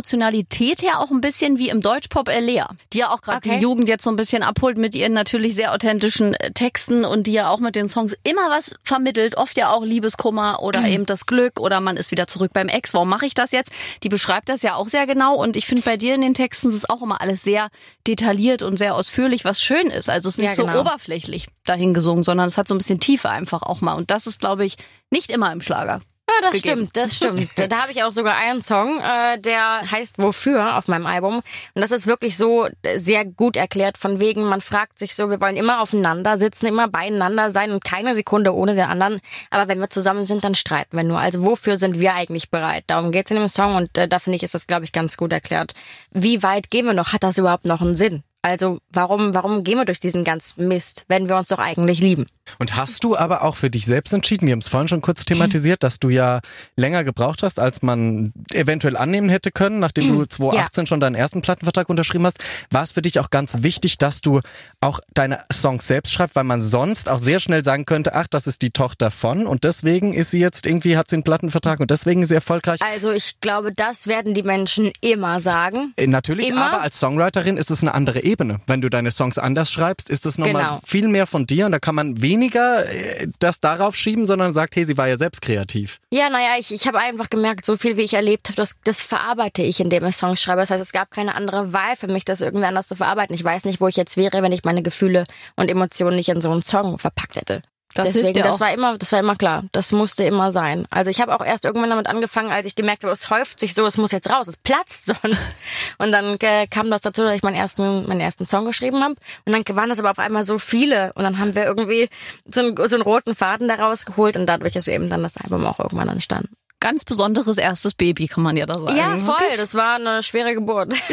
Emotionalität 0.00 0.82
her 0.82 1.00
auch 1.00 1.10
ein 1.10 1.20
bisschen 1.20 1.58
wie 1.58 1.68
im 1.68 1.80
Deutschpop 1.80 2.28
Lea, 2.28 2.64
die 2.92 2.98
ja 2.98 3.10
auch 3.10 3.20
gerade 3.22 3.38
Okay. 3.38 3.56
die 3.56 3.62
Jugend 3.62 3.88
jetzt 3.88 4.04
so 4.04 4.10
ein 4.10 4.16
bisschen 4.16 4.42
abholt 4.42 4.76
mit 4.78 4.94
ihren 4.94 5.12
natürlich 5.12 5.54
sehr 5.54 5.72
authentischen 5.72 6.34
äh, 6.34 6.52
Texten 6.52 7.04
und 7.04 7.26
die 7.26 7.32
ja 7.32 7.48
auch 7.50 7.60
mit 7.60 7.76
den 7.76 7.88
Songs 7.88 8.15
immer 8.24 8.50
was 8.50 8.74
vermittelt, 8.82 9.36
oft 9.36 9.56
ja 9.56 9.70
auch 9.72 9.84
Liebeskummer 9.84 10.62
oder 10.62 10.80
Mhm. 10.80 10.86
eben 10.86 11.06
das 11.06 11.26
Glück 11.26 11.60
oder 11.60 11.80
man 11.80 11.96
ist 11.96 12.10
wieder 12.10 12.26
zurück 12.26 12.52
beim 12.52 12.68
Ex. 12.68 12.94
Warum 12.94 13.08
mache 13.08 13.26
ich 13.26 13.34
das 13.34 13.52
jetzt? 13.52 13.72
Die 14.02 14.08
beschreibt 14.08 14.48
das 14.48 14.62
ja 14.62 14.74
auch 14.74 14.88
sehr 14.88 15.06
genau 15.06 15.34
und 15.36 15.56
ich 15.56 15.66
finde 15.66 15.82
bei 15.82 15.96
dir 15.96 16.14
in 16.14 16.20
den 16.20 16.34
Texten 16.34 16.68
ist 16.68 16.74
es 16.74 16.88
auch 16.90 17.02
immer 17.02 17.20
alles 17.20 17.42
sehr 17.42 17.68
detailliert 18.06 18.62
und 18.62 18.76
sehr 18.76 18.94
ausführlich, 18.94 19.44
was 19.44 19.60
schön 19.62 19.88
ist. 19.88 20.08
Also 20.10 20.28
es 20.28 20.34
ist 20.34 20.38
nicht 20.38 20.50
Ja, 20.50 20.54
so 20.56 20.66
genau. 20.66 20.80
oberflächlich 20.80 21.46
dahingesungen, 21.64 22.24
sondern 22.24 22.48
es 22.48 22.58
hat 22.58 22.68
so 22.68 22.74
ein 22.74 22.78
bisschen 22.78 23.00
Tiefe 23.00 23.28
einfach 23.30 23.62
auch 23.62 23.80
mal 23.80 23.94
und 23.94 24.10
das 24.10 24.26
ist 24.26 24.40
glaube 24.40 24.64
ich 24.64 24.76
nicht 25.10 25.30
immer 25.30 25.52
im 25.52 25.60
Schlager. 25.60 26.00
Ja, 26.28 26.34
das 26.42 26.54
gegeben. 26.54 26.88
stimmt, 26.90 26.96
das 26.96 27.16
stimmt. 27.16 27.50
Da 27.56 27.82
habe 27.82 27.92
ich 27.92 28.02
auch 28.02 28.10
sogar 28.10 28.36
einen 28.36 28.60
Song, 28.60 29.00
äh, 29.00 29.38
der 29.40 29.90
heißt 29.90 30.18
Wofür 30.18 30.76
auf 30.76 30.88
meinem 30.88 31.06
Album. 31.06 31.36
Und 31.36 31.82
das 31.82 31.92
ist 31.92 32.06
wirklich 32.06 32.36
so 32.36 32.68
sehr 32.96 33.24
gut 33.24 33.56
erklärt, 33.56 33.96
von 33.96 34.18
wegen, 34.18 34.44
man 34.44 34.60
fragt 34.60 34.98
sich 34.98 35.14
so, 35.14 35.30
wir 35.30 35.40
wollen 35.40 35.56
immer 35.56 35.80
aufeinander 35.80 36.36
sitzen, 36.36 36.66
immer 36.66 36.88
beieinander 36.88 37.50
sein 37.50 37.70
und 37.70 37.84
keine 37.84 38.14
Sekunde 38.14 38.54
ohne 38.54 38.74
den 38.74 38.84
anderen. 38.84 39.20
Aber 39.50 39.68
wenn 39.68 39.78
wir 39.78 39.88
zusammen 39.88 40.24
sind, 40.24 40.42
dann 40.42 40.54
streiten 40.54 40.96
wir 40.96 41.04
nur. 41.04 41.20
Also 41.20 41.44
wofür 41.44 41.76
sind 41.76 42.00
wir 42.00 42.14
eigentlich 42.14 42.50
bereit? 42.50 42.84
Darum 42.88 43.12
geht's 43.12 43.30
in 43.30 43.38
dem 43.38 43.48
Song 43.48 43.76
und 43.76 43.96
äh, 43.96 44.08
da 44.08 44.18
finde 44.18 44.36
ich, 44.36 44.42
ist 44.42 44.54
das, 44.54 44.66
glaube 44.66 44.84
ich, 44.84 44.92
ganz 44.92 45.16
gut 45.16 45.32
erklärt. 45.32 45.74
Wie 46.10 46.42
weit 46.42 46.70
gehen 46.70 46.86
wir 46.86 46.94
noch? 46.94 47.12
Hat 47.12 47.22
das 47.22 47.38
überhaupt 47.38 47.66
noch 47.66 47.80
einen 47.80 47.96
Sinn? 47.96 48.24
Also 48.42 48.78
warum, 48.90 49.34
warum 49.34 49.64
gehen 49.64 49.78
wir 49.78 49.84
durch 49.84 50.00
diesen 50.00 50.22
ganzen 50.22 50.68
Mist, 50.68 51.04
wenn 51.08 51.28
wir 51.28 51.36
uns 51.36 51.48
doch 51.48 51.58
eigentlich 51.58 52.00
lieben? 52.00 52.26
Und 52.58 52.76
hast 52.76 53.04
du 53.04 53.16
aber 53.16 53.42
auch 53.42 53.56
für 53.56 53.70
dich 53.70 53.86
selbst 53.86 54.12
entschieden, 54.12 54.46
wir 54.46 54.52
haben 54.52 54.60
es 54.60 54.68
vorhin 54.68 54.88
schon 54.88 55.00
kurz 55.00 55.24
thematisiert, 55.24 55.82
dass 55.82 55.98
du 55.98 56.08
ja 56.08 56.40
länger 56.76 57.04
gebraucht 57.04 57.42
hast, 57.42 57.58
als 57.58 57.82
man 57.82 58.32
eventuell 58.52 58.96
annehmen 58.96 59.28
hätte 59.28 59.50
können, 59.50 59.78
nachdem 59.80 60.08
du 60.08 60.24
2018 60.26 60.86
schon 60.86 61.00
deinen 61.00 61.14
ersten 61.14 61.42
Plattenvertrag 61.42 61.88
unterschrieben 61.88 62.24
hast, 62.26 62.38
war 62.70 62.82
es 62.82 62.92
für 62.92 63.02
dich 63.02 63.18
auch 63.20 63.30
ganz 63.30 63.62
wichtig, 63.62 63.98
dass 63.98 64.20
du 64.20 64.40
auch 64.80 65.00
deine 65.14 65.40
Songs 65.52 65.86
selbst 65.86 66.12
schreibst, 66.12 66.36
weil 66.36 66.44
man 66.44 66.60
sonst 66.60 67.08
auch 67.08 67.18
sehr 67.18 67.40
schnell 67.40 67.64
sagen 67.64 67.84
könnte, 67.84 68.14
ach, 68.14 68.26
das 68.28 68.46
ist 68.46 68.62
die 68.62 68.70
Tochter 68.70 69.10
von 69.10 69.46
und 69.46 69.64
deswegen 69.64 70.14
ist 70.14 70.30
sie 70.30 70.38
jetzt 70.40 70.66
irgendwie, 70.66 70.96
hat 70.96 71.10
sie 71.10 71.16
einen 71.16 71.22
Plattenvertrag 71.24 71.80
und 71.80 71.90
deswegen 71.90 72.22
ist 72.22 72.28
sie 72.28 72.34
erfolgreich. 72.36 72.80
Also 72.82 73.10
ich 73.10 73.40
glaube, 73.40 73.72
das 73.72 74.06
werden 74.06 74.34
die 74.34 74.42
Menschen 74.42 74.92
immer 75.00 75.40
sagen. 75.40 75.92
Äh, 75.96 76.06
Natürlich, 76.06 76.48
Immer? 76.48 76.66
aber 76.66 76.80
als 76.82 76.98
Songwriterin 77.00 77.56
ist 77.56 77.70
es 77.70 77.82
eine 77.82 77.92
andere 77.94 78.22
Ebene. 78.22 78.60
Wenn 78.66 78.80
du 78.80 78.88
deine 78.88 79.10
Songs 79.10 79.38
anders 79.38 79.70
schreibst, 79.70 80.08
ist 80.10 80.24
es 80.26 80.38
nochmal 80.38 80.62
Genau. 80.62 80.80
viel 80.86 81.08
mehr 81.08 81.26
von 81.26 81.46
dir 81.46 81.66
und 81.66 81.72
da 81.72 81.78
kann 81.78 81.94
man 81.94 82.22
weniger 82.22 82.35
äh, 82.42 83.28
das 83.38 83.60
darauf 83.60 83.96
schieben, 83.96 84.26
sondern 84.26 84.52
sagt, 84.52 84.76
hey, 84.76 84.84
sie 84.84 84.96
war 84.96 85.08
ja 85.08 85.16
selbst 85.16 85.42
kreativ. 85.42 85.98
Ja, 86.10 86.28
naja, 86.28 86.54
ich, 86.58 86.72
ich 86.72 86.86
habe 86.86 86.98
einfach 86.98 87.30
gemerkt, 87.30 87.64
so 87.64 87.76
viel 87.76 87.96
wie 87.96 88.02
ich 88.02 88.14
erlebt 88.14 88.48
habe, 88.48 88.56
das, 88.56 88.80
das 88.82 89.00
verarbeite 89.00 89.62
ich, 89.62 89.80
indem 89.80 90.04
ich 90.04 90.16
Songs 90.16 90.42
schreibe. 90.42 90.60
Das 90.60 90.70
heißt, 90.70 90.82
es 90.82 90.92
gab 90.92 91.10
keine 91.10 91.34
andere 91.34 91.72
Wahl 91.72 91.96
für 91.96 92.08
mich, 92.08 92.24
das 92.24 92.40
irgendwie 92.40 92.66
anders 92.66 92.88
zu 92.88 92.96
verarbeiten. 92.96 93.34
Ich 93.34 93.44
weiß 93.44 93.64
nicht, 93.64 93.80
wo 93.80 93.88
ich 93.88 93.96
jetzt 93.96 94.16
wäre, 94.16 94.42
wenn 94.42 94.52
ich 94.52 94.64
meine 94.64 94.82
Gefühle 94.82 95.26
und 95.56 95.70
Emotionen 95.70 96.16
nicht 96.16 96.28
in 96.28 96.40
so 96.40 96.50
einen 96.50 96.62
Song 96.62 96.98
verpackt 96.98 97.36
hätte. 97.36 97.62
Das 97.96 98.12
Deswegen, 98.12 98.42
das 98.42 98.60
war 98.60 98.72
immer, 98.72 98.98
das 98.98 99.10
war 99.12 99.20
immer 99.20 99.36
klar. 99.36 99.64
Das 99.72 99.90
musste 99.92 100.24
immer 100.24 100.52
sein. 100.52 100.86
Also 100.90 101.10
ich 101.10 101.20
habe 101.20 101.34
auch 101.34 101.44
erst 101.44 101.64
irgendwann 101.64 101.88
damit 101.88 102.08
angefangen, 102.08 102.50
als 102.50 102.66
ich 102.66 102.74
gemerkt 102.74 103.04
habe, 103.04 103.12
es 103.12 103.30
häuft 103.30 103.58
sich 103.58 103.72
so, 103.72 103.86
es 103.86 103.96
muss 103.96 104.12
jetzt 104.12 104.28
raus, 104.28 104.48
es 104.48 104.56
platzt 104.58 105.06
sonst. 105.22 105.50
Und 105.98 106.12
dann 106.12 106.36
äh, 106.40 106.66
kam 106.66 106.90
das 106.90 107.00
dazu, 107.00 107.22
dass 107.22 107.34
ich 107.34 107.42
meinen 107.42 107.56
ersten, 107.56 108.06
meinen 108.06 108.20
ersten 108.20 108.46
Song 108.46 108.66
geschrieben 108.66 109.02
habe. 109.02 109.14
Und 109.46 109.52
dann 109.52 109.64
waren 109.76 109.88
das 109.88 109.98
aber 109.98 110.10
auf 110.10 110.18
einmal 110.18 110.44
so 110.44 110.58
viele. 110.58 111.12
Und 111.14 111.24
dann 111.24 111.38
haben 111.38 111.54
wir 111.54 111.64
irgendwie 111.64 112.10
so 112.44 112.60
einen, 112.60 112.76
so 112.76 112.96
einen 112.96 113.02
roten 113.02 113.34
Faden 113.34 113.68
daraus 113.68 114.04
geholt 114.04 114.36
und 114.36 114.46
dadurch 114.46 114.76
ist 114.76 114.88
eben 114.88 115.08
dann 115.08 115.22
das 115.22 115.38
Album 115.38 115.64
auch 115.64 115.80
irgendwann 115.80 116.08
entstanden. 116.08 116.54
Ganz 116.80 117.04
besonderes 117.04 117.56
erstes 117.56 117.94
Baby, 117.94 118.26
kann 118.26 118.42
man 118.42 118.56
ja 118.56 118.66
da 118.66 118.74
sagen. 118.74 118.96
Ja, 118.96 119.16
voll. 119.16 119.38
Wirklich? 119.38 119.56
Das 119.56 119.74
war 119.74 119.94
eine 119.94 120.22
schwere 120.22 120.54
Geburt. 120.54 120.92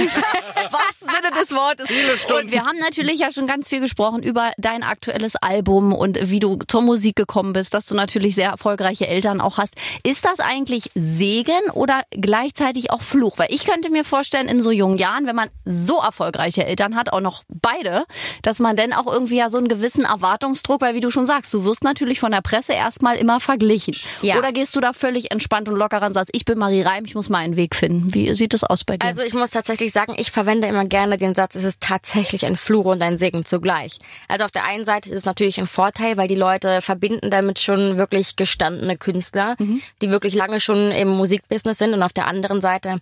wahrsten 0.73 1.08
Sinne 1.08 1.32
des 1.39 1.52
Wortes. 1.52 1.88
Und 2.32 2.52
wir 2.52 2.65
haben 2.65 2.78
natürlich 2.80 3.19
ja 3.19 3.32
schon 3.32 3.47
ganz 3.47 3.69
viel 3.69 3.80
gesprochen 3.80 4.23
über 4.23 4.52
dein 4.58 4.84
aktuelles 4.84 5.36
Album 5.38 5.93
und 5.93 6.19
wie 6.30 6.39
du 6.39 6.60
zur 6.67 6.82
Musik 6.82 7.15
gekommen 7.15 7.54
bist, 7.54 7.73
dass 7.73 7.86
du 7.86 7.95
natürlich 7.95 8.36
sehr 8.36 8.49
erfolgreiche 8.49 9.08
Eltern 9.08 9.39
auch 9.39 9.58
hast. 9.58 9.76
Ist 10.04 10.26
das 10.26 10.41
eigentlich 10.41 10.91
Segen 10.95 11.69
oder 11.73 12.02
gleichzeitig 12.12 12.91
auch 12.91 13.02
Fluch? 13.02 13.38
Weil 13.38 13.47
ich 13.49 13.65
könnte 13.65 13.89
mir 13.89 14.04
vorstellen, 14.04 14.49
in 14.49 14.60
so 14.60 14.71
jungen 14.71 14.97
Jahren, 14.97 15.28
wenn 15.28 15.36
man 15.36 15.49
so 15.63 15.99
erfolgreiche 15.99 16.65
Eltern 16.65 16.95
hat, 16.95 17.13
auch 17.13 17.21
noch 17.21 17.43
beide, 17.47 18.06
dass 18.41 18.60
man 18.60 18.76
dann 18.76 18.91
auch 18.91 19.08
irgendwie 19.08 19.38
ja 19.38 19.49
so 19.49 19.60
einen 19.60 19.69
gewissen 19.69 20.04
Erwartungsdruck, 20.04 20.82
weil 20.82 20.95
wie 20.95 20.99
du 20.99 21.10
schon 21.10 21.26
sagst, 21.26 21.54
du 21.54 21.63
wirst 21.63 21.84
natürlich 21.86 22.19
von 22.19 22.34
der 22.34 22.41
Presse 22.41 22.73
erstmal 22.73 23.15
immer 23.15 23.39
verglichen. 23.39 23.95
Ja. 24.21 24.38
Oder 24.38 24.52
gehst 24.52 24.76
du 24.76 24.82
da 24.82 24.91
völlig 24.91 25.32
entspannt 25.32 25.53
und 25.54 25.78
locker 25.78 26.02
ran 26.02 26.13
sagst, 26.13 26.32
ich 26.34 26.46
bin 26.46 26.58
Marie 26.58 26.82
Reim, 26.82 27.06
ich 27.06 27.16
muss 27.16 27.30
meinen 27.30 27.56
Weg 27.56 27.76
finden. 27.76 28.13
Wie 28.13 28.34
sieht 28.36 28.54
das 28.54 28.63
aus 28.63 28.84
bei 28.84 28.98
dir? 28.98 29.06
Also 29.06 29.22
ich 29.22 29.34
muss 29.34 29.52
tatsächlich 29.52 29.92
sagen, 29.92 30.16
ich 30.18 30.32
verwende 30.32 30.68
immer 30.68 30.86
gerne 30.86 31.18
den 31.18 31.36
Satz, 31.36 31.56
es 31.56 31.63
ist 31.63 31.82
tatsächlich 31.82 32.46
ein 32.46 32.58
Fluch 32.58 32.86
und 32.86 33.02
ein 33.02 33.18
Segen 33.18 33.46
zugleich. 33.46 34.00
Also 34.28 34.46
auf 34.46 34.52
der 34.52 34.66
einen 34.66 34.86
Seite 34.86 35.10
ist 35.10 35.18
es 35.18 35.26
natürlich 35.26 35.60
ein 35.60 35.68
Vorteil, 35.68 36.18
weil 36.18 36.28
die 36.28 36.36
Leute 36.36 36.82
verbinden 36.82 37.30
damit 37.30 37.60
schon 37.60 37.98
wirklich 37.98 38.36
gestandene 38.36 38.98
Künstler, 38.98 39.56
die 40.02 40.10
wirklich 40.10 40.34
lange 40.34 40.60
schon 40.60 40.92
im 40.92 41.10
Musikbusiness 41.10 41.78
sind. 41.78 41.94
Und 41.94 42.04
auf 42.04 42.13
der 42.13 42.28
anderen 42.28 42.62
Seite 42.62 42.98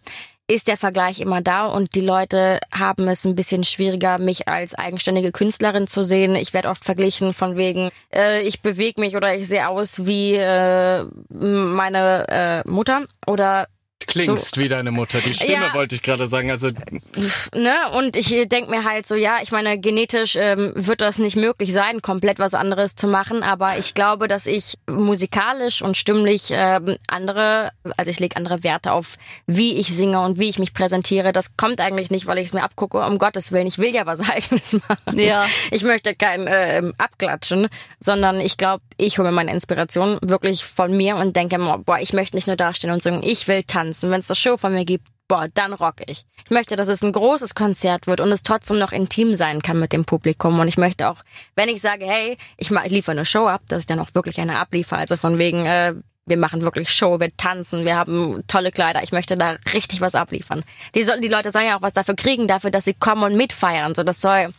ist 0.52 0.68
der 0.68 0.76
Vergleich 0.76 1.22
immer 1.22 1.42
da 1.42 1.66
und 1.66 1.96
die 1.96 2.02
Leute 2.02 2.60
haben 2.72 3.08
es 3.08 3.26
ein 3.26 3.36
bisschen 3.36 3.64
schwieriger, 3.64 4.18
mich 4.18 4.50
als 4.50 4.76
eigenständige 4.76 5.32
Künstlerin 5.32 5.88
zu 5.88 6.04
sehen. 6.04 6.36
Ich 6.36 6.54
werde 6.54 6.68
oft 6.68 6.84
verglichen 6.84 7.34
von 7.34 7.56
wegen, 7.56 7.90
äh, 8.14 8.42
ich 8.42 8.62
bewege 8.62 9.00
mich 9.00 9.16
oder 9.16 9.34
ich 9.34 9.48
sehe 9.48 9.70
aus 9.70 10.06
wie 10.06 10.36
äh, 10.36 11.06
meine 11.30 12.28
äh, 12.28 12.70
Mutter 12.70 13.06
oder 13.26 13.68
Klingst 14.08 14.58
wie 14.58 14.68
deine 14.68 14.92
Mutter. 14.92 15.20
Die 15.20 15.34
Stimme 15.34 15.54
Ja. 15.54 15.74
wollte 15.74 15.96
ich 15.96 16.02
gerade 16.02 16.28
sagen. 16.28 16.52
Also 16.52 16.70
ne? 17.54 17.76
Und 17.98 18.16
ich 18.16 18.28
denk 18.48 18.70
mir 18.70 18.84
halt 18.84 19.08
so, 19.08 19.16
ja, 19.16 19.38
ich 19.42 19.52
meine, 19.52 19.80
genetisch 19.80 20.36
ähm, 20.36 20.74
wird 20.76 21.02
das 21.02 21.18
nicht 21.18 21.36
möglich 21.36 21.72
sein, 21.74 22.02
komplett 22.02 22.40
was 22.40 22.54
anderes 22.54 22.96
zu 22.96 23.08
machen, 23.08 23.44
aber 23.44 23.78
ich 23.78 23.94
glaube, 23.94 24.28
dass 24.28 24.46
ich 24.46 24.78
musikalisch 24.90 25.82
und 25.82 25.98
stimmlich 25.98 26.50
ähm, 26.52 26.98
andere, 27.08 27.72
also 27.98 28.10
ich 28.12 28.20
lege 28.20 28.36
andere 28.36 28.64
Werte 28.64 28.92
auf, 28.92 29.18
wie 29.48 29.76
ich 29.76 29.88
singe 29.96 30.22
und 30.22 30.40
wie 30.40 30.50
ich 30.50 30.60
mich 30.60 30.74
präsentiere. 30.74 31.32
Das 31.32 31.58
kommt 31.58 31.80
eigentlich 31.82 32.12
nicht, 32.12 32.28
weil 32.28 32.38
ich 32.40 32.48
es 32.48 32.54
mir 32.54 32.64
abgucke, 32.64 33.00
um 33.06 33.18
Gottes 33.18 33.52
Willen. 33.52 33.68
Ich 33.68 33.78
will 33.78 33.94
ja 33.94 34.06
was 34.06 34.22
Eigenes 34.30 34.74
machen. 34.88 35.20
Ja. 35.20 35.46
Ich 35.72 35.84
möchte 35.84 36.16
kein 36.16 36.46
ähm, 36.50 36.94
Abklatschen, 36.98 37.68
sondern 38.00 38.40
ich 38.40 38.58
glaube, 38.58 38.84
ich 39.02 39.18
hole 39.18 39.30
mir 39.30 39.36
meine 39.36 39.52
Inspiration 39.52 40.20
wirklich 40.22 40.64
von 40.64 40.96
mir 40.96 41.16
und 41.16 41.36
denke, 41.36 41.58
mir, 41.58 41.80
boah, 41.80 42.00
ich 42.00 42.14
möchte 42.14 42.36
nicht 42.36 42.48
nur 42.48 42.56
dastehen 42.56 42.94
und 42.94 43.02
singen, 43.02 43.24
ich 43.24 43.48
will 43.48 43.64
tanzen. 43.64 44.12
Wenn 44.12 44.20
es 44.20 44.30
eine 44.30 44.36
Show 44.36 44.58
von 44.58 44.74
mir 44.74 44.86
gibt, 44.86 45.08
boah, 45.28 45.48
dann 45.54 45.74
rock 45.74 45.96
ich. 46.06 46.26
Ich 46.46 46.52
möchte, 46.52 46.76
dass 46.76 46.88
es 46.88 47.02
ein 47.02 47.12
großes 47.12 47.56
Konzert 47.56 48.06
wird 48.06 48.22
und 48.22 48.32
es 48.32 48.44
trotzdem 48.44 48.78
noch 48.78 48.92
intim 48.92 49.36
sein 49.36 49.62
kann 49.62 49.80
mit 49.80 49.92
dem 49.92 50.06
Publikum. 50.06 50.60
Und 50.60 50.68
ich 50.68 50.78
möchte 50.78 51.10
auch, 51.10 51.18
wenn 51.56 51.70
ich 51.70 51.82
sage, 51.82 52.06
hey, 52.06 52.38
ich 52.58 52.70
liefere 52.70 53.14
eine 53.14 53.26
Show 53.26 53.48
ab, 53.48 53.62
dass 53.68 53.80
ich 53.80 53.88
dann 53.88 54.00
auch 54.00 54.14
wirklich 54.14 54.40
eine 54.40 54.60
abliefer. 54.60 54.98
Also 54.98 55.18
von 55.18 55.40
wegen, 55.40 55.66
äh, 55.66 55.96
wir 56.32 56.38
machen 56.38 56.62
wirklich 56.62 56.90
Show, 56.90 57.20
wir 57.20 57.36
tanzen, 57.36 57.84
wir 57.84 57.96
haben 57.96 58.42
tolle 58.48 58.72
Kleider. 58.72 59.04
Ich 59.04 59.12
möchte 59.12 59.36
da 59.36 59.58
richtig 59.74 60.00
was 60.00 60.16
abliefern. 60.16 60.64
Die, 60.96 61.04
soll, 61.04 61.20
die 61.20 61.28
Leute 61.28 61.52
sollen 61.52 61.66
ja 61.68 61.78
auch 61.78 61.82
was 61.82 61.92
dafür 61.94 62.16
kriegen, 62.16 62.48
dafür, 62.48 62.72
dass 62.72 62.86
sie 62.86 62.94
kommen 62.94 63.24
und 63.24 63.36
mitfeiern. 63.38 63.94
So, 63.94 64.04
das 64.04 64.22
soll, 64.22 64.54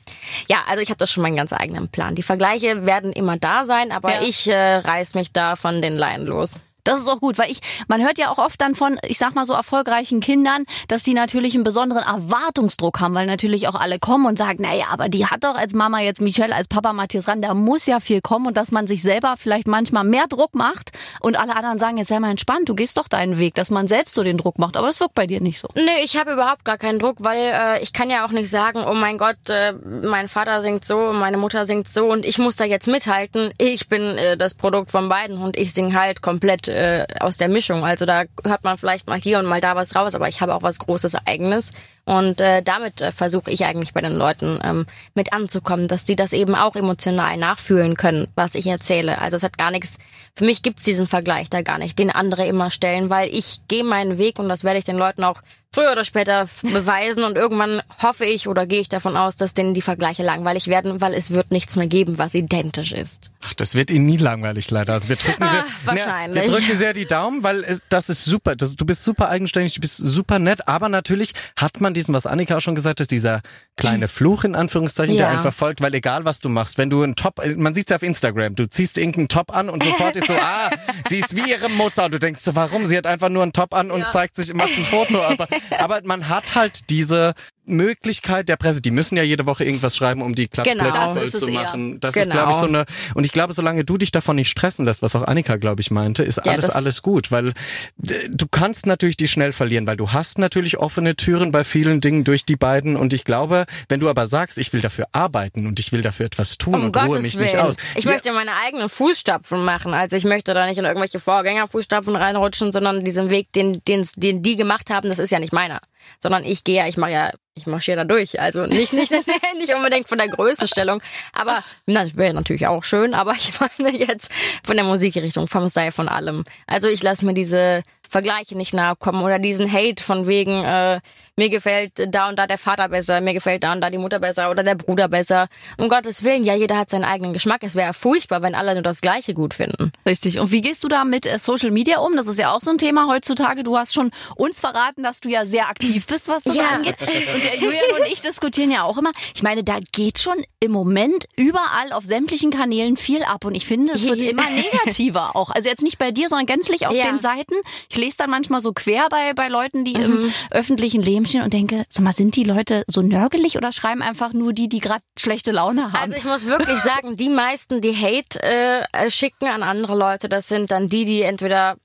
ja, 0.49 0.59
also 0.69 0.83
ich 0.83 0.91
habe 0.91 0.99
da 0.99 1.07
schon 1.07 1.23
meinen 1.23 1.37
ganz 1.37 1.55
eigenen 1.55 1.89
Plan. 1.89 2.15
Die 2.15 2.23
Vergleiche 2.23 2.85
werden 2.85 3.11
immer 3.13 3.39
da 3.39 3.65
sein, 3.65 3.91
aber 3.91 4.13
Ja. 4.13 4.23
ich 4.23 4.47
äh, 4.49 4.77
reiß 4.77 5.15
mich 5.15 5.33
da 5.33 5.57
von 5.57 5.81
den 5.81 5.97
Leinen 5.97 6.27
los. 6.27 6.61
Das 6.85 7.01
ist 7.01 7.07
auch 7.07 7.21
gut, 7.21 7.38
weil 7.38 7.51
ich, 7.51 7.61
man 7.87 8.03
hört 8.03 8.18
ja 8.18 8.31
auch 8.31 8.38
oft 8.38 8.61
dann 8.61 8.75
von, 8.75 8.99
ich 9.07 9.18
sag 9.18 9.35
mal 9.35 9.47
so 9.47 9.53
erfolgreichen 9.53 10.21
Kindern, 10.21 10.64
dass 10.88 11.05
die 11.05 11.14
natürlich 11.14 11.55
einen 11.55 11.62
besonderen 11.62 12.03
Erwartungsdruck 12.03 13.01
haben, 13.01 13.14
weil 13.14 13.27
natürlich 13.27 13.68
auch 13.68 13.77
alle 13.77 14.01
kommen 14.01 14.27
und 14.27 14.37
sagen, 14.37 14.62
naja, 14.62 14.87
aber 14.90 15.09
die 15.09 15.27
hat 15.27 15.45
doch 15.45 15.55
als 15.55 15.75
Mama 15.75 16.01
jetzt 16.01 16.21
Michelle, 16.21 16.55
als 16.55 16.66
Papa 16.66 16.92
Matthias 16.92 17.29
Ram, 17.29 17.40
da 17.40 17.55
muss 17.55 17.87
ja 17.87 18.01
viel 18.01 18.21
kommen 18.21 18.47
und 18.47 18.57
dass 18.57 18.73
man 18.73 18.88
sich 18.88 19.03
selber 19.03 19.35
vielleicht 19.38 19.68
manchmal 19.68 20.03
mehr 20.03 20.27
Druck 20.29 20.55
macht 20.55 20.90
und 21.21 21.38
alle 21.38 21.55
anderen 21.55 21.79
sagen, 21.79 21.99
jetzt 21.99 22.09
sei 22.09 22.18
mal 22.18 22.31
entspannt, 22.31 22.68
du 22.68 22.75
gehst 22.75 22.97
doch 22.97 23.07
deinen 23.07 23.38
Weg, 23.38 23.55
dass 23.55 23.71
man 23.71 23.87
selbst 23.87 24.14
so 24.14 24.25
den 24.25 24.37
Druck 24.37 24.59
macht, 24.59 24.77
aber 24.77 24.88
das 24.88 24.99
wirkt 24.99 25.14
bei 25.14 25.29
dir 25.29 25.40
nicht 25.40 25.61
so. 25.61 25.68
Nee, 25.77 26.03
ich 26.03 26.16
habe 26.16 26.33
überhaupt 26.33 26.64
gar 26.64 26.79
keinen 26.79 26.99
Druck, 26.99 27.18
weil 27.21 27.38
äh, 27.38 27.83
ich 27.83 27.92
kann 27.92 28.11
ja 28.11 28.27
auch 28.27 28.33
nicht 28.33 28.51
sagen, 28.51 28.85
oh 28.85 28.95
mein 28.95 29.18
Gott, 29.18 29.49
äh, 29.49 29.73
mein 29.73 30.29
Vater 30.29 30.62
singt 30.62 30.85
so, 30.85 31.12
meine 31.12 31.37
Mutter 31.37 31.64
singt 31.64 31.87
so 31.87 32.07
und 32.07 32.25
ich 32.25 32.38
muss 32.38 32.57
da 32.57 32.64
jetzt 32.64 32.88
mithalten. 32.88 33.53
Ich 33.59 33.88
bin 33.88 34.03
äh, 34.18 34.37
das 34.37 34.55
Produkt 34.55 34.90
von 34.90 35.09
beiden 35.09 35.38
und 35.38 35.57
ich 35.57 35.73
sing 35.73 35.95
halt 35.95 36.23
komplett 36.23 36.72
äh, 36.73 37.07
aus 37.21 37.37
der 37.37 37.49
Mischung. 37.49 37.85
Also 37.85 38.07
da 38.07 38.25
hört 38.45 38.65
man 38.65 38.79
vielleicht 38.79 39.07
mal 39.07 39.21
hier 39.21 39.39
und 39.39 39.47
mal 39.47 39.61
da 39.61 39.77
was 39.77 39.95
raus, 39.95 40.15
aber 40.15 40.29
ich 40.29 40.41
habe 40.41 40.55
auch 40.55 40.63
was 40.63 40.79
Großes 40.79 41.15
Eigenes. 41.27 41.71
Und 42.05 42.41
äh, 42.41 42.62
damit 42.62 43.01
äh, 43.01 43.12
versuche 43.12 43.51
ich 43.51 43.65
eigentlich 43.65 43.95
bei 43.95 44.01
den 44.01 44.17
Leuten 44.17 44.59
ähm, 44.65 44.87
mit 45.15 45.33
anzukommen, 45.33 45.87
dass 45.87 46.05
die 46.05 46.17
das 46.17 46.33
eben 46.33 46.55
auch 46.57 46.75
emotional 46.75 47.37
nachfühlen 47.37 47.97
können, 47.97 48.27
was 48.35 48.57
ich 48.57 48.67
erzähle. 48.67 49.21
Also 49.21 49.37
es 49.37 49.45
hat 49.45 49.57
gar 49.57 49.71
nichts, 49.71 49.99
für 50.35 50.45
mich 50.45 50.62
gibt's 50.62 50.83
diesen 50.83 51.07
Vergleich 51.07 51.49
da 51.49 51.62
gar 51.62 51.79
nicht, 51.79 51.99
den 51.99 52.11
andere 52.11 52.45
immer 52.47 52.71
stellen, 52.71 53.09
weil 53.09 53.29
ich 53.33 53.61
gehe 53.69 53.85
meinen 53.85 54.19
Weg 54.19 54.41
und 54.41 54.49
das 54.49 54.65
werde 54.65 54.79
ich 54.81 54.85
den 54.85 54.97
Leuten 54.99 55.23
auch 55.23 55.41
früher 55.75 55.93
oder 55.93 56.05
später 56.05 56.49
beweisen 56.62 57.25
und 57.25 57.37
irgendwann 57.37 57.83
hoffe 58.03 58.25
ich 58.25 58.47
oder 58.49 58.67
gehe 58.67 58.81
ich 58.81 58.88
davon 58.88 59.17
aus, 59.17 59.37
dass 59.37 59.55
denen 59.55 59.73
die 59.75 59.81
Vergleiche 59.83 60.23
langweilig 60.23 60.67
werden, 60.69 61.01
weil 61.01 61.15
es 61.15 61.31
wird 61.31 61.51
nichts 61.51 61.77
mehr 61.77 61.87
geben, 61.87 62.19
was 62.19 62.35
identisch 62.35 62.93
ist. 62.93 63.31
Ach, 63.47 63.55
das 63.55 63.75
wird 63.75 63.91
Ihnen 63.91 64.07
nie 64.07 64.19
langweilig, 64.19 64.71
leider. 64.71 64.93
Also 64.93 65.09
wir 65.09 65.17
drücken 65.17 65.45
sehr, 65.49 65.65
Ah, 65.65 65.67
wahrscheinlich. 65.85 66.45
wir 66.45 66.53
drücken 66.53 66.77
sehr 66.77 66.93
die 66.93 67.07
Daumen, 67.07 67.43
weil 67.43 67.65
es, 67.65 67.83
das 67.88 68.09
ist 68.09 68.25
super. 68.25 68.55
Das, 68.57 68.77
du 68.77 68.85
bist 68.85 69.05
super 69.05 69.29
eigenständig, 69.31 69.75
du 69.75 69.81
bist 69.81 69.97
super 69.97 70.38
nett, 70.38 70.69
aber 70.69 70.88
natürlich 70.88 71.33
hat 71.57 71.81
man 71.81 71.92
diesen, 71.95 72.15
was 72.15 72.27
Annika 72.27 72.57
auch 72.57 72.61
schon 72.61 72.75
gesagt 72.75 73.01
hat, 73.01 73.11
dieser 73.11 73.41
kleine 73.77 74.09
Fluch 74.09 74.45
in 74.45 74.55
Anführungszeichen, 74.55 75.17
der 75.17 75.27
Ja. 75.27 75.33
einfach 75.33 75.53
folgt, 75.55 75.81
weil 75.81 75.95
egal 75.95 76.25
was 76.25 76.41
du 76.41 76.49
machst, 76.49 76.79
wenn 76.79 76.91
du 76.91 77.03
einen 77.03 77.17
Top, 77.17 77.41
man 77.57 77.75
sieht's 77.75 77.91
ja 77.91 77.97
auf 77.97 78.03
Instagram, 78.03 78.55
du 78.55 78.69
ziehst 78.69 78.99
irgendeinen 78.99 79.29
Top 79.29 79.55
an 79.55 79.69
und 79.69 79.83
sofort 79.83 80.17
ist 80.17 80.27
so, 80.27 80.33
ah, 80.41 80.71
sie 81.09 81.21
ist 81.21 81.35
wie 81.37 81.49
ihre 81.51 81.69
Mutter. 81.71 82.05
Und 82.07 82.15
du 82.15 82.19
denkst 82.19 82.41
so, 82.43 82.55
warum? 82.55 82.87
Sie 82.87 82.97
hat 82.97 83.07
einfach 83.07 83.29
nur 83.29 83.43
einen 83.43 83.53
Top 83.53 83.75
an 83.75 83.91
und 83.91 84.05
zeigt 84.11 84.37
sich, 84.37 84.53
macht 84.55 84.77
ein 84.77 84.85
Foto. 84.85 85.23
Aber, 85.23 85.49
aber 85.79 86.01
man 86.05 86.29
hat 86.29 86.55
halt 86.55 86.91
diese 86.91 87.35
Möglichkeit 87.73 88.49
der 88.49 88.57
Presse, 88.57 88.81
die 88.81 88.91
müssen 88.91 89.17
ja 89.17 89.23
jede 89.23 89.47
Woche 89.47 89.65
irgendwas 89.65 89.97
schreiben, 89.97 90.23
um 90.23 90.35
die 90.35 90.49
Klatschblätter 90.49 90.91
Genau. 90.93 91.15
voll 91.15 91.25
ist 91.25 91.33
zu 91.39 91.47
es 91.47 91.53
eher. 91.53 91.63
machen. 91.63 92.01
Das 92.01 92.15
ist, 92.17 92.23
Genau. 92.23 92.35
glaube 92.35 92.53
ich, 92.53 92.57
so 92.59 92.67
eine, 92.67 92.85
und 93.15 93.25
ich 93.27 93.33
glaube, 93.33 93.53
solange 93.53 93.85
du 93.85 93.97
dich 93.97 94.13
davon 94.13 94.37
nicht 94.37 94.49
stressen 94.51 94.85
lässt, 94.85 95.03
was 95.03 95.17
auch 95.17 95.23
Annika, 95.23 95.57
glaube 95.57 95.81
ich, 95.81 95.91
meinte, 95.91 96.23
ist 96.23 96.37
Ja, 96.45 96.53
alles, 96.53 96.71
alles 96.71 97.03
gut, 97.03 97.31
weil 97.31 97.53
du 97.97 98.47
kannst 98.51 98.87
natürlich 98.87 99.17
die 99.17 99.29
schnell 99.29 99.53
verlieren, 99.53 99.87
weil 99.87 99.97
du 99.97 100.13
hast 100.13 100.39
natürlich 100.39 100.79
offene 100.79 101.17
Türen 101.17 101.51
bei 101.53 101.65
vielen 101.65 102.01
Dingen 102.01 102.25
durch 102.25 102.45
die 102.45 102.57
beiden 102.57 102.97
und 102.97 103.13
ich 103.13 103.25
glaube, 103.25 103.67
wenn 103.89 104.01
du 104.01 104.09
aber 104.09 104.27
sagst, 104.27 104.59
ich 104.59 104.73
will 104.73 104.81
dafür 104.81 105.07
arbeiten 105.13 105.67
und 105.67 105.79
ich 105.81 105.93
will 105.93 106.03
dafür 106.03 106.27
etwas 106.27 106.59
tun 106.59 106.75
Um 106.75 106.85
und 106.85 106.97
ruhe 106.97 107.07
Gottes 107.09 107.23
mich 107.23 107.35
Willen. 107.37 107.45
nicht 107.47 107.59
aus. 107.59 107.77
Ich 107.95 108.05
Ja, 108.05 108.13
möchte 108.13 108.33
meine 108.33 108.53
eigenen 108.57 108.89
Fußstapfen 108.89 109.65
machen. 109.65 109.95
Also 109.95 110.17
ich 110.17 110.25
möchte 110.25 110.55
da 110.55 110.67
nicht 110.67 110.79
in 110.79 110.85
irgendwelche 110.85 111.21
Vorgängerfußstapfen 111.21 112.15
reinrutschen, 112.17 112.73
sondern 112.73 113.05
diesen 113.05 113.31
Weg, 113.31 113.53
den, 113.53 113.83
den, 113.87 114.07
den 114.17 114.43
die 114.43 114.57
gemacht 114.57 114.91
haben, 114.91 115.09
das 115.09 115.19
ist 115.19 115.31
ja 115.31 115.39
nicht 115.39 115.53
meiner. 115.53 115.81
Sondern 116.21 116.45
ich 116.45 116.65
gehe 116.65 116.77
ja, 116.77 116.87
ich 116.87 116.97
mache 116.97 117.12
ja, 117.12 117.31
ich 117.55 117.67
marschiere 117.67 117.99
da 117.99 118.05
durch. 118.05 118.41
Also 118.41 118.67
nicht, 118.67 118.93
nicht, 118.93 119.12
nicht 119.59 119.75
unbedingt 119.75 120.09
von 120.09 120.19
der 120.19 120.29
Größenstellung. 120.29 121.03
Aber 121.33 121.62
na, 121.87 122.05
das 122.05 122.17
wäre 122.17 122.35
natürlich 122.35 122.67
auch 122.67 122.85
schön, 122.85 123.15
aber 123.15 123.33
ich 123.37 123.53
meine 123.61 123.97
jetzt 123.97 124.31
von 124.65 124.77
der 124.77 124.85
Musikrichtung, 124.85 125.49
vom 125.49 125.69
Style, 125.69 125.93
von 125.93 126.09
allem. 126.09 126.45
Also 126.67 126.88
ich 126.88 127.03
lasse 127.03 127.25
mir 127.25 127.35
diese 127.35 127.83
Vergleiche 128.12 128.57
nicht 128.57 128.75
nahe 128.75 128.94
kommen 128.94 129.22
oder 129.25 129.38
diesen 129.38 129.72
Hate 129.72 130.03
von 130.05 130.27
wegen, 130.27 130.62
äh, 130.62 131.01
mir 131.37 131.48
gefällt 131.48 131.92
da 132.14 132.29
und 132.29 132.38
da 132.38 132.46
der 132.46 132.59
Vater 132.59 132.90
besser, 132.90 133.22
mir 133.22 133.33
gefällt 133.33 133.64
da 133.64 133.72
und 133.72 133.81
da 133.81 133.88
die 133.88 133.96
Mutter 133.96 134.18
besser 134.18 134.51
oder 134.51 134.62
der 134.62 134.75
Bruder 134.75 135.09
besser. 135.09 135.48
Um 135.79 135.88
Gottes 135.88 136.22
Willen, 136.22 136.44
ja, 136.44 136.55
jeder 136.55 136.77
hat 136.77 136.90
seinen 136.90 137.05
eigenen 137.05 137.33
Geschmack. 137.33 137.62
Es 137.62 137.75
wäre 137.75 137.94
furchtbar, 137.94 138.42
wenn 138.42 138.55
alle 138.55 138.75
nur 138.75 138.83
das 138.83 139.01
Gleiche 139.01 139.33
gut 139.33 139.55
finden. 139.55 139.92
Richtig. 140.07 140.38
Und 140.38 140.53
wie 140.53 140.61
gehst 140.61 140.85
du 140.85 140.88
da 140.88 141.05
mit 141.05 141.25
äh, 141.27 141.38
Social 141.38 141.70
Media 141.70 142.01
um? 142.01 142.14
Das 142.16 142.27
ist 142.27 142.38
ja 142.38 142.55
auch 142.55 142.61
so 142.61 142.70
ein 142.70 142.77
Thema 142.77 143.09
heutzutage. 143.09 143.62
Du 143.64 143.79
hast 143.79 143.94
schon 143.94 144.11
uns 144.37 144.61
verraten, 144.61 145.03
dass 145.03 145.22
du 145.22 145.31
ja 145.31 145.46
sehr 145.46 145.68
aktiv 145.68 146.07
bist, 146.07 146.29
was 146.29 146.42
das 146.42 146.55
Ja. 146.55 146.68
angeht. 146.68 146.96
Und 147.01 147.09
der 147.44 147.57
Julian 147.59 147.83
und 147.98 148.07
ich 148.12 148.20
diskutieren 148.20 148.70
ja 148.70 148.83
auch 148.83 148.98
immer. 148.98 149.12
Ich 149.35 149.42
meine, 149.42 149.64
da 149.64 149.79
geht 149.92 150.18
schon 150.18 150.37
im 150.61 150.70
Moment 150.70 151.27
überall 151.37 151.92
auf 151.92 152.05
sämtlichen 152.05 152.51
Kanälen 152.51 152.98
viel 152.98 153.22
ab. 153.25 153.46
Und 153.46 153.55
ich 153.55 153.64
finde, 153.64 153.94
es 153.94 154.07
wird 154.07 154.18
immer 154.33 154.44
negativer 154.51 155.35
auch. 155.35 155.51
Also 155.51 155.70
jetzt 155.70 155.83
nicht 155.83 155.96
bei 155.96 156.11
dir, 156.11 156.29
sondern 156.29 156.44
gänzlich 156.46 156.87
auf 156.87 156.92
Ja. 156.94 157.05
den 157.07 157.18
Seiten. 157.18 157.55
Ich 157.88 157.96
lese 158.03 158.17
dann 158.19 158.31
manchmal 158.31 158.61
so 158.61 158.73
quer 158.73 159.09
bei, 159.09 159.33
bei 159.35 159.49
Leuten, 159.49 159.85
die 159.85 159.97
mhm. 159.97 160.25
im 160.25 160.33
öffentlichen 160.51 161.03
Leben 161.03 161.25
stehen 161.25 161.43
und 161.43 161.53
denke, 161.53 161.85
sag 161.88 162.05
mal, 162.05 162.12
sind 162.12 162.37
die 162.37 162.45
Leute 162.45 162.85
so 162.87 163.03
nörgelig 163.03 163.57
oder 163.57 163.73
schreiben 163.73 164.03
einfach 164.03 164.33
nur 164.33 164.53
die, 164.53 164.69
die 164.69 164.81
gerade 164.81 165.03
schlechte 165.19 165.53
Laune 165.53 165.93
haben? 165.93 166.12
Also 166.12 166.17
ich 166.17 166.25
muss 166.25 166.47
wirklich 166.47 166.79
sagen, 166.83 167.17
die 167.17 167.29
meisten, 167.29 167.81
die 167.81 167.97
Hate 167.97 168.43
äh, 168.43 169.11
schicken 169.11 169.47
an 169.47 169.62
andere 169.62 169.97
Leute, 169.97 170.29
das 170.29 170.49
sind 170.49 170.71
dann 170.71 170.88
die, 170.88 171.05
die 171.05 171.23
entweder 171.23 171.77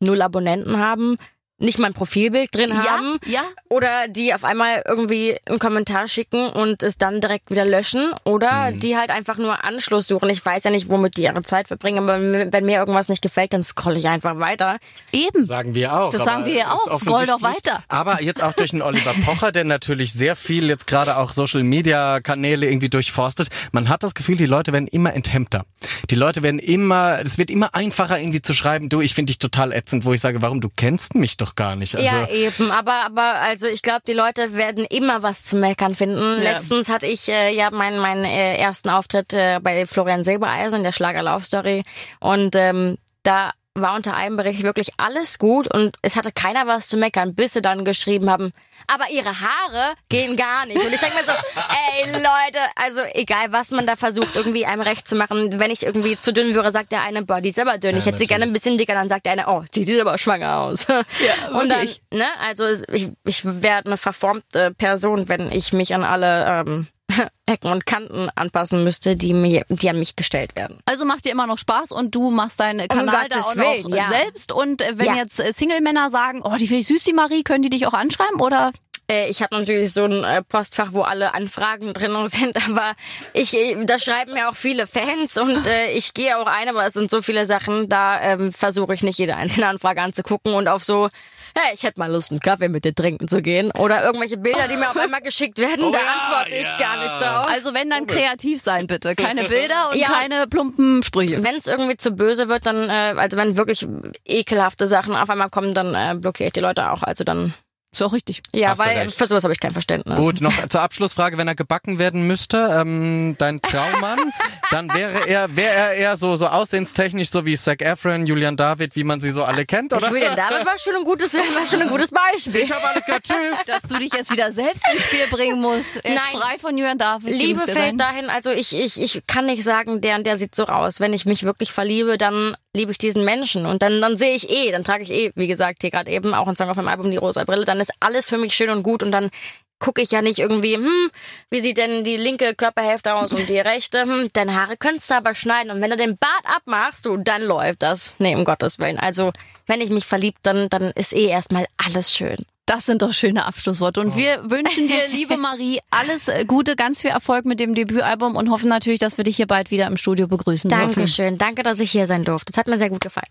null 0.00 0.22
Abonnenten 0.22 0.78
haben 0.78 1.18
nicht 1.64 1.78
mein 1.78 1.94
Profilbild 1.94 2.54
drin 2.54 2.70
ja, 2.70 2.84
haben 2.84 3.18
ja. 3.26 3.42
oder 3.68 4.08
die 4.08 4.34
auf 4.34 4.44
einmal 4.44 4.82
irgendwie 4.86 5.36
einen 5.46 5.58
Kommentar 5.58 6.08
schicken 6.08 6.48
und 6.48 6.82
es 6.82 6.98
dann 6.98 7.20
direkt 7.20 7.50
wieder 7.50 7.64
löschen 7.64 8.10
oder 8.24 8.70
mhm. 8.70 8.80
die 8.80 8.96
halt 8.96 9.10
einfach 9.10 9.38
nur 9.38 9.64
Anschluss 9.64 10.06
suchen. 10.06 10.28
Ich 10.30 10.44
weiß 10.44 10.64
ja 10.64 10.70
nicht, 10.70 10.88
womit 10.88 11.16
die 11.16 11.22
ihre 11.22 11.42
Zeit 11.42 11.68
verbringen, 11.68 11.98
aber 11.98 12.20
wenn 12.20 12.64
mir 12.64 12.78
irgendwas 12.78 13.08
nicht 13.08 13.22
gefällt, 13.22 13.52
dann 13.52 13.64
scroll 13.64 13.96
ich 13.96 14.06
einfach 14.06 14.38
weiter. 14.38 14.78
Eben. 15.12 15.44
Sagen 15.44 15.74
wir 15.74 15.98
auch. 15.98 16.12
Das 16.12 16.24
sagen 16.24 16.44
wir 16.44 16.54
ja 16.54 16.72
auch. 16.72 17.00
Scroll 17.00 17.26
doch 17.26 17.42
weiter. 17.42 17.82
Aber 17.88 18.22
jetzt 18.22 18.42
auch 18.42 18.52
durch 18.52 18.70
den 18.70 18.82
Oliver 18.82 19.14
Pocher, 19.24 19.52
der 19.52 19.64
natürlich 19.64 20.12
sehr 20.12 20.36
viel 20.36 20.68
jetzt 20.68 20.86
gerade 20.86 21.16
auch 21.16 21.32
Social 21.32 21.62
Media 21.62 22.20
Kanäle 22.20 22.68
irgendwie 22.68 22.88
durchforstet. 22.88 23.48
Man 23.72 23.88
hat 23.88 24.02
das 24.02 24.14
Gefühl, 24.14 24.36
die 24.36 24.46
Leute 24.46 24.72
werden 24.72 24.88
immer 24.88 25.14
enthemmter. 25.14 25.64
Die 26.10 26.14
Leute 26.14 26.42
werden 26.42 26.58
immer, 26.58 27.20
es 27.20 27.38
wird 27.38 27.50
immer 27.50 27.74
einfacher 27.74 28.18
irgendwie 28.18 28.42
zu 28.42 28.54
schreiben, 28.54 28.88
du, 28.88 29.00
ich 29.00 29.14
finde 29.14 29.30
dich 29.30 29.38
total 29.38 29.72
ätzend, 29.72 30.04
wo 30.04 30.12
ich 30.12 30.20
sage, 30.20 30.42
warum, 30.42 30.60
du 30.60 30.68
kennst 30.74 31.14
mich 31.14 31.36
doch 31.36 31.53
gar 31.56 31.76
nicht. 31.76 31.94
Also 31.96 32.06
ja, 32.06 32.28
eben. 32.28 32.70
Aber, 32.70 33.04
aber 33.04 33.34
also 33.34 33.66
ich 33.66 33.82
glaube, 33.82 34.02
die 34.06 34.12
Leute 34.12 34.54
werden 34.54 34.84
immer 34.84 35.22
was 35.22 35.44
zu 35.44 35.56
meckern 35.56 35.94
finden. 35.94 36.42
Ja. 36.42 36.52
Letztens 36.52 36.88
hatte 36.88 37.06
ich 37.06 37.28
äh, 37.28 37.54
ja 37.54 37.70
meinen 37.70 37.98
meinen 37.98 38.24
äh, 38.24 38.56
ersten 38.56 38.90
Auftritt 38.90 39.32
äh, 39.32 39.60
bei 39.62 39.86
Florian 39.86 40.24
Silbereisen, 40.24 40.82
der 40.82 40.92
Schlager 40.92 41.22
Love 41.22 41.44
Story. 41.44 41.84
Und 42.20 42.56
ähm, 42.56 42.98
da 43.22 43.52
war 43.74 43.96
unter 43.96 44.14
einem 44.14 44.36
Bericht 44.36 44.62
wirklich 44.62 44.92
alles 44.98 45.38
gut 45.38 45.66
und 45.72 45.96
es 46.02 46.16
hatte 46.16 46.30
keiner 46.30 46.66
was 46.66 46.88
zu 46.88 46.96
meckern, 46.96 47.34
bis 47.34 47.54
sie 47.54 47.62
dann 47.62 47.84
geschrieben 47.84 48.30
haben, 48.30 48.52
aber 48.86 49.10
ihre 49.10 49.40
Haare 49.40 49.94
gehen 50.08 50.36
gar 50.36 50.66
nicht. 50.66 50.80
Und 50.80 50.92
ich 50.92 51.00
denke 51.00 51.16
mir 51.16 51.24
so, 51.24 51.32
ey 51.32 52.12
Leute, 52.12 52.60
also 52.76 53.00
egal 53.14 53.52
was 53.52 53.70
man 53.70 53.86
da 53.86 53.96
versucht, 53.96 54.36
irgendwie 54.36 54.66
einem 54.66 54.82
recht 54.82 55.08
zu 55.08 55.16
machen, 55.16 55.58
wenn 55.58 55.70
ich 55.70 55.84
irgendwie 55.84 56.18
zu 56.18 56.32
dünn 56.32 56.54
wäre, 56.54 56.70
sagt 56.70 56.92
der 56.92 57.02
eine, 57.02 57.22
boah, 57.22 57.40
die 57.40 57.50
ist 57.50 57.58
aber 57.58 57.78
dünn, 57.78 57.92
ja, 57.92 57.98
ich 57.98 58.06
hätte 58.06 58.18
sie 58.18 58.26
gerne 58.26 58.44
ein 58.44 58.52
bisschen 58.52 58.78
dicker, 58.78 58.94
dann 58.94 59.08
sagt 59.08 59.26
der 59.26 59.32
eine, 59.32 59.48
oh, 59.48 59.64
die 59.74 59.84
sieht 59.84 60.00
aber 60.00 60.18
schwanger 60.18 60.58
aus. 60.58 60.86
Ja, 60.88 61.04
und 61.58 61.68
dann, 61.68 61.88
ne, 62.12 62.26
also 62.40 62.66
ich, 62.92 63.10
ich 63.24 63.44
werde 63.44 63.86
eine 63.86 63.96
verformte 63.96 64.72
Person, 64.72 65.28
wenn 65.28 65.50
ich 65.50 65.72
mich 65.72 65.94
an 65.94 66.04
alle 66.04 66.46
ähm, 66.46 66.86
Ecken 67.46 67.70
und 67.70 67.86
Kanten 67.86 68.30
anpassen 68.34 68.84
müsste, 68.84 69.16
die 69.16 69.34
mir, 69.34 69.64
die 69.68 69.90
an 69.90 69.98
mich 69.98 70.16
gestellt 70.16 70.56
werden. 70.56 70.78
Also 70.86 71.04
macht 71.04 71.24
dir 71.24 71.32
immer 71.32 71.46
noch 71.46 71.58
Spaß 71.58 71.92
und 71.92 72.14
du 72.14 72.30
machst 72.30 72.60
deinen 72.60 72.88
Kanal 72.88 73.28
da 73.28 73.40
auch 73.40 73.56
Willen, 73.56 73.90
noch 73.90 73.96
ja. 73.96 74.08
selbst. 74.08 74.52
Und 74.52 74.82
äh, 74.82 74.98
wenn 74.98 75.06
ja. 75.06 75.16
jetzt 75.16 75.40
äh, 75.40 75.52
Single-Männer 75.52 76.10
sagen, 76.10 76.42
oh, 76.42 76.56
die 76.58 76.66
finde 76.66 76.80
ich 76.80 76.86
süß, 76.86 77.04
die 77.04 77.12
Marie, 77.12 77.42
können 77.42 77.62
die 77.62 77.70
dich 77.70 77.86
auch 77.86 77.94
anschreiben 77.94 78.40
oder? 78.40 78.72
Äh, 79.08 79.28
ich 79.28 79.42
habe 79.42 79.56
natürlich 79.56 79.92
so 79.92 80.04
ein 80.04 80.44
Postfach, 80.48 80.92
wo 80.92 81.02
alle 81.02 81.34
Anfragen 81.34 81.92
drin 81.92 82.14
sind, 82.26 82.56
aber 82.68 82.94
ich, 83.32 83.56
da 83.84 83.98
schreiben 83.98 84.32
mir 84.32 84.48
auch 84.48 84.56
viele 84.56 84.86
Fans 84.86 85.36
und 85.36 85.66
äh, 85.66 85.90
ich 85.92 86.14
gehe 86.14 86.38
auch 86.38 86.46
ein, 86.46 86.68
aber 86.68 86.86
es 86.86 86.94
sind 86.94 87.10
so 87.10 87.20
viele 87.20 87.44
Sachen, 87.44 87.88
da 87.88 88.20
ähm, 88.20 88.52
versuche 88.52 88.94
ich 88.94 89.02
nicht 89.02 89.18
jede 89.18 89.36
einzelne 89.36 89.68
Anfrage 89.68 90.00
anzugucken 90.00 90.54
und 90.54 90.68
auf 90.68 90.84
so 90.84 91.10
hey, 91.54 91.74
ich 91.74 91.82
hätte 91.82 91.98
mal 91.98 92.10
Lust, 92.10 92.30
einen 92.30 92.40
Kaffee 92.40 92.68
mit 92.68 92.84
dir 92.84 92.94
trinken 92.94 93.28
zu 93.28 93.42
gehen. 93.42 93.70
Oder 93.78 94.04
irgendwelche 94.04 94.36
Bilder, 94.36 94.68
die 94.68 94.76
mir 94.76 94.90
auf 94.90 94.96
einmal 94.96 95.20
geschickt 95.20 95.58
werden, 95.58 95.84
oh, 95.88 95.90
da 95.90 95.98
ja, 95.98 96.04
antworte 96.04 96.54
ich 96.54 96.68
ja. 96.68 96.76
gar 96.76 97.02
nicht 97.02 97.20
drauf. 97.20 97.46
Also 97.48 97.74
wenn 97.74 97.90
dann 97.90 98.06
kreativ 98.06 98.60
sein, 98.60 98.86
bitte. 98.86 99.14
Keine 99.14 99.44
Bilder 99.44 99.88
und 99.92 99.96
ja. 99.96 100.08
keine 100.08 100.46
plumpen 100.46 101.02
Sprüche. 101.02 101.42
Wenn 101.42 101.56
es 101.56 101.66
irgendwie 101.66 101.96
zu 101.96 102.12
böse 102.12 102.48
wird, 102.48 102.66
dann, 102.66 102.88
äh, 102.88 103.14
also 103.16 103.36
wenn 103.36 103.56
wirklich 103.56 103.86
ekelhafte 104.24 104.86
Sachen 104.86 105.14
auf 105.14 105.30
einmal 105.30 105.50
kommen, 105.50 105.74
dann 105.74 105.94
äh, 105.94 106.14
blockiere 106.18 106.48
ich 106.48 106.52
die 106.52 106.60
Leute 106.60 106.90
auch. 106.90 107.02
Also 107.02 107.24
dann 107.24 107.54
ist 107.94 108.02
auch 108.02 108.12
richtig. 108.12 108.42
Ja, 108.52 108.70
Hast 108.70 108.78
weil 108.78 109.08
für 109.08 109.26
sowas 109.26 109.44
habe 109.44 109.52
ich 109.52 109.60
kein 109.60 109.72
Verständnis. 109.72 110.18
Gut, 110.18 110.40
noch 110.40 110.68
zur 110.68 110.80
Abschlussfrage, 110.80 111.38
wenn 111.38 111.48
er 111.48 111.54
gebacken 111.54 111.98
werden 111.98 112.26
müsste, 112.26 112.76
ähm, 112.80 113.36
dein 113.38 113.60
Traummann, 113.62 114.18
dann 114.70 114.92
wäre 114.92 115.26
er, 115.28 115.56
wäre 115.56 115.74
er 115.74 115.92
eher 115.92 116.16
so, 116.16 116.36
so 116.36 116.46
aussehenstechnisch, 116.46 117.30
so 117.30 117.46
wie 117.46 117.56
Zac 117.56 117.82
Efron, 117.82 118.26
Julian 118.26 118.56
David, 118.56 118.96
wie 118.96 119.04
man 119.04 119.20
sie 119.20 119.30
so 119.30 119.44
alle 119.44 119.66
kennt, 119.66 119.92
oder? 119.92 120.08
Julian 120.08 120.36
David 120.36 120.66
war 120.66 120.78
schon 120.78 120.96
ein 120.96 121.04
gutes, 121.04 121.32
war 121.34 121.66
schon 121.68 121.82
ein 121.82 121.88
gutes 121.88 122.10
Beispiel. 122.10 122.62
Ich 122.62 122.72
habe 122.72 122.86
alles 122.86 123.04
gehört, 123.04 123.24
tschüss. 123.24 123.66
Dass 123.66 123.82
du 123.84 123.98
dich 123.98 124.12
jetzt 124.12 124.30
wieder 124.30 124.52
selbst 124.52 124.86
ins 124.90 125.02
Spiel 125.02 125.26
bringen 125.30 125.60
musst. 125.60 125.94
Jetzt 125.96 126.04
Nein. 126.04 126.40
frei 126.40 126.58
von 126.58 126.76
Julian 126.76 126.98
David. 126.98 127.34
Liebe 127.34 127.60
fällt 127.60 127.98
dahin, 127.98 128.28
also 128.28 128.50
ich, 128.50 128.76
ich, 128.76 129.00
ich 129.00 129.26
kann 129.26 129.46
nicht 129.46 129.64
sagen, 129.64 130.00
der 130.00 130.16
und 130.16 130.26
der 130.26 130.38
sieht 130.38 130.54
so 130.54 130.66
aus. 130.66 131.00
Wenn 131.00 131.12
ich 131.12 131.26
mich 131.26 131.44
wirklich 131.44 131.72
verliebe, 131.72 132.18
dann 132.18 132.56
liebe 132.74 132.92
ich 132.92 132.98
diesen 132.98 133.24
Menschen 133.24 133.66
und 133.66 133.82
dann, 133.82 134.00
dann 134.00 134.16
sehe 134.16 134.34
ich 134.34 134.50
eh, 134.50 134.70
dann 134.72 134.84
trage 134.84 135.04
ich 135.04 135.10
eh, 135.10 135.32
wie 135.34 135.46
gesagt, 135.46 135.78
hier 135.82 135.90
gerade 135.90 136.10
eben 136.10 136.34
auch 136.34 136.48
ein 136.48 136.56
Song 136.56 136.68
auf 136.68 136.76
meinem 136.76 136.88
Album, 136.88 137.10
die 137.10 137.16
rosa 137.16 137.44
Brille, 137.44 137.64
dann 137.64 137.80
ist 137.80 137.92
alles 138.00 138.28
für 138.28 138.38
mich 138.38 138.54
schön 138.54 138.70
und 138.70 138.82
gut 138.82 139.02
und 139.02 139.12
dann 139.12 139.30
gucke 139.78 140.00
ich 140.00 140.10
ja 140.10 140.22
nicht 140.22 140.38
irgendwie, 140.38 140.76
hm, 140.76 141.10
wie 141.50 141.60
sieht 141.60 141.78
denn 141.78 142.04
die 142.04 142.16
linke 142.16 142.54
Körperhälfte 142.54 143.14
aus 143.14 143.32
und 143.32 143.48
die 143.48 143.58
rechte? 143.58 144.02
Hm, 144.02 144.30
deine 144.32 144.54
Haare 144.54 144.76
könntest 144.76 145.10
du 145.10 145.14
aber 145.14 145.34
schneiden 145.34 145.70
und 145.70 145.80
wenn 145.80 145.90
du 145.90 145.96
den 145.96 146.16
Bart 146.16 146.44
abmachst, 146.44 147.06
du, 147.06 147.16
dann 147.18 147.42
läuft 147.42 147.82
das. 147.82 148.14
Nee, 148.18 148.34
um 148.34 148.44
Gottes 148.44 148.78
Willen. 148.78 148.98
Also, 148.98 149.32
wenn 149.66 149.80
ich 149.80 149.90
mich 149.90 150.06
verliebt, 150.06 150.38
dann, 150.42 150.68
dann 150.68 150.90
ist 150.92 151.12
eh 151.12 151.26
erstmal 151.26 151.66
alles 151.76 152.12
schön. 152.12 152.46
Das 152.66 152.86
sind 152.86 153.02
doch 153.02 153.12
schöne 153.12 153.44
Abschlussworte. 153.44 154.00
Und 154.00 154.16
wir 154.16 154.50
wünschen 154.50 154.88
dir, 154.88 155.08
liebe 155.12 155.36
Marie, 155.38 155.80
alles 155.90 156.28
äh, 156.28 156.44
Gute, 156.46 156.76
ganz 156.76 157.02
viel 157.02 157.10
Erfolg 157.10 157.44
mit 157.44 157.60
dem 157.60 157.74
Debütalbum 157.74 158.36
und 158.36 158.50
hoffen 158.50 158.68
natürlich, 158.68 159.00
dass 159.00 159.18
wir 159.18 159.24
dich 159.24 159.36
hier 159.36 159.46
bald 159.46 159.70
wieder 159.70 159.86
im 159.86 159.96
Studio 159.96 160.26
begrüßen 160.28 160.70
Dankeschön. 160.70 160.94
dürfen. 160.94 161.16
Dankeschön. 161.16 161.38
Danke, 161.38 161.62
dass 161.62 161.80
ich 161.80 161.90
hier 161.90 162.06
sein 162.06 162.24
durfte. 162.24 162.52
Das 162.52 162.58
hat 162.58 162.66
mir 162.66 162.78
sehr 162.78 162.90
gut 162.90 163.02
gefallen. 163.02 163.28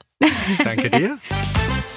Danke 0.63 0.89
dir. 0.89 1.17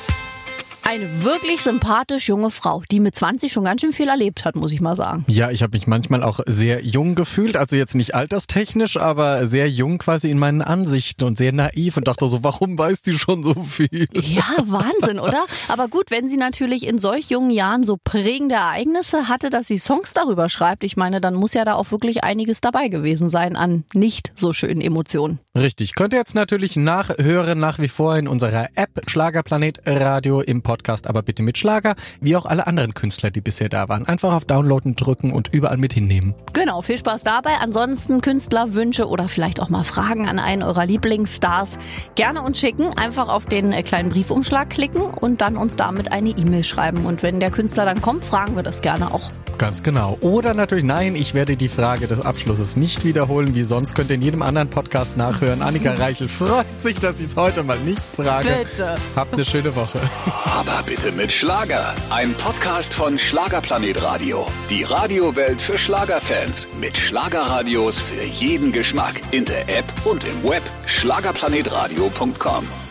Eine 0.88 1.24
wirklich 1.24 1.62
sympathisch 1.62 2.28
junge 2.28 2.52
Frau, 2.52 2.80
die 2.92 3.00
mit 3.00 3.12
20 3.12 3.52
schon 3.52 3.64
ganz 3.64 3.80
schön 3.80 3.92
viel 3.92 4.08
erlebt 4.08 4.44
hat, 4.44 4.54
muss 4.54 4.70
ich 4.70 4.80
mal 4.80 4.94
sagen. 4.94 5.24
Ja, 5.26 5.50
ich 5.50 5.64
habe 5.64 5.76
mich 5.76 5.88
manchmal 5.88 6.22
auch 6.22 6.38
sehr 6.46 6.84
jung 6.84 7.16
gefühlt, 7.16 7.56
also 7.56 7.74
jetzt 7.74 7.96
nicht 7.96 8.14
alterstechnisch, 8.14 8.96
aber 8.96 9.46
sehr 9.46 9.68
jung 9.68 9.98
quasi 9.98 10.30
in 10.30 10.38
meinen 10.38 10.62
Ansichten 10.62 11.24
und 11.24 11.36
sehr 11.36 11.50
naiv 11.50 11.96
und 11.96 12.06
dachte 12.06 12.28
so, 12.28 12.44
warum 12.44 12.78
weiß 12.78 13.02
die 13.02 13.14
schon 13.14 13.42
so 13.42 13.54
viel? 13.64 14.06
Ja, 14.12 14.44
Wahnsinn, 14.64 15.18
oder? 15.18 15.46
Aber 15.66 15.88
gut, 15.88 16.12
wenn 16.12 16.28
sie 16.28 16.36
natürlich 16.36 16.86
in 16.86 16.98
solch 16.98 17.30
jungen 17.30 17.50
Jahren 17.50 17.82
so 17.82 17.98
prägende 18.02 18.54
Ereignisse 18.54 19.28
hatte, 19.28 19.50
dass 19.50 19.66
sie 19.66 19.78
Songs 19.78 20.14
darüber 20.14 20.48
schreibt, 20.48 20.84
ich 20.84 20.96
meine, 20.96 21.20
dann 21.20 21.34
muss 21.34 21.52
ja 21.54 21.64
da 21.64 21.74
auch 21.74 21.90
wirklich 21.90 22.22
einiges 22.22 22.60
dabei 22.60 22.86
gewesen 22.86 23.28
sein 23.28 23.56
an 23.56 23.82
nicht 23.92 24.30
so 24.36 24.52
schönen 24.52 24.80
Emotionen. 24.80 25.40
Richtig. 25.56 25.96
Könnt 25.96 26.12
ihr 26.12 26.20
jetzt 26.20 26.36
natürlich 26.36 26.76
nachhören, 26.76 27.58
nach 27.58 27.80
wie 27.80 27.88
vor 27.88 28.16
in 28.16 28.28
unserer 28.28 28.68
App 28.76 28.90
Schlagerplanet 29.08 29.80
Radio 29.84 30.42
im 30.42 30.62
Podcast 30.62 30.75
Podcast, 30.76 31.06
aber 31.06 31.22
bitte 31.22 31.42
mit 31.42 31.56
Schlager, 31.56 31.94
wie 32.20 32.36
auch 32.36 32.44
alle 32.44 32.66
anderen 32.66 32.92
Künstler, 32.92 33.30
die 33.30 33.40
bisher 33.40 33.70
da 33.70 33.88
waren. 33.88 34.06
Einfach 34.06 34.34
auf 34.34 34.44
Downloaden 34.44 34.94
drücken 34.94 35.32
und 35.32 35.48
überall 35.52 35.78
mit 35.78 35.94
hinnehmen. 35.94 36.34
Genau, 36.52 36.82
viel 36.82 36.98
Spaß 36.98 37.24
dabei. 37.24 37.56
Ansonsten 37.60 38.20
Künstlerwünsche 38.20 39.08
oder 39.08 39.28
vielleicht 39.28 39.60
auch 39.60 39.70
mal 39.70 39.84
Fragen 39.84 40.28
an 40.28 40.38
einen 40.38 40.62
eurer 40.62 40.84
Lieblingsstars 40.84 41.78
gerne 42.14 42.42
uns 42.42 42.58
schicken. 42.58 42.90
Einfach 42.96 43.28
auf 43.28 43.46
den 43.46 43.72
äh, 43.72 43.82
kleinen 43.82 44.10
Briefumschlag 44.10 44.68
klicken 44.68 45.02
und 45.02 45.40
dann 45.40 45.56
uns 45.56 45.76
damit 45.76 46.12
eine 46.12 46.30
E-Mail 46.30 46.64
schreiben. 46.64 47.06
Und 47.06 47.22
wenn 47.22 47.40
der 47.40 47.50
Künstler 47.50 47.86
dann 47.86 48.02
kommt, 48.02 48.24
fragen 48.24 48.54
wir 48.54 48.62
das 48.62 48.82
gerne 48.82 49.14
auch. 49.14 49.30
Ganz 49.58 49.82
genau. 49.82 50.18
Oder 50.20 50.52
natürlich, 50.52 50.84
nein, 50.84 51.14
ich 51.14 51.32
werde 51.32 51.56
die 51.56 51.68
Frage 51.68 52.06
des 52.06 52.20
Abschlusses 52.20 52.76
nicht 52.76 53.06
wiederholen, 53.06 53.54
wie 53.54 53.62
sonst 53.62 53.94
könnt 53.94 54.10
ihr 54.10 54.16
in 54.16 54.22
jedem 54.22 54.42
anderen 54.42 54.68
Podcast 54.68 55.16
nachhören. 55.16 55.62
Annika 55.62 55.94
Reichel 55.94 56.28
freut 56.28 56.66
sich, 56.80 56.98
dass 57.00 57.20
ich 57.20 57.26
es 57.28 57.36
heute 57.36 57.62
mal 57.62 57.78
nicht 57.78 58.02
frage. 58.02 58.66
Bitte. 58.70 58.96
Habt 59.14 59.32
eine 59.32 59.44
schöne 59.46 59.74
Woche. 59.74 59.98
Aber 60.66 60.82
bitte 60.82 61.12
mit 61.12 61.30
Schlager. 61.30 61.94
Ein 62.10 62.34
Podcast 62.34 62.92
von 62.92 63.18
Schlagerplanet 63.18 64.02
Radio. 64.02 64.46
Die 64.68 64.82
Radiowelt 64.82 65.60
für 65.60 65.78
Schlagerfans. 65.78 66.68
Mit 66.80 66.98
Schlagerradios 66.98 68.00
für 68.00 68.22
jeden 68.22 68.72
Geschmack. 68.72 69.20
In 69.30 69.44
der 69.44 69.68
App 69.68 69.84
und 70.04 70.24
im 70.24 70.42
Web. 70.42 70.62
Schlagerplanetradio.com. 70.86 72.85